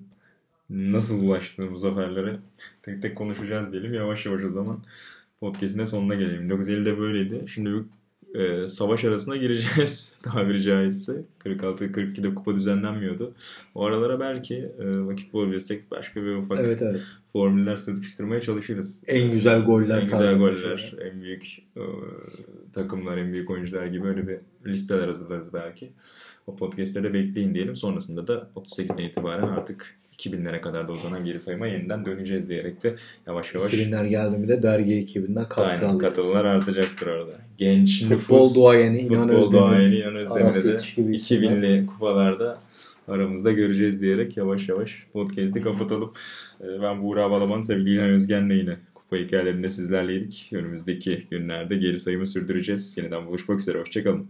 nasıl 0.69 1.27
ulaştığı 1.27 1.71
bu 1.71 1.77
zaferlere 1.77 2.35
tek 2.81 3.01
tek 3.01 3.15
konuşacağız 3.15 3.71
diyelim. 3.71 3.93
Yavaş 3.93 4.25
yavaş 4.25 4.43
o 4.43 4.49
zaman 4.49 4.83
podcast'in 5.39 5.85
sonuna 5.85 6.15
gelelim. 6.15 6.49
1950'de 6.49 6.97
böyleydi. 6.97 7.45
Şimdi 7.47 7.83
e, 8.35 8.67
savaş 8.67 9.03
arasına 9.05 9.37
gireceğiz 9.37 10.19
tabiri 10.23 10.61
caizse. 10.61 11.23
46-42'de 11.45 12.35
kupa 12.35 12.55
düzenlenmiyordu. 12.55 13.33
O 13.75 13.85
aralara 13.85 14.19
belki 14.19 14.55
e, 14.55 15.05
vakit 15.05 15.33
bulabilirsek 15.33 15.91
başka 15.91 16.23
bir 16.23 16.35
ufak 16.35 16.59
Evet 16.59 16.81
evet. 16.81 17.01
formüller 17.33 17.75
sıkıştırmaya 17.75 18.41
çalışırız. 18.41 19.03
En 19.07 19.31
güzel 19.31 19.61
goller 19.61 19.97
En 19.97 20.03
güzel 20.03 20.37
goller, 20.37 20.77
şeyler. 20.77 21.05
en 21.05 21.21
büyük 21.21 21.59
e, 21.77 21.81
takımlar, 22.73 23.17
en 23.17 23.33
büyük 23.33 23.49
oyuncular 23.51 23.85
gibi 23.85 24.07
öyle 24.07 24.27
bir 24.27 24.39
listeler 24.65 25.07
hazırlarız 25.07 25.53
belki. 25.53 25.91
O 26.47 26.55
podcastlere 26.55 27.13
bekleyin 27.13 27.53
diyelim. 27.53 27.75
Sonrasında 27.75 28.27
da 28.27 28.49
38'den 28.55 29.03
itibaren 29.03 29.47
artık 29.47 30.00
2000'lere 30.25 30.61
kadar 30.61 30.87
da 30.87 30.91
uzanan 30.91 31.25
geri 31.25 31.39
sayıma 31.39 31.67
yeniden 31.67 32.05
döneceğiz 32.05 32.49
diyerek 32.49 32.83
de 32.83 32.95
yavaş 33.27 33.55
yavaş 33.55 33.73
2000'ler 33.73 34.07
geldi 34.07 34.37
mi 34.37 34.47
de 34.47 34.63
dergi 34.63 34.95
ekibinden 34.95 35.43
katkı 35.49 35.61
aynen, 35.61 35.77
alıyoruz. 35.77 35.99
katılımlar 35.99 36.45
artacaktır 36.45 37.07
orada. 37.07 37.31
Genç 37.57 38.01
Futbol 38.01 38.15
nüfus, 38.15 38.55
duayeni 38.55 38.99
İnan 38.99 39.21
futbol 39.21 39.51
duayeni 39.51 39.95
İnan 39.95 40.15
Aras 40.15 40.31
Özdemir'i 40.31 40.63
de 40.63 40.69
Yetişki 40.69 41.07
Bilsinler. 41.07 41.51
2000'li 41.51 41.85
kupalarda 41.85 42.59
aramızda 43.07 43.51
göreceğiz 43.51 44.01
diyerek 44.01 44.37
yavaş 44.37 44.69
yavaş 44.69 45.07
podcast'i 45.13 45.61
kapatalım. 45.61 46.11
Ee, 46.61 46.81
Ben 46.81 47.03
Buğra 47.03 47.31
Balaban, 47.31 47.61
sevgili 47.61 47.93
İlhan 47.93 48.09
Özgen'le 48.09 48.49
yine 48.49 48.77
kupa 48.95 49.17
hikayelerinde 49.17 49.69
sizlerleydik. 49.69 50.49
Önümüzdeki 50.53 51.23
günlerde 51.31 51.75
geri 51.75 51.97
sayımı 51.97 52.25
sürdüreceğiz. 52.25 52.97
Yeniden 52.97 53.27
buluşmak 53.27 53.59
üzere, 53.59 53.79
hoşçakalın. 53.79 54.27